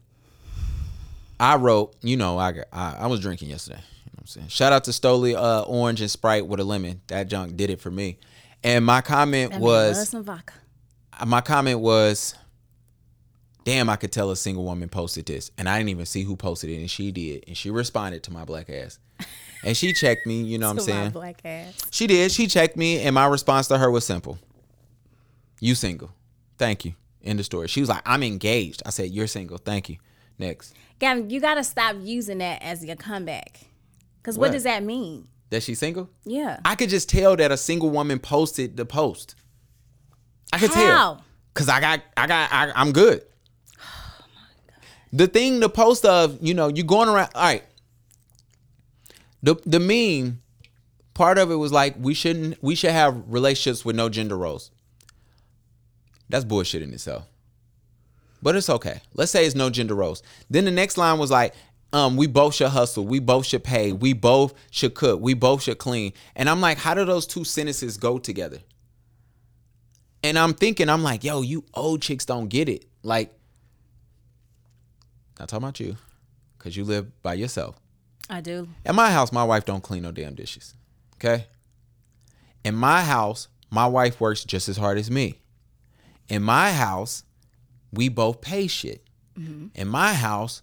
I 1.39 1.57
wrote, 1.57 1.95
you 2.01 2.17
know, 2.17 2.39
I 2.39 2.53
got, 2.53 2.65
I, 2.73 2.95
I 3.01 3.07
was 3.07 3.19
drinking 3.19 3.49
yesterday. 3.49 3.77
You 3.77 4.09
know 4.09 4.13
what 4.15 4.21
I'm 4.21 4.27
saying? 4.27 4.47
Shout 4.47 4.73
out 4.73 4.85
to 4.85 4.91
Stoli 4.91 5.35
uh, 5.35 5.61
Orange 5.61 6.01
and 6.01 6.09
Sprite 6.09 6.47
with 6.47 6.59
a 6.59 6.63
lemon. 6.63 7.01
That 7.05 7.27
junk 7.27 7.55
did 7.55 7.69
it 7.69 7.79
for 7.79 7.91
me. 7.91 8.17
And 8.63 8.83
my 8.83 9.01
comment 9.01 9.51
That 9.51 9.61
was, 9.61 10.09
some 10.09 10.23
vodka. 10.23 10.55
my 11.27 11.41
comment 11.41 11.81
was, 11.81 12.33
damn, 13.63 13.91
I 13.91 13.95
could 13.95 14.11
tell 14.11 14.31
a 14.31 14.35
single 14.35 14.63
woman 14.63 14.89
posted 14.89 15.27
this. 15.27 15.51
And 15.59 15.69
I 15.69 15.77
didn't 15.77 15.89
even 15.89 16.07
see 16.07 16.23
who 16.23 16.35
posted 16.35 16.71
it. 16.71 16.77
And 16.77 16.89
she 16.89 17.11
did. 17.11 17.43
And 17.47 17.55
she 17.55 17.69
responded 17.69 18.23
to 18.23 18.33
my 18.33 18.43
black 18.43 18.71
ass. 18.71 18.97
And 19.63 19.77
she 19.77 19.93
checked 19.93 20.25
me, 20.25 20.41
you 20.41 20.57
know 20.57 20.67
what 20.67 20.71
I'm 20.71 20.77
To 20.77 20.83
saying? 20.83 21.09
black 21.11 21.41
ass. 21.45 21.75
She 21.91 22.07
did. 22.07 22.31
She 22.31 22.47
checked 22.47 22.75
me, 22.77 22.99
and 23.01 23.13
my 23.13 23.27
response 23.27 23.67
to 23.67 23.77
her 23.77 23.91
was 23.91 24.05
simple. 24.05 24.39
You 25.59 25.75
single. 25.75 26.11
Thank 26.57 26.85
you. 26.85 26.93
End 27.23 27.39
of 27.39 27.45
story. 27.45 27.67
She 27.67 27.79
was 27.79 27.89
like, 27.89 28.01
I'm 28.05 28.23
engaged. 28.23 28.81
I 28.85 28.89
said, 28.89 29.11
You're 29.11 29.27
single. 29.27 29.57
Thank 29.59 29.89
you. 29.89 29.97
Next. 30.39 30.73
Gavin, 30.97 31.29
you 31.29 31.39
gotta 31.39 31.63
stop 31.63 31.95
using 31.99 32.39
that 32.39 32.63
as 32.63 32.83
your 32.83 32.95
comeback. 32.95 33.59
Cause 34.23 34.37
what, 34.37 34.47
What? 34.47 34.53
does 34.53 34.63
that 34.63 34.83
mean? 34.83 35.27
That 35.51 35.61
she 35.61 35.75
single? 35.75 36.09
Yeah. 36.23 36.59
I 36.65 36.73
could 36.75 36.89
just 36.89 37.09
tell 37.09 37.35
that 37.35 37.51
a 37.51 37.57
single 37.57 37.89
woman 37.91 38.17
posted 38.19 38.77
the 38.77 38.85
post. 38.85 39.35
I 40.53 40.57
could 40.57 40.71
How? 40.71 40.75
tell. 40.87 41.23
Cause 41.53 41.69
I 41.69 41.79
got 41.81 42.01
I 42.17 42.25
got 42.27 42.49
I, 42.51 42.71
I'm 42.75 42.91
good. 42.91 43.21
Oh 43.77 44.25
my 44.33 44.73
God. 44.73 44.83
the 45.13 45.27
thing, 45.27 45.59
the 45.59 45.69
post 45.69 46.05
of, 46.05 46.37
you 46.41 46.53
know, 46.55 46.69
you 46.69 46.83
going 46.83 47.09
around 47.09 47.29
all 47.35 47.43
right. 47.43 47.63
The 49.43 49.55
the 49.65 49.79
meme, 49.79 50.41
part 51.13 51.37
of 51.37 51.51
it 51.51 51.55
was 51.55 51.71
like 51.71 51.95
we 51.99 52.13
shouldn't 52.13 52.61
we 52.61 52.75
should 52.75 52.91
have 52.91 53.23
relationships 53.27 53.83
with 53.83 53.95
no 53.95 54.09
gender 54.09 54.37
roles. 54.37 54.71
That's 56.29 56.45
bullshit 56.45 56.81
in 56.81 56.93
itself. 56.93 57.25
But 58.41 58.55
it's 58.55 58.69
okay. 58.69 59.01
Let's 59.13 59.31
say 59.31 59.45
it's 59.45 59.55
no 59.55 59.69
gender 59.69 59.95
roles. 59.95 60.23
Then 60.49 60.65
the 60.65 60.71
next 60.71 60.97
line 60.97 61.19
was 61.19 61.29
like, 61.29 61.53
um, 61.93 62.15
we 62.15 62.25
both 62.25 62.55
should 62.55 62.69
hustle, 62.69 63.05
we 63.05 63.19
both 63.19 63.45
should 63.45 63.63
pay, 63.63 63.91
we 63.91 64.13
both 64.13 64.53
should 64.71 64.93
cook, 64.95 65.19
we 65.19 65.33
both 65.33 65.61
should 65.63 65.77
clean. 65.77 66.13
And 66.35 66.49
I'm 66.49 66.61
like, 66.61 66.77
how 66.77 66.93
do 66.93 67.03
those 67.05 67.27
two 67.27 67.43
sentences 67.43 67.97
go 67.97 68.17
together? 68.17 68.59
And 70.23 70.39
I'm 70.39 70.53
thinking, 70.53 70.87
I'm 70.87 71.03
like, 71.03 71.23
yo, 71.23 71.41
you 71.41 71.65
old 71.73 72.01
chicks 72.01 72.25
don't 72.25 72.47
get 72.47 72.69
it. 72.69 72.85
Like, 73.03 73.33
not 75.39 75.49
talking 75.49 75.63
about 75.63 75.79
you, 75.79 75.97
because 76.57 76.77
you 76.77 76.83
live 76.83 77.21
by 77.21 77.33
yourself. 77.33 77.80
I 78.31 78.39
do. 78.39 78.69
At 78.85 78.95
my 78.95 79.11
house, 79.11 79.31
my 79.31 79.43
wife 79.43 79.65
don't 79.65 79.83
clean 79.83 80.03
no 80.03 80.11
damn 80.11 80.35
dishes. 80.35 80.73
Okay? 81.15 81.47
In 82.63 82.75
my 82.75 83.01
house, 83.01 83.49
my 83.69 83.85
wife 83.87 84.21
works 84.21 84.45
just 84.45 84.69
as 84.69 84.77
hard 84.77 84.97
as 84.97 85.11
me. 85.11 85.41
In 86.29 86.41
my 86.41 86.71
house, 86.71 87.23
we 87.91 88.07
both 88.07 88.39
pay 88.39 88.67
shit. 88.67 89.05
Mm-hmm. 89.37 89.67
In 89.75 89.87
my 89.89 90.13
house, 90.13 90.61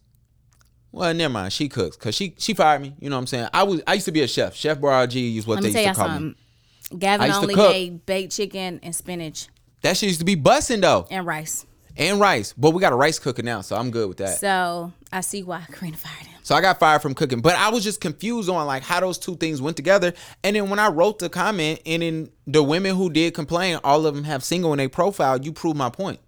well, 0.92 1.12
never 1.12 1.32
mind. 1.32 1.52
She 1.52 1.68
cooks 1.68 1.96
because 1.96 2.14
she 2.14 2.34
she 2.38 2.54
fired 2.54 2.80
me. 2.80 2.94
You 2.98 3.10
know 3.10 3.16
what 3.16 3.20
I'm 3.20 3.26
saying? 3.26 3.48
I 3.52 3.62
was 3.64 3.82
I 3.86 3.94
used 3.94 4.06
to 4.06 4.12
be 4.12 4.22
a 4.22 4.28
chef. 4.28 4.54
Chef 4.54 4.80
Bar 4.80 5.06
G 5.06 5.36
is 5.36 5.46
what 5.46 5.56
Let 5.56 5.72
they 5.72 5.82
used 5.82 5.94
to 5.94 5.94
call 5.94 6.08
me. 6.08 6.14
something. 6.14 6.98
Gavin 6.98 7.30
only 7.30 7.54
made 7.54 8.06
baked 8.06 8.32
chicken 8.32 8.80
and 8.82 8.96
spinach 8.96 9.48
That 9.82 9.98
shit 9.98 10.08
used 10.08 10.20
to 10.20 10.24
be 10.24 10.36
busting 10.36 10.80
though, 10.80 11.06
and 11.10 11.26
rice. 11.26 11.66
And 11.98 12.20
rice. 12.20 12.54
But 12.56 12.70
we 12.70 12.80
got 12.80 12.92
a 12.92 12.96
rice 12.96 13.18
cooker 13.18 13.42
now, 13.42 13.60
so 13.60 13.76
I'm 13.76 13.90
good 13.90 14.08
with 14.08 14.18
that. 14.18 14.38
So 14.38 14.92
I 15.12 15.20
see 15.20 15.42
why 15.42 15.66
Karina 15.70 15.96
fired 15.96 16.26
him. 16.26 16.38
So 16.42 16.54
I 16.54 16.62
got 16.62 16.78
fired 16.78 17.02
from 17.02 17.14
cooking, 17.14 17.40
but 17.40 17.56
I 17.56 17.68
was 17.68 17.84
just 17.84 18.00
confused 18.00 18.48
on 18.48 18.66
like 18.66 18.82
how 18.82 19.00
those 19.00 19.18
two 19.18 19.36
things 19.36 19.60
went 19.60 19.76
together. 19.76 20.14
And 20.42 20.56
then 20.56 20.70
when 20.70 20.78
I 20.78 20.88
wrote 20.88 21.18
the 21.18 21.28
comment, 21.28 21.82
and 21.84 22.00
then 22.00 22.30
the 22.46 22.62
women 22.62 22.94
who 22.96 23.10
did 23.10 23.34
complain, 23.34 23.78
all 23.84 24.06
of 24.06 24.14
them 24.14 24.24
have 24.24 24.42
single 24.42 24.72
in 24.72 24.78
their 24.78 24.88
profile. 24.88 25.38
You 25.38 25.52
prove 25.52 25.76
my 25.76 25.90
point. 25.90 26.20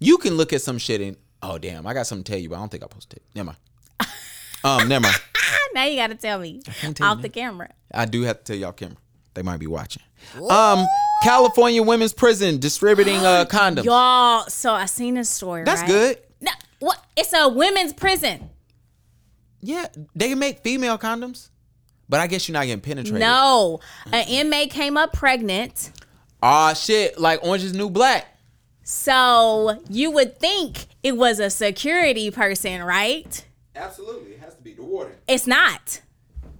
You 0.00 0.16
can 0.16 0.34
look 0.34 0.52
at 0.52 0.62
some 0.62 0.78
shit 0.78 1.00
and 1.00 1.16
oh 1.42 1.58
damn, 1.58 1.86
I 1.86 1.92
got 1.92 2.06
something 2.06 2.24
to 2.24 2.32
tell 2.32 2.40
you, 2.40 2.48
but 2.48 2.56
I 2.56 2.58
don't 2.60 2.70
think 2.70 2.82
I 2.82 2.86
posted 2.86 3.18
it. 3.18 3.24
Never 3.34 3.46
mind. 3.46 3.58
Um, 4.64 4.86
never 4.86 5.02
mind. 5.02 5.16
now 5.74 5.86
you 5.86 5.96
gotta 5.96 6.14
tell 6.14 6.38
me 6.38 6.62
off 7.00 7.20
the 7.20 7.28
camera. 7.28 7.68
I 7.92 8.04
do 8.04 8.22
have 8.22 8.38
to 8.38 8.44
tell 8.44 8.56
y'all 8.56 8.70
camera. 8.70 8.96
They 9.34 9.42
might 9.42 9.58
be 9.58 9.66
watching. 9.66 10.02
Um, 10.48 10.86
California 11.22 11.82
women's 11.82 12.12
prison 12.12 12.58
distributing 12.58 13.16
uh 13.16 13.44
condoms. 13.50 13.84
Y'all, 13.84 14.44
so 14.48 14.72
I 14.72 14.86
seen 14.86 15.14
this 15.14 15.30
story. 15.30 15.64
That's 15.64 15.80
right? 15.82 15.88
good. 15.88 16.18
No, 16.40 16.50
what? 16.80 17.02
It's 17.16 17.32
a 17.32 17.48
women's 17.48 17.92
prison. 17.92 18.50
Yeah, 19.60 19.86
they 20.14 20.28
can 20.28 20.38
make 20.38 20.58
female 20.62 20.98
condoms, 20.98 21.50
but 22.08 22.20
I 22.20 22.26
guess 22.26 22.48
you're 22.48 22.54
not 22.54 22.66
getting 22.66 22.80
penetrated. 22.80 23.20
No, 23.20 23.80
an 24.12 24.26
inmate 24.28 24.70
came 24.70 24.96
up 24.96 25.12
pregnant. 25.12 25.92
Ah 26.42 26.74
shit, 26.74 27.18
like 27.18 27.42
Orange 27.44 27.62
is 27.64 27.72
New 27.72 27.88
Black. 27.88 28.26
So 28.82 29.80
you 29.88 30.10
would 30.10 30.38
think 30.38 30.86
it 31.04 31.16
was 31.16 31.38
a 31.38 31.50
security 31.50 32.30
person, 32.32 32.82
right? 32.82 33.44
Absolutely, 33.76 34.32
it 34.32 34.40
has 34.40 34.56
to 34.56 34.62
be 34.62 34.74
the 34.74 34.82
warden. 34.82 35.14
It's 35.28 35.46
not. 35.46 36.00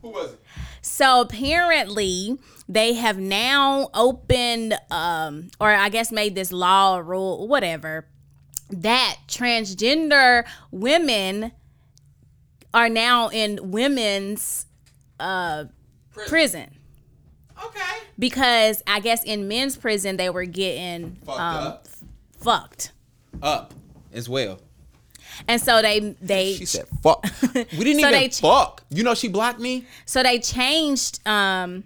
Who 0.02 0.10
was 0.10 0.32
it? 0.32 0.40
So 1.02 1.20
apparently 1.22 2.38
they 2.68 2.92
have 2.92 3.18
now 3.18 3.88
opened 3.92 4.74
um 4.88 5.48
or 5.58 5.68
I 5.68 5.88
guess 5.88 6.12
made 6.12 6.36
this 6.36 6.52
law 6.52 6.96
or 6.96 7.02
rule 7.02 7.48
whatever 7.48 8.06
that 8.70 9.16
transgender 9.26 10.44
women 10.70 11.50
are 12.72 12.88
now 12.88 13.30
in 13.30 13.72
women's 13.72 14.66
uh 15.18 15.64
prison 16.28 16.70
Okay. 17.64 17.80
because 18.16 18.80
I 18.86 19.00
guess 19.00 19.24
in 19.24 19.48
men's 19.48 19.76
prison 19.76 20.16
they 20.18 20.30
were 20.30 20.44
getting 20.44 21.16
Fucked 21.26 21.40
um 21.40 21.66
up. 21.66 21.88
fucked. 22.38 22.92
Up 23.42 23.74
as 24.12 24.28
well. 24.28 24.60
And 25.48 25.60
so 25.60 25.80
they 25.82 26.00
they 26.20 26.54
She 26.54 26.66
said, 26.66 26.86
"Fuck." 27.02 27.24
We 27.54 27.62
didn't 27.84 28.00
So 28.00 28.08
even 28.10 28.30
ch- 28.30 28.40
fuck. 28.40 28.82
You 28.90 29.02
know, 29.04 29.14
she 29.14 29.28
blocked 29.28 29.58
me. 29.60 29.84
so 30.06 30.22
they 30.22 30.38
changed 30.38 31.26
um 31.26 31.84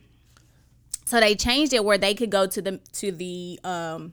so 1.05 1.21
they 1.21 1.35
changed 1.37 1.73
it 1.73 1.85
where 1.85 1.99
they 1.99 2.15
could 2.15 2.31
go 2.31 2.47
to 2.47 2.61
the 2.63 2.79
to 2.95 3.13
the 3.13 3.61
um 3.65 4.13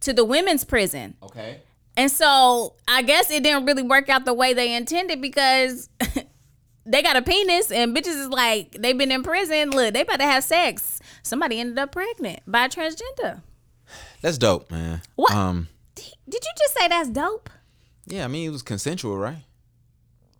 to 0.00 0.12
the 0.12 0.24
women's 0.24 0.64
prison. 0.64 1.14
Okay. 1.22 1.60
And 1.96 2.10
so 2.10 2.74
I 2.88 3.02
guess 3.02 3.30
it 3.30 3.42
didn't 3.42 3.66
really 3.66 3.82
work 3.82 4.08
out 4.08 4.24
the 4.24 4.34
way 4.34 4.52
they 4.52 4.74
intended 4.74 5.20
because 5.20 5.88
they 6.86 7.02
got 7.02 7.16
a 7.16 7.22
penis 7.22 7.70
and 7.70 7.96
bitches 7.96 8.18
is 8.18 8.28
like 8.28 8.72
they've 8.72 8.98
been 8.98 9.12
in 9.12 9.22
prison. 9.22 9.70
Look, 9.70 9.94
they 9.94 10.00
about 10.00 10.18
to 10.20 10.24
have 10.26 10.42
sex. 10.44 10.98
Somebody 11.22 11.60
ended 11.60 11.78
up 11.78 11.92
pregnant 11.92 12.40
by 12.46 12.64
a 12.64 12.68
transgender. 12.68 13.42
That's 14.22 14.38
dope, 14.38 14.70
man. 14.70 15.02
What? 15.16 15.32
Um. 15.32 15.68
Did 15.94 16.42
you 16.42 16.50
just 16.58 16.74
say 16.74 16.88
that's 16.88 17.10
dope? 17.10 17.48
Yeah, 18.06 18.24
I 18.24 18.28
mean, 18.28 18.48
it 18.48 18.52
was 18.52 18.62
consensual, 18.62 19.16
right? 19.16 19.38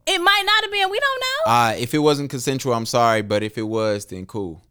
It 0.07 0.19
might 0.19 0.43
not 0.45 0.65
have 0.65 0.71
been. 0.73 0.91
We 0.91 1.01
don't 1.01 1.21
know. 1.21 1.53
Uh, 1.53 1.75
if 1.79 1.95
it 1.95 1.99
wasn't 1.99 2.29
consensual, 2.31 2.75
I'm 2.75 2.85
sorry, 2.87 3.23
but 3.23 3.43
if 3.43 3.57
it 3.57 3.62
was, 3.62 4.05
then 4.07 4.27
cool. 4.27 4.62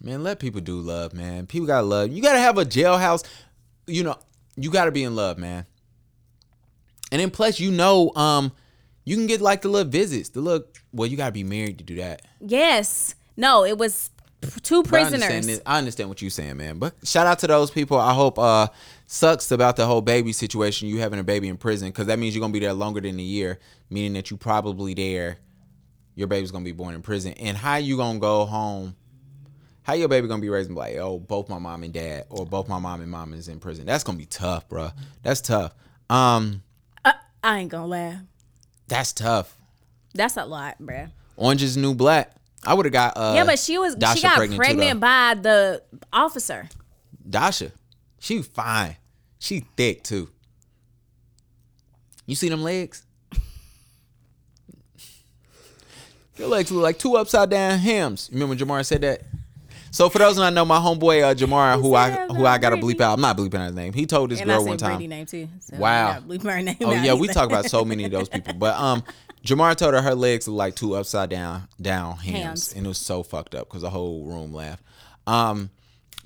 Man, 0.00 0.22
let 0.22 0.38
people 0.38 0.60
do 0.60 0.78
love, 0.80 1.14
man. 1.14 1.46
People 1.46 1.66
gotta 1.66 1.86
love. 1.86 2.12
You 2.12 2.20
gotta 2.20 2.38
have 2.38 2.58
a 2.58 2.64
jailhouse. 2.64 3.24
You 3.86 4.04
know, 4.04 4.18
you 4.56 4.70
gotta 4.70 4.92
be 4.92 5.02
in 5.02 5.16
love, 5.16 5.38
man. 5.38 5.64
And 7.10 7.20
then 7.20 7.30
plus, 7.30 7.58
you 7.58 7.70
know, 7.70 8.12
um, 8.14 8.52
you 9.04 9.16
can 9.16 9.26
get 9.26 9.40
like 9.40 9.62
the 9.62 9.68
little 9.68 9.90
visits. 9.90 10.28
The 10.30 10.40
little 10.40 10.66
well, 10.92 11.08
you 11.08 11.16
gotta 11.16 11.32
be 11.32 11.44
married 11.44 11.78
to 11.78 11.84
do 11.84 11.96
that. 11.96 12.22
yes. 12.40 13.14
No, 13.38 13.64
it 13.66 13.76
was 13.76 14.08
two 14.62 14.82
But 14.82 14.94
I 14.94 15.04
understand, 15.04 15.44
prisoners. 15.44 15.60
I 15.66 15.78
understand 15.78 16.08
what 16.08 16.22
you're 16.22 16.30
saying, 16.30 16.56
man. 16.56 16.78
But 16.78 16.94
shout 17.04 17.26
out 17.26 17.38
to 17.40 17.46
those 17.46 17.70
people. 17.70 17.98
I 17.98 18.14
hope 18.14 18.38
uh 18.38 18.68
sucks 19.06 19.50
about 19.50 19.76
the 19.76 19.86
whole 19.86 20.00
baby 20.00 20.32
situation. 20.32 20.88
You 20.88 20.98
having 21.00 21.18
a 21.18 21.24
baby 21.24 21.48
in 21.48 21.56
prison 21.56 21.88
because 21.88 22.06
that 22.06 22.18
means 22.18 22.34
you're 22.34 22.40
gonna 22.40 22.52
be 22.52 22.60
there 22.60 22.72
longer 22.72 23.00
than 23.00 23.18
a 23.18 23.22
year, 23.22 23.58
meaning 23.90 24.12
that 24.14 24.30
you 24.30 24.36
probably 24.36 24.94
there. 24.94 25.38
Your 26.14 26.28
baby's 26.28 26.50
gonna 26.50 26.64
be 26.64 26.72
born 26.72 26.94
in 26.94 27.02
prison, 27.02 27.32
and 27.34 27.56
how 27.56 27.76
you 27.76 27.96
gonna 27.96 28.18
go 28.18 28.44
home? 28.46 28.96
How 29.82 29.92
your 29.92 30.08
baby 30.08 30.26
gonna 30.26 30.42
be 30.42 30.48
raised 30.48 30.68
and 30.68 30.76
like, 30.76 30.96
oh, 30.96 31.18
both 31.18 31.48
my 31.48 31.58
mom 31.58 31.84
and 31.84 31.92
dad, 31.92 32.24
or 32.28 32.44
both 32.44 32.68
my 32.68 32.78
mom 32.78 33.00
and 33.00 33.10
mom 33.10 33.32
is 33.34 33.48
in 33.48 33.60
prison? 33.60 33.86
That's 33.86 34.02
gonna 34.02 34.18
be 34.18 34.26
tough, 34.26 34.68
bro. 34.68 34.90
That's 35.22 35.40
tough. 35.40 35.74
Um, 36.10 36.62
I 37.44 37.58
ain't 37.60 37.70
gonna 37.70 37.86
laugh. 37.86 38.20
that's 38.88 39.12
tough. 39.12 39.56
That's 40.14 40.36
a 40.36 40.44
lot, 40.44 40.76
bruh. 40.80 41.10
Orange 41.36 41.62
is 41.62 41.76
new 41.76 41.94
black. 41.94 42.34
I 42.64 42.74
would 42.74 42.86
have 42.86 42.92
got 42.92 43.16
uh 43.16 43.34
Yeah, 43.36 43.44
but 43.44 43.58
she 43.58 43.78
was 43.78 43.94
Daya 43.94 44.16
she 44.16 44.22
got 44.22 44.36
pregnant 44.36 44.58
pregnant, 44.58 45.00
by 45.00 45.34
the 45.40 45.82
officer. 46.12 46.68
Daya, 47.28 47.70
she 48.26 48.42
fine. 48.42 48.96
She 49.38 49.60
thick 49.76 50.02
too. 50.02 50.28
You 52.26 52.34
see 52.34 52.48
them 52.48 52.64
legs? 52.64 53.04
Your 56.36 56.48
legs 56.48 56.72
look 56.72 56.82
like 56.82 56.98
two 56.98 57.16
upside 57.16 57.50
down 57.50 57.78
hams. 57.78 58.28
You 58.30 58.40
remember 58.40 58.56
when 58.64 58.80
Jamar 58.80 58.84
said 58.84 59.02
that? 59.02 59.22
So 59.92 60.08
for 60.08 60.18
those 60.18 60.34
who 60.34 60.42
not 60.42 60.52
know, 60.52 60.64
my 60.64 60.78
homeboy 60.78 61.22
uh, 61.22 61.34
Jamar, 61.34 61.80
who 61.80 61.94
I 61.94 62.26
who 62.26 62.44
I 62.44 62.58
gotta 62.58 62.76
bleep 62.76 63.00
out. 63.00 63.14
I'm 63.14 63.20
not 63.20 63.36
bleeping 63.36 63.60
out 63.60 63.66
his 63.66 63.74
name. 63.74 63.92
He 63.92 64.04
told 64.06 64.30
this 64.30 64.40
And 64.40 64.50
girl 64.50 64.64
one 64.64 64.76
time. 64.76 64.98
Name 65.06 65.24
too. 65.24 65.48
So 65.60 65.76
Wow. 65.76 66.18
Bleeping 66.20 66.52
her 66.52 66.60
name 66.62 66.76
Oh 66.80 66.90
yeah, 66.90 67.14
we 67.14 67.28
talk 67.28 67.46
about 67.46 67.66
so 67.66 67.84
many 67.84 68.04
of 68.04 68.10
those 68.10 68.28
people. 68.38 68.54
But 68.54 68.74
um, 68.74 69.04
Jamar 69.44 69.76
told 69.76 69.94
her 69.94 70.02
her 70.02 70.16
legs 70.16 70.48
look 70.48 70.58
like 70.58 70.74
two 70.74 70.96
upside 70.96 71.30
down 71.30 71.68
down 71.80 72.16
hams, 72.16 72.36
Hams. 72.42 72.72
and 72.72 72.86
it 72.86 72.88
was 72.88 72.98
so 72.98 73.22
fucked 73.22 73.54
up 73.54 73.68
because 73.68 73.82
the 73.82 73.90
whole 73.90 74.24
room 74.26 74.52
laughed. 74.52 74.82
Um, 75.28 75.70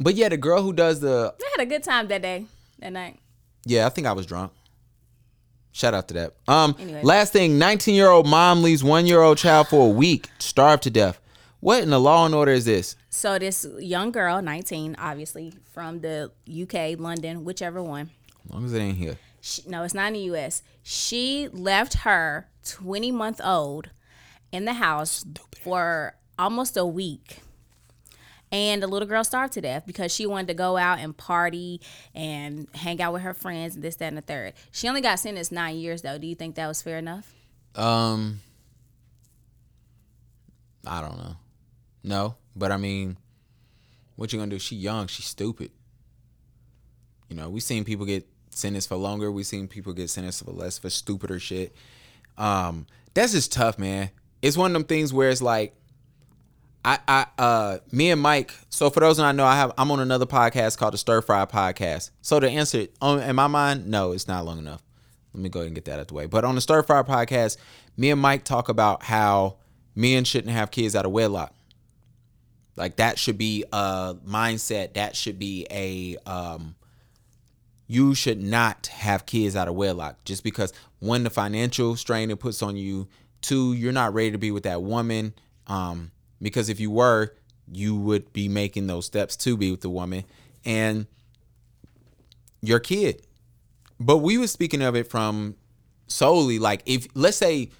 but 0.01 0.14
yeah, 0.14 0.28
the 0.28 0.36
girl 0.36 0.62
who 0.62 0.72
does 0.72 1.01
the 1.01 1.34
I 1.38 1.51
had 1.57 1.66
a 1.66 1.68
good 1.68 1.82
time 1.82 2.09
that 2.09 2.22
day, 2.22 2.46
that 2.78 2.92
night. 2.92 3.18
Yeah, 3.64 3.86
I 3.86 3.90
think 3.90 4.07
I 4.07 4.12
was 4.12 4.26
drunk. 4.26 4.53
Shout 5.72 5.94
out 5.94 6.09
to 6.09 6.14
that. 6.14 6.34
Um, 6.48 6.74
Anyway. 6.80 7.03
last 7.03 7.32
thing, 7.32 7.59
19 7.59 7.94
year 7.94 8.09
old 8.09 8.26
mom 8.26 8.62
leaves 8.62 8.82
one 8.82 9.07
year 9.07 9.20
old 9.22 9.38
child 9.38 9.68
for 9.68 9.86
a 9.86 9.90
week, 9.90 10.28
starved 10.38 10.82
to 10.84 10.90
death. 10.90 11.20
What 11.61 11.82
in 11.82 11.90
the 11.90 12.01
law 12.01 12.24
and 12.26 12.34
order 12.34 12.53
is 12.53 12.64
this? 12.64 12.96
So 13.11 13.38
this 13.38 13.66
young 13.78 14.11
girl, 14.12 14.40
19, 14.42 14.96
obviously 14.98 15.53
from 15.72 16.01
the 16.01 16.32
UK, 16.51 16.98
London, 16.98 17.44
whichever 17.44 17.82
one. 17.82 18.11
As 18.46 18.51
long 18.53 18.64
as 18.64 18.72
it 18.72 18.80
ain't 18.80 18.96
here. 18.96 19.16
She, 19.42 19.62
no, 19.68 19.84
it's 19.84 19.94
not 19.94 20.09
in 20.09 20.12
the 20.14 20.20
US. 20.34 20.62
She 20.82 21.48
left 21.53 21.94
her 21.98 22.48
20 22.66 23.12
month 23.12 23.40
old 23.44 23.90
in 24.51 24.64
the 24.64 24.74
house 24.74 25.24
for 25.62 26.14
almost 26.38 26.76
a 26.76 26.84
week. 26.86 27.40
And 28.53 28.82
the 28.82 28.88
little 28.88 29.07
girl 29.07 29.22
starved 29.22 29.53
to 29.53 29.61
death 29.61 29.84
because 29.86 30.12
she 30.12 30.26
wanted 30.26 30.48
to 30.48 30.55
go 30.55 30.76
out 30.76 30.98
and 30.98 31.16
party 31.16 31.80
and 32.14 32.66
hang 32.74 33.01
out 33.01 33.12
with 33.12 33.22
her 33.22 33.34
friends 33.34 33.76
and 33.76 33.84
this, 33.84 33.96
that, 33.96 34.07
and 34.07 34.16
the 34.16 34.22
third. 34.22 34.55
She 34.72 34.88
only 34.88 35.01
got 35.01 35.20
sentenced 35.20 35.53
nine 35.53 35.76
years 35.76 36.03
though. 36.03 36.18
Do 36.18 36.26
you 36.26 36.34
think 36.34 36.57
that 36.57 36.66
was 36.66 36.82
fair 36.82 36.98
enough? 36.98 37.32
Um, 37.76 38.40
I 40.84 41.01
don't 41.01 41.16
know. 41.16 41.36
No, 42.03 42.36
but 42.57 42.72
I 42.72 42.76
mean, 42.76 43.18
what 44.16 44.32
you 44.32 44.38
gonna 44.38 44.51
do? 44.51 44.59
She 44.59 44.76
young. 44.76 45.07
She's 45.07 45.26
stupid. 45.26 45.70
You 47.28 47.36
know, 47.36 47.48
we've 47.48 47.62
seen 47.62 47.84
people 47.84 48.07
get 48.07 48.26
sentenced 48.51 48.88
for 48.88 48.96
longer. 48.96 49.30
We've 49.30 49.46
seen 49.46 49.68
people 49.68 49.92
get 49.92 50.11
sentenced 50.11 50.44
for 50.44 50.51
less 50.51 50.78
for 50.78 50.90
stupider 50.90 51.38
shit. 51.38 51.74
Um, 52.36 52.86
that's 53.14 53.32
just 53.32 53.53
tough, 53.53 53.78
man. 53.78 54.11
It's 54.42 54.57
one 54.57 54.70
of 54.70 54.74
them 54.74 54.84
things 54.84 55.12
where 55.12 55.30
it's 55.30 55.42
like, 55.42 55.74
I, 56.85 56.99
I, 57.07 57.26
uh, 57.37 57.78
me 57.93 58.11
and 58.11 58.20
Mike. 58.20 58.55
So 58.70 58.89
for 58.89 59.01
those 59.01 59.18
that 59.18 59.26
I 59.26 59.33
know, 59.33 59.45
I 59.45 59.57
have 59.57 59.72
I'm 59.76 59.91
on 59.91 60.01
another 60.01 60.26
podcast 60.26 60.78
called 60.78 60.95
the 60.95 60.99
Stir 60.99 61.20
Fry 61.20 61.45
Podcast. 61.45 62.11
So 62.22 62.41
to 62.41 62.49
answer 62.49 62.87
on, 63.01 63.20
in 63.22 63.37
my 63.37 63.49
mind, 63.49 63.87
no, 63.87 64.12
it's 64.12 64.26
not 64.26 64.45
long 64.45 64.59
enough. 64.59 64.83
Let 65.35 65.43
me 65.43 65.49
go 65.49 65.61
ahead 65.61 65.68
and 65.68 65.74
get 65.74 65.85
that 65.85 65.95
out 65.95 66.01
of 66.01 66.07
the 66.09 66.14
way. 66.14 66.26
But 66.26 66.45
on 66.45 66.55
the 66.55 66.61
Stir 66.61 66.83
Fry 66.83 67.03
Podcast, 67.03 67.59
me 67.97 68.11
and 68.11 68.20
Mike 68.20 68.45
talk 68.45 68.68
about 68.68 69.03
how 69.03 69.57
men 69.95 70.24
shouldn't 70.24 70.53
have 70.53 70.70
kids 70.70 70.97
out 70.97 71.05
of 71.05 71.12
wedlock. 71.12 71.55
Like 72.76 72.97
that 72.97 73.18
should 73.18 73.37
be 73.37 73.64
a 73.72 74.16
mindset. 74.26 74.95
That 74.95 75.14
should 75.14 75.39
be 75.39 75.66
a 75.70 76.16
um, 76.24 76.76
you 77.87 78.14
should 78.14 78.41
not 78.41 78.87
have 78.87 79.26
kids 79.26 79.57
out 79.57 79.68
of 79.68 79.74
wedlock 79.74 80.24
just 80.24 80.45
because 80.45 80.72
one 81.01 81.24
the 81.24 81.31
financial 81.31 81.97
strain 81.97 82.31
it 82.31 82.39
puts 82.39 82.62
on 82.62 82.76
you 82.76 83.09
two 83.43 83.72
you're 83.72 83.93
not 83.93 84.14
ready 84.14 84.31
to 84.31 84.39
be 84.39 84.53
with 84.53 84.62
that 84.62 84.81
woman 84.81 85.35
um 85.66 86.12
because 86.41 86.68
if 86.68 86.80
you 86.80 86.91
were 86.91 87.34
you 87.72 87.95
would 87.95 88.32
be 88.32 88.49
making 88.49 88.86
those 88.86 89.07
steps 89.07 89.36
to 89.36 89.57
be 89.57 89.70
with 89.70 89.80
the 89.80 89.91
woman 89.91 90.24
and 90.64 91.07
your 92.61 92.80
kid 92.80 93.22
but 93.99 94.18
we 94.18 94.38
were 94.38 94.47
speaking 94.47 94.82
of 94.82 94.97
it 94.97 95.09
from 95.09 95.55
solely 96.07 96.59
like 96.59 96.82
if 96.86 97.07
let's 97.14 97.36
say 97.36 97.70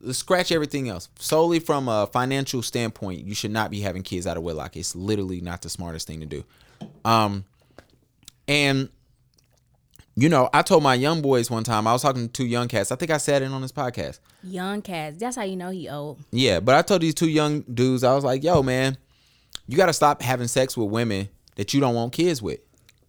let's 0.00 0.18
scratch 0.18 0.52
everything 0.52 0.88
else 0.88 1.08
solely 1.18 1.58
from 1.58 1.88
a 1.88 2.06
financial 2.06 2.62
standpoint 2.62 3.24
you 3.24 3.34
should 3.34 3.50
not 3.50 3.70
be 3.70 3.80
having 3.80 4.02
kids 4.02 4.26
out 4.26 4.36
of 4.36 4.42
wedlock 4.42 4.76
it's 4.76 4.94
literally 4.94 5.40
not 5.40 5.62
the 5.62 5.68
smartest 5.68 6.06
thing 6.06 6.20
to 6.20 6.26
do 6.26 6.44
um 7.04 7.44
and 8.46 8.88
you 10.16 10.28
know, 10.28 10.50
I 10.52 10.62
told 10.62 10.82
my 10.82 10.94
young 10.94 11.22
boys 11.22 11.50
one 11.50 11.64
time, 11.64 11.86
I 11.86 11.92
was 11.92 12.02
talking 12.02 12.26
to 12.26 12.32
two 12.32 12.44
young 12.44 12.68
cats. 12.68 12.92
I 12.92 12.96
think 12.96 13.10
I 13.10 13.16
said 13.16 13.42
it 13.42 13.50
on 13.50 13.62
this 13.62 13.72
podcast. 13.72 14.18
Young 14.42 14.82
cats. 14.82 15.18
That's 15.18 15.36
how 15.36 15.42
you 15.42 15.56
know 15.56 15.70
he 15.70 15.88
old. 15.88 16.18
Yeah, 16.30 16.60
but 16.60 16.74
I 16.74 16.82
told 16.82 17.02
these 17.02 17.14
two 17.14 17.28
young 17.28 17.60
dudes, 17.62 18.04
I 18.04 18.14
was 18.14 18.24
like, 18.24 18.42
yo, 18.42 18.62
man, 18.62 18.96
you 19.66 19.76
got 19.76 19.86
to 19.86 19.92
stop 19.92 20.22
having 20.22 20.48
sex 20.48 20.76
with 20.76 20.90
women 20.90 21.28
that 21.56 21.74
you 21.74 21.80
don't 21.80 21.94
want 21.94 22.12
kids 22.12 22.40
with. 22.40 22.60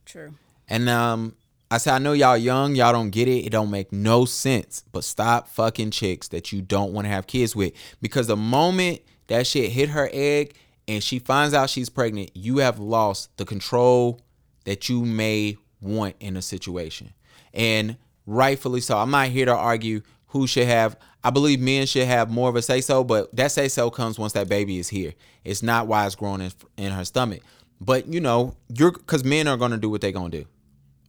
True. 0.06 0.34
And 0.68 0.90
um, 0.90 1.36
I 1.70 1.78
said, 1.78 1.94
I 1.94 1.98
know 2.00 2.14
y'all 2.14 2.38
young, 2.38 2.76
y'all 2.76 2.92
don't 2.92 3.12
get 3.12 3.28
it. 3.28 3.46
It 3.46 3.50
don't 3.52 3.72
make 3.72 3.92
no 3.92 4.26
sense. 4.26 4.84
But 4.92 5.04
stop 5.04 5.48
fucking 5.48 5.92
chicks 5.92 6.28
that 6.30 6.52
you 6.52 6.62
don't 6.62 6.92
want 6.92 7.06
to 7.06 7.10
have 7.10 7.28
kids 7.28 7.56
with. 7.56 7.74
Because 8.02 8.28
the 8.28 8.36
moment 8.36 9.02
that 9.28 9.48
shit 9.48 9.72
hit 9.72 9.90
her 9.90 10.10
egg 10.12 10.56
and 10.88 11.02
she 11.02 11.20
finds 11.20 11.54
out 11.54 11.70
she's 11.70 11.90
pregnant, 11.90 12.32
you 12.34 12.58
have 12.58 12.80
lost 12.80 13.36
the 13.38 13.46
control 13.46 14.20
that 14.66 14.90
you 14.90 15.06
may 15.06 15.58
want 15.82 16.16
in 16.20 16.36
a 16.36 16.42
situation. 16.42 17.14
And 17.54 17.98
rightfully 18.26 18.82
so. 18.82 18.98
I'm 18.98 19.12
not 19.12 19.30
here 19.30 19.46
to 19.46 19.56
argue 19.56 20.02
who 20.28 20.48
should 20.48 20.68
have 20.68 20.98
I 21.24 21.30
believe 21.30 21.60
men 21.60 21.86
should 21.86 22.08
have 22.08 22.32
more 22.32 22.50
of 22.50 22.56
a 22.56 22.62
say 22.62 22.82
so, 22.82 23.04
but 23.04 23.36
that 23.36 23.52
say 23.52 23.68
so 23.68 23.90
comes 23.92 24.18
once 24.18 24.34
that 24.34 24.50
baby 24.50 24.80
is 24.80 24.90
here. 24.90 25.14
It's 25.44 25.62
not 25.62 25.88
why 25.88 26.06
it's 26.06 26.16
growing 26.16 26.42
in, 26.42 26.52
in 26.78 26.92
her 26.92 27.06
stomach. 27.06 27.42
But 27.80 28.08
you 28.08 28.20
know, 28.20 28.56
you're 28.70 28.92
because 28.92 29.24
men 29.24 29.48
are 29.48 29.58
gonna 29.58 29.78
do 29.78 29.90
what 29.90 30.02
they're 30.02 30.12
gonna 30.12 30.30
do 30.30 30.46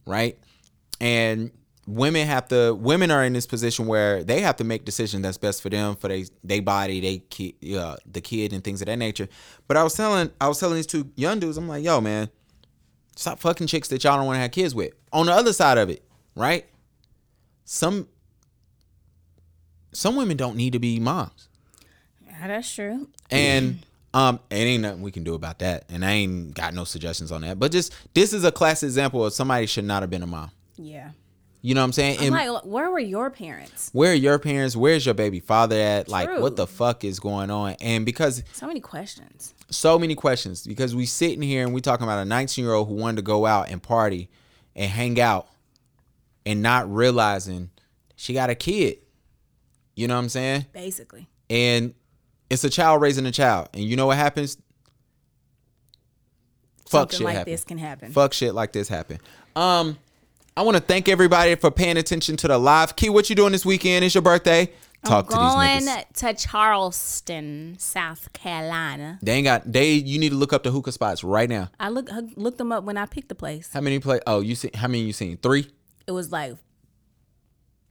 right? 0.05 0.37
And 0.99 1.51
women 1.85 2.27
have 2.27 2.47
to 2.47 2.73
women 2.73 3.11
are 3.11 3.23
in 3.23 3.33
this 3.33 3.45
position 3.45 3.87
where 3.87 4.23
they 4.23 4.41
have 4.41 4.57
to 4.57 4.63
make 4.63 4.85
decisions 4.85 5.23
that's 5.23 5.37
best 5.37 5.61
for 5.61 5.69
them, 5.69 5.95
for 5.95 6.07
they 6.07 6.25
they 6.43 6.59
body, 6.59 7.23
they 7.31 7.77
uh, 7.77 7.97
the 8.05 8.21
kid, 8.21 8.53
and 8.53 8.63
things 8.63 8.81
of 8.81 8.87
that 8.87 8.97
nature. 8.97 9.27
But 9.67 9.77
I 9.77 9.83
was 9.83 9.93
telling 9.93 10.31
I 10.39 10.47
was 10.47 10.59
telling 10.59 10.75
these 10.75 10.87
two 10.87 11.09
young 11.15 11.39
dudes, 11.39 11.57
I'm 11.57 11.67
like, 11.67 11.83
yo, 11.83 12.01
man, 12.01 12.29
stop 13.15 13.39
fucking 13.39 13.67
chicks 13.67 13.87
that 13.89 14.03
y'all 14.03 14.17
don't 14.17 14.25
want 14.25 14.37
to 14.37 14.41
have 14.41 14.51
kids 14.51 14.73
with. 14.75 14.93
On 15.11 15.25
the 15.25 15.33
other 15.33 15.53
side 15.53 15.77
of 15.77 15.89
it, 15.89 16.03
right? 16.35 16.65
Some 17.65 18.07
some 19.93 20.15
women 20.15 20.37
don't 20.37 20.55
need 20.57 20.73
to 20.73 20.79
be 20.79 20.99
moms. 20.99 21.47
Yeah, 22.25 22.47
that's 22.47 22.73
true. 22.73 23.07
And 23.31 23.85
um, 24.13 24.39
it 24.49 24.55
ain't 24.55 24.83
nothing 24.83 25.01
we 25.01 25.11
can 25.11 25.23
do 25.23 25.33
about 25.33 25.59
that. 25.59 25.85
And 25.89 26.03
I 26.05 26.11
ain't 26.11 26.53
got 26.53 26.73
no 26.73 26.83
suggestions 26.83 27.31
on 27.31 27.41
that. 27.41 27.59
But 27.59 27.71
just 27.71 27.93
this 28.13 28.33
is 28.33 28.43
a 28.43 28.51
class 28.51 28.83
example 28.83 29.25
of 29.25 29.33
somebody 29.33 29.65
should 29.65 29.85
not 29.85 30.03
have 30.03 30.09
been 30.09 30.23
a 30.23 30.27
mom. 30.27 30.51
Yeah. 30.77 31.11
You 31.61 31.73
know 31.75 31.81
what 31.81 31.85
I'm 31.85 31.91
saying? 31.93 32.17
I'm 32.19 32.33
And 32.33 32.53
like, 32.53 32.65
where 32.65 32.91
were 32.91 32.99
your 32.99 33.29
parents? 33.29 33.89
where 33.93 34.11
are 34.11 34.15
your 34.15 34.37
parents? 34.37 34.75
Where's 34.75 35.05
your 35.05 35.15
baby 35.15 35.39
father 35.39 35.77
at? 35.79 36.09
Like, 36.09 36.29
what 36.41 36.57
the 36.57 36.67
fuck 36.67 37.05
is 37.05 37.21
going 37.21 37.49
on? 37.49 37.77
And 37.79 38.05
because 38.05 38.43
So 38.51 38.67
many 38.67 38.81
questions. 38.81 39.53
so 39.69 39.97
many 39.97 40.13
questions, 40.13 40.67
because 40.67 40.93
we 40.93 41.05
sitting 41.05 41.41
here 41.41 41.63
and 41.63 41.73
we 41.73 41.79
talking 41.79 42.03
about 42.03 42.19
a 42.19 42.25
19 42.25 42.65
year 42.65 42.73
old 42.73 42.89
who 42.89 42.95
wanted 42.95 43.15
to 43.15 43.21
go 43.21 43.45
out 43.45 43.69
and 43.69 43.81
party 43.81 44.29
and 44.75 44.91
hang 44.91 45.21
out 45.21 45.47
and 46.45 46.61
not 46.61 46.93
realizing 46.93 47.69
she 48.17 48.33
got 48.33 48.49
a 48.49 48.55
kid. 48.55 48.97
You 49.95 50.07
know 50.07 50.15
what 50.15 50.21
I'm 50.21 50.29
saying? 50.29 50.65
Basically. 50.73 51.27
And 51.49 51.93
it's 52.49 52.63
a 52.63 52.69
child 52.69 53.01
raising 53.01 53.25
a 53.25 53.31
child. 53.31 53.69
And 53.73 53.83
you 53.83 53.95
know 53.95 54.07
what 54.07 54.17
happens? 54.17 54.57
Fuck 56.87 57.11
Something 57.11 57.17
shit 57.17 57.25
like 57.25 57.35
happen. 57.37 57.51
this 57.51 57.63
can 57.63 57.77
happen. 57.77 58.11
Fuck 58.11 58.33
shit 58.33 58.53
like 58.53 58.71
this 58.71 58.87
happen. 58.87 59.19
Um, 59.55 59.97
I 60.55 60.61
want 60.61 60.77
to 60.77 60.83
thank 60.83 61.09
everybody 61.09 61.55
for 61.55 61.71
paying 61.71 61.97
attention 61.97 62.37
to 62.37 62.47
the 62.47 62.57
live. 62.57 62.95
Key, 62.95 63.09
what 63.09 63.29
you 63.29 63.35
doing 63.35 63.51
this 63.51 63.65
weekend? 63.65 64.05
It's 64.05 64.13
your 64.13 64.21
birthday. 64.21 64.69
Talk 65.03 65.29
to 65.29 65.35
I'm 65.35 65.75
these 65.75 65.85
going 65.85 66.05
to 66.13 66.33
Charleston, 66.33 67.75
South 67.77 68.31
Carolina. 68.31 69.19
They 69.21 69.33
ain't 69.33 69.43
got 69.43 69.69
they. 69.69 69.93
You 69.93 70.17
need 70.17 70.29
to 70.29 70.35
look 70.35 70.53
up 70.53 70.63
the 70.63 70.71
hookah 70.71 70.93
spots 70.93 71.23
right 71.25 71.49
now. 71.49 71.69
I 71.77 71.89
look 71.89 72.09
looked 72.35 72.57
them 72.57 72.71
up 72.71 72.85
when 72.85 72.95
I 72.95 73.05
picked 73.05 73.27
the 73.27 73.35
place. 73.35 73.69
How 73.73 73.81
many 73.81 73.99
play? 73.99 74.21
Oh, 74.25 74.39
you 74.39 74.55
see? 74.55 74.69
How 74.73 74.87
many 74.87 75.01
you 75.03 75.11
seen? 75.11 75.37
Three. 75.37 75.67
It 76.07 76.11
was 76.11 76.31
like 76.31 76.55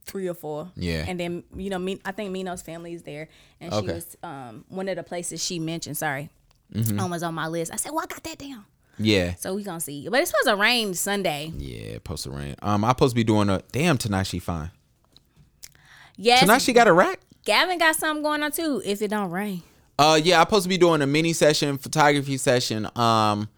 three 0.05 0.27
or 0.27 0.33
four. 0.33 0.71
Yeah. 0.75 1.05
And 1.07 1.19
then 1.19 1.43
you 1.55 1.69
know, 1.69 1.79
me, 1.79 1.99
I 2.05 2.11
think 2.11 2.31
Mino's 2.31 2.61
family 2.61 2.93
is 2.93 3.03
there, 3.03 3.27
and 3.59 3.71
she 3.73 3.79
Okay. 3.79 3.93
was 3.93 4.17
um 4.23 4.65
one 4.69 4.87
of 4.89 4.95
the 4.95 5.03
places 5.03 5.43
she 5.43 5.59
mentioned. 5.59 5.97
Sorry, 5.97 6.29
Mm-hmm. 6.73 6.99
um, 6.99 7.11
was 7.11 7.23
on 7.23 7.33
my 7.33 7.47
list. 7.47 7.71
I 7.71 7.75
said, 7.77 7.91
"Well, 7.91 8.03
I 8.03 8.07
got 8.07 8.23
that 8.23 8.37
down." 8.37 8.65
Yeah. 8.99 9.33
So 9.35 9.55
we 9.55 9.63
gonna 9.63 9.79
see. 9.79 10.07
But 10.09 10.21
it's 10.21 10.29
supposed 10.31 10.47
to 10.49 10.55
rain 10.55 10.93
Sunday. 10.93 11.51
Yeah. 11.57 11.93
Supposed 11.95 12.23
to 12.25 12.31
rain. 12.31 12.55
Um, 12.61 12.83
I 12.85 12.89
supposed 12.89 13.11
to 13.11 13.15
be 13.15 13.23
doing 13.23 13.49
a 13.49 13.61
damn 13.71 13.97
tonight. 13.97 14.27
She 14.27 14.39
fine. 14.39 14.71
Yes. 16.15 16.41
Tonight 16.41 16.61
she 16.61 16.73
got 16.73 16.87
a 16.87 16.93
rack. 16.93 17.19
Gavin 17.45 17.77
got 17.77 17.95
something 17.95 18.23
going 18.23 18.43
on 18.43 18.51
too. 18.51 18.81
If 18.85 19.01
it 19.01 19.09
don't 19.09 19.31
rain, 19.31 19.63
Uh, 19.99 20.19
yeah, 20.23 20.39
I'm 20.39 20.45
supposed 20.47 20.63
to 20.63 20.69
be 20.69 20.77
doing 20.77 21.01
a 21.01 21.07
mini 21.07 21.33
session, 21.33 21.77
photography 21.77 22.37
session. 22.37 22.87
Um, 22.97 23.49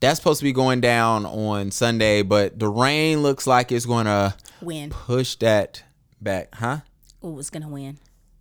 that's 0.00 0.18
supposed 0.18 0.40
to 0.40 0.44
be 0.44 0.52
going 0.52 0.80
down 0.80 1.24
on 1.26 1.70
Sunday, 1.70 2.22
but 2.22 2.58
the 2.58 2.68
rain 2.68 3.22
looks 3.22 3.46
like 3.46 3.70
it's 3.72 3.86
gonna 3.86 4.36
win. 4.62 4.90
push 4.90 5.36
that 5.36 5.82
back, 6.20 6.54
huh? 6.54 6.78
Oh, 7.22 7.38
it's 7.38 7.50
gonna 7.50 7.68
win. 7.68 7.98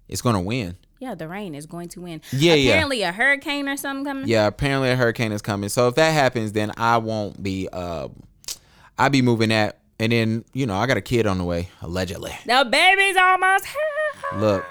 It's 0.07 0.21
gonna 0.21 0.41
win. 0.41 0.77
Yeah, 1.01 1.15
the 1.15 1.27
rain 1.27 1.55
is 1.55 1.65
going 1.65 1.89
to 1.89 2.01
win. 2.01 2.21
Yeah, 2.31 2.53
yeah. 2.53 2.73
Apparently, 2.73 3.01
a 3.01 3.11
hurricane 3.11 3.67
or 3.67 3.75
something 3.75 4.05
coming. 4.05 4.27
Yeah, 4.27 4.45
apparently 4.45 4.91
a 4.91 4.95
hurricane 4.95 5.31
is 5.31 5.41
coming. 5.41 5.69
So 5.69 5.87
if 5.87 5.95
that 5.95 6.11
happens, 6.11 6.51
then 6.51 6.71
I 6.77 6.97
won't 6.97 7.41
be. 7.41 7.67
Uh, 7.73 8.09
I'll 8.99 9.09
be 9.09 9.23
moving 9.23 9.49
that, 9.49 9.79
and 9.99 10.11
then 10.11 10.45
you 10.53 10.67
know 10.67 10.75
I 10.75 10.85
got 10.85 10.97
a 10.97 11.01
kid 11.01 11.25
on 11.25 11.39
the 11.39 11.43
way, 11.43 11.69
allegedly. 11.81 12.33
The 12.45 12.67
baby's 12.69 13.17
almost 13.17 13.65
here. 13.65 14.39
Look, 14.39 14.65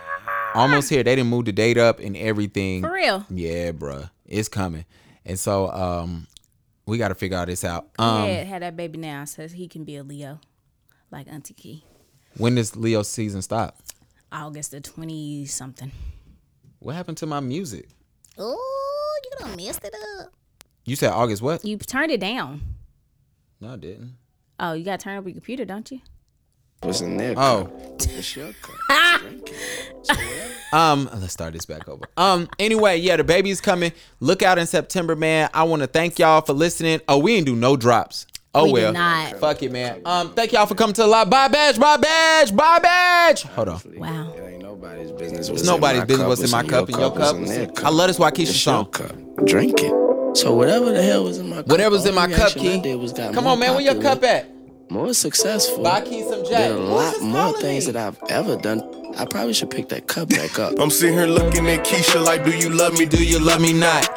almost 0.54 0.88
here. 0.88 1.02
They 1.02 1.16
didn't 1.16 1.30
move 1.30 1.46
the 1.46 1.52
date 1.52 1.78
up 1.78 1.98
and 1.98 2.16
everything. 2.16 2.82
For 2.82 2.92
real. 2.92 3.26
Yeah, 3.28 3.72
bruh, 3.72 4.08
it's 4.24 4.48
coming, 4.48 4.84
and 5.26 5.36
so 5.36 5.68
um, 5.72 6.28
we 6.86 6.96
got 6.96 7.08
to 7.08 7.16
figure 7.16 7.38
all 7.38 7.46
this 7.46 7.64
out. 7.64 7.88
Um, 7.98 8.26
yeah, 8.26 8.44
had 8.44 8.62
that 8.62 8.76
baby 8.76 8.98
now, 8.98 9.24
so 9.24 9.48
he 9.48 9.66
can 9.66 9.82
be 9.82 9.96
a 9.96 10.04
Leo, 10.04 10.38
like 11.10 11.28
Auntie 11.28 11.54
Key. 11.54 11.84
when 12.36 12.54
does 12.54 12.76
Leo 12.76 13.02
season 13.02 13.42
stop? 13.42 13.76
August 14.32 14.70
the 14.70 14.80
twenty 14.80 15.46
something. 15.46 15.90
What 16.78 16.94
happened 16.94 17.18
to 17.18 17.26
my 17.26 17.40
music? 17.40 17.88
Oh, 18.38 19.20
you 19.24 19.30
done 19.38 19.56
messed 19.56 19.84
it 19.84 19.94
up. 20.20 20.32
You 20.84 20.96
said 20.96 21.10
August 21.10 21.42
what? 21.42 21.64
You 21.64 21.76
turned 21.76 22.10
it 22.10 22.20
down. 22.20 22.62
No, 23.60 23.74
I 23.74 23.76
didn't. 23.76 24.16
Oh, 24.58 24.72
you 24.72 24.84
got 24.84 25.00
to 25.00 25.04
turn 25.04 25.18
up 25.18 25.24
your 25.24 25.32
computer, 25.34 25.64
don't 25.64 25.90
you? 25.90 26.00
What's 26.82 27.00
in 27.02 27.16
there? 27.18 27.34
Oh. 27.36 27.64
cup? 27.64 27.72
What's 28.12 28.36
your 28.36 28.52
cup? 28.62 30.16
Um, 30.72 31.10
let's 31.12 31.32
start 31.32 31.52
this 31.52 31.66
back 31.66 31.88
over. 31.88 32.04
Um, 32.16 32.48
anyway, 32.60 32.96
yeah, 32.98 33.16
the 33.16 33.24
baby's 33.24 33.60
coming. 33.60 33.90
Look 34.20 34.40
out 34.44 34.56
in 34.56 34.68
September, 34.68 35.16
man. 35.16 35.50
I 35.52 35.64
want 35.64 35.82
to 35.82 35.88
thank 35.88 36.20
y'all 36.20 36.42
for 36.42 36.52
listening. 36.52 37.00
Oh, 37.08 37.18
we 37.18 37.34
didn't 37.34 37.46
do 37.46 37.56
no 37.56 37.76
drops. 37.76 38.24
Oh 38.52 38.64
We 38.64 38.72
did 38.72 38.82
well, 38.82 38.92
not. 38.94 39.38
fuck 39.38 39.62
it, 39.62 39.70
man. 39.70 40.02
Um, 40.04 40.32
thank 40.34 40.52
y'all 40.52 40.66
for 40.66 40.74
coming 40.74 40.94
to 40.94 41.02
the 41.02 41.06
live. 41.06 41.30
Bye, 41.30 41.46
badge. 41.48 41.78
Bye, 41.78 41.96
badge. 41.98 42.54
Bye, 42.54 42.80
badge. 42.80 43.42
Hold 43.42 43.68
on. 43.68 43.80
Wow. 43.96 44.32
It 44.32 44.40
ain't 44.54 44.62
nobody's 44.62 45.12
business. 45.12 45.48
What's 45.48 45.62
It's 45.62 45.70
nobody's 45.70 46.04
business 46.04 46.18
cup, 46.18 46.28
what's 46.28 46.40
in 46.42 46.50
my 46.50 46.62
cup 46.64 46.88
and 46.88 46.98
your 46.98 47.10
cup. 47.10 47.36
what's 47.36 47.38
in 47.38 47.44
their 47.44 47.66
cup. 47.68 47.86
I 47.86 47.90
love 47.90 48.08
this 48.08 48.18
Waukesha 48.18 48.40
It's 48.40 48.50
your 48.50 48.54
song. 48.54 48.86
cup. 48.86 49.12
Drink 49.46 49.74
it. 49.82 50.36
So 50.36 50.52
whatever 50.54 50.90
the 50.92 51.02
hell 51.02 51.24
was 51.24 51.38
in 51.38 51.48
my 51.48 51.56
cup. 51.56 51.68
Whatever's 51.68 52.06
in 52.06 52.14
my 52.14 52.26
cup, 52.26 52.54
reaction 52.56 52.82
Key. 52.82 52.94
was 52.96 53.12
got 53.12 53.34
Come 53.34 53.46
on, 53.46 53.58
man. 53.60 53.72
Where 53.74 53.82
your 53.82 54.00
cup 54.02 54.22
at? 54.24 54.48
More 54.90 55.14
successful. 55.14 55.84
Buy 55.84 56.00
Key 56.00 56.22
some 56.28 56.44
Jack. 56.44 56.68
Did 56.70 56.72
a 56.72 56.78
lot 56.80 57.20
more 57.22 57.52
things 57.60 57.86
me? 57.86 57.92
that 57.92 58.08
I've 58.08 58.30
ever 58.30 58.56
done. 58.56 58.82
I 59.16 59.24
probably 59.26 59.52
should 59.52 59.70
pick 59.70 59.88
that 59.90 60.08
cup 60.08 60.28
back 60.30 60.58
up. 60.58 60.72
I'm 60.80 60.90
sitting 60.90 61.16
here 61.16 61.26
looking 61.26 61.68
at 61.68 61.84
Keisha 61.86 62.24
like, 62.24 62.44
do 62.44 62.50
you 62.50 62.70
love 62.70 62.98
me? 62.98 63.06
Do 63.06 63.22
you 63.24 63.38
love 63.38 63.60
me 63.60 63.72
not? 63.72 64.08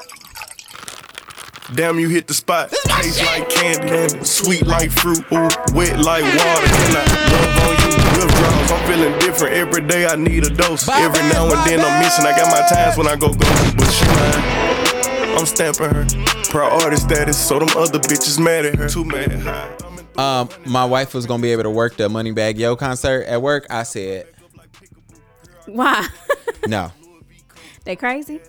Damn, 1.76 1.98
you 2.00 2.10
hit 2.10 2.28
the 2.28 2.34
spot. 2.34 2.70
Taste 2.72 3.24
like 3.26 3.50
candy, 3.50 4.24
sweet 4.26 4.66
like 4.68 4.92
fruit, 4.92 5.24
ooh, 5.32 5.50
wet 5.74 5.98
like 6.00 6.24
water. 6.24 6.70
And 6.70 6.98
I 6.98 7.06
love 7.32 7.56
on 7.64 7.76
you, 7.82 7.98
withdrawals. 8.20 8.72
I'm 8.72 8.88
feeling 8.88 9.20
different 9.20 9.54
every 9.56 9.82
day. 9.88 10.06
I 10.06 10.16
need 10.16 10.46
a 10.46 10.50
dose. 10.50 10.86
Bye, 10.86 11.00
every 11.02 11.22
now 11.30 11.46
and 11.46 11.64
then. 11.66 11.80
I'm 11.80 12.00
missing. 12.02 12.26
I 12.26 12.36
got 12.36 12.52
my 12.52 12.68
times 12.68 12.98
when 12.98 13.08
I 13.08 13.16
go 13.16 13.30
go, 13.30 13.40
but 13.78 13.90
she 13.90 14.06
mine. 14.06 15.38
I'm 15.40 15.46
stamping 15.46 15.90
her. 15.90 16.06
Priority 16.52 16.98
status, 16.98 17.38
so 17.38 17.58
them 17.60 17.70
other 17.76 17.98
bitches 17.98 18.44
mad 18.44 18.66
at 18.66 18.76
her. 18.76 18.90
Too 18.90 19.06
mad. 19.06 19.32
High. 19.32 19.76
I'm 20.18 20.20
Um, 20.20 20.50
my 20.68 20.86
wife 20.86 21.14
was 21.16 21.26
gonna 21.26 21.42
be 21.42 21.52
able 21.54 21.64
to 21.64 21.72
work 21.72 21.96
the 21.98 22.08
Moneybagg 22.08 22.58
Yo 22.60 22.76
concert 22.76 23.24
at 23.24 23.42
work. 23.42 23.66
I 23.72 23.82
said 23.84 24.28
Why? 25.66 26.08
no. 26.68 26.92
they 27.86 27.96
crazy? 27.96 28.42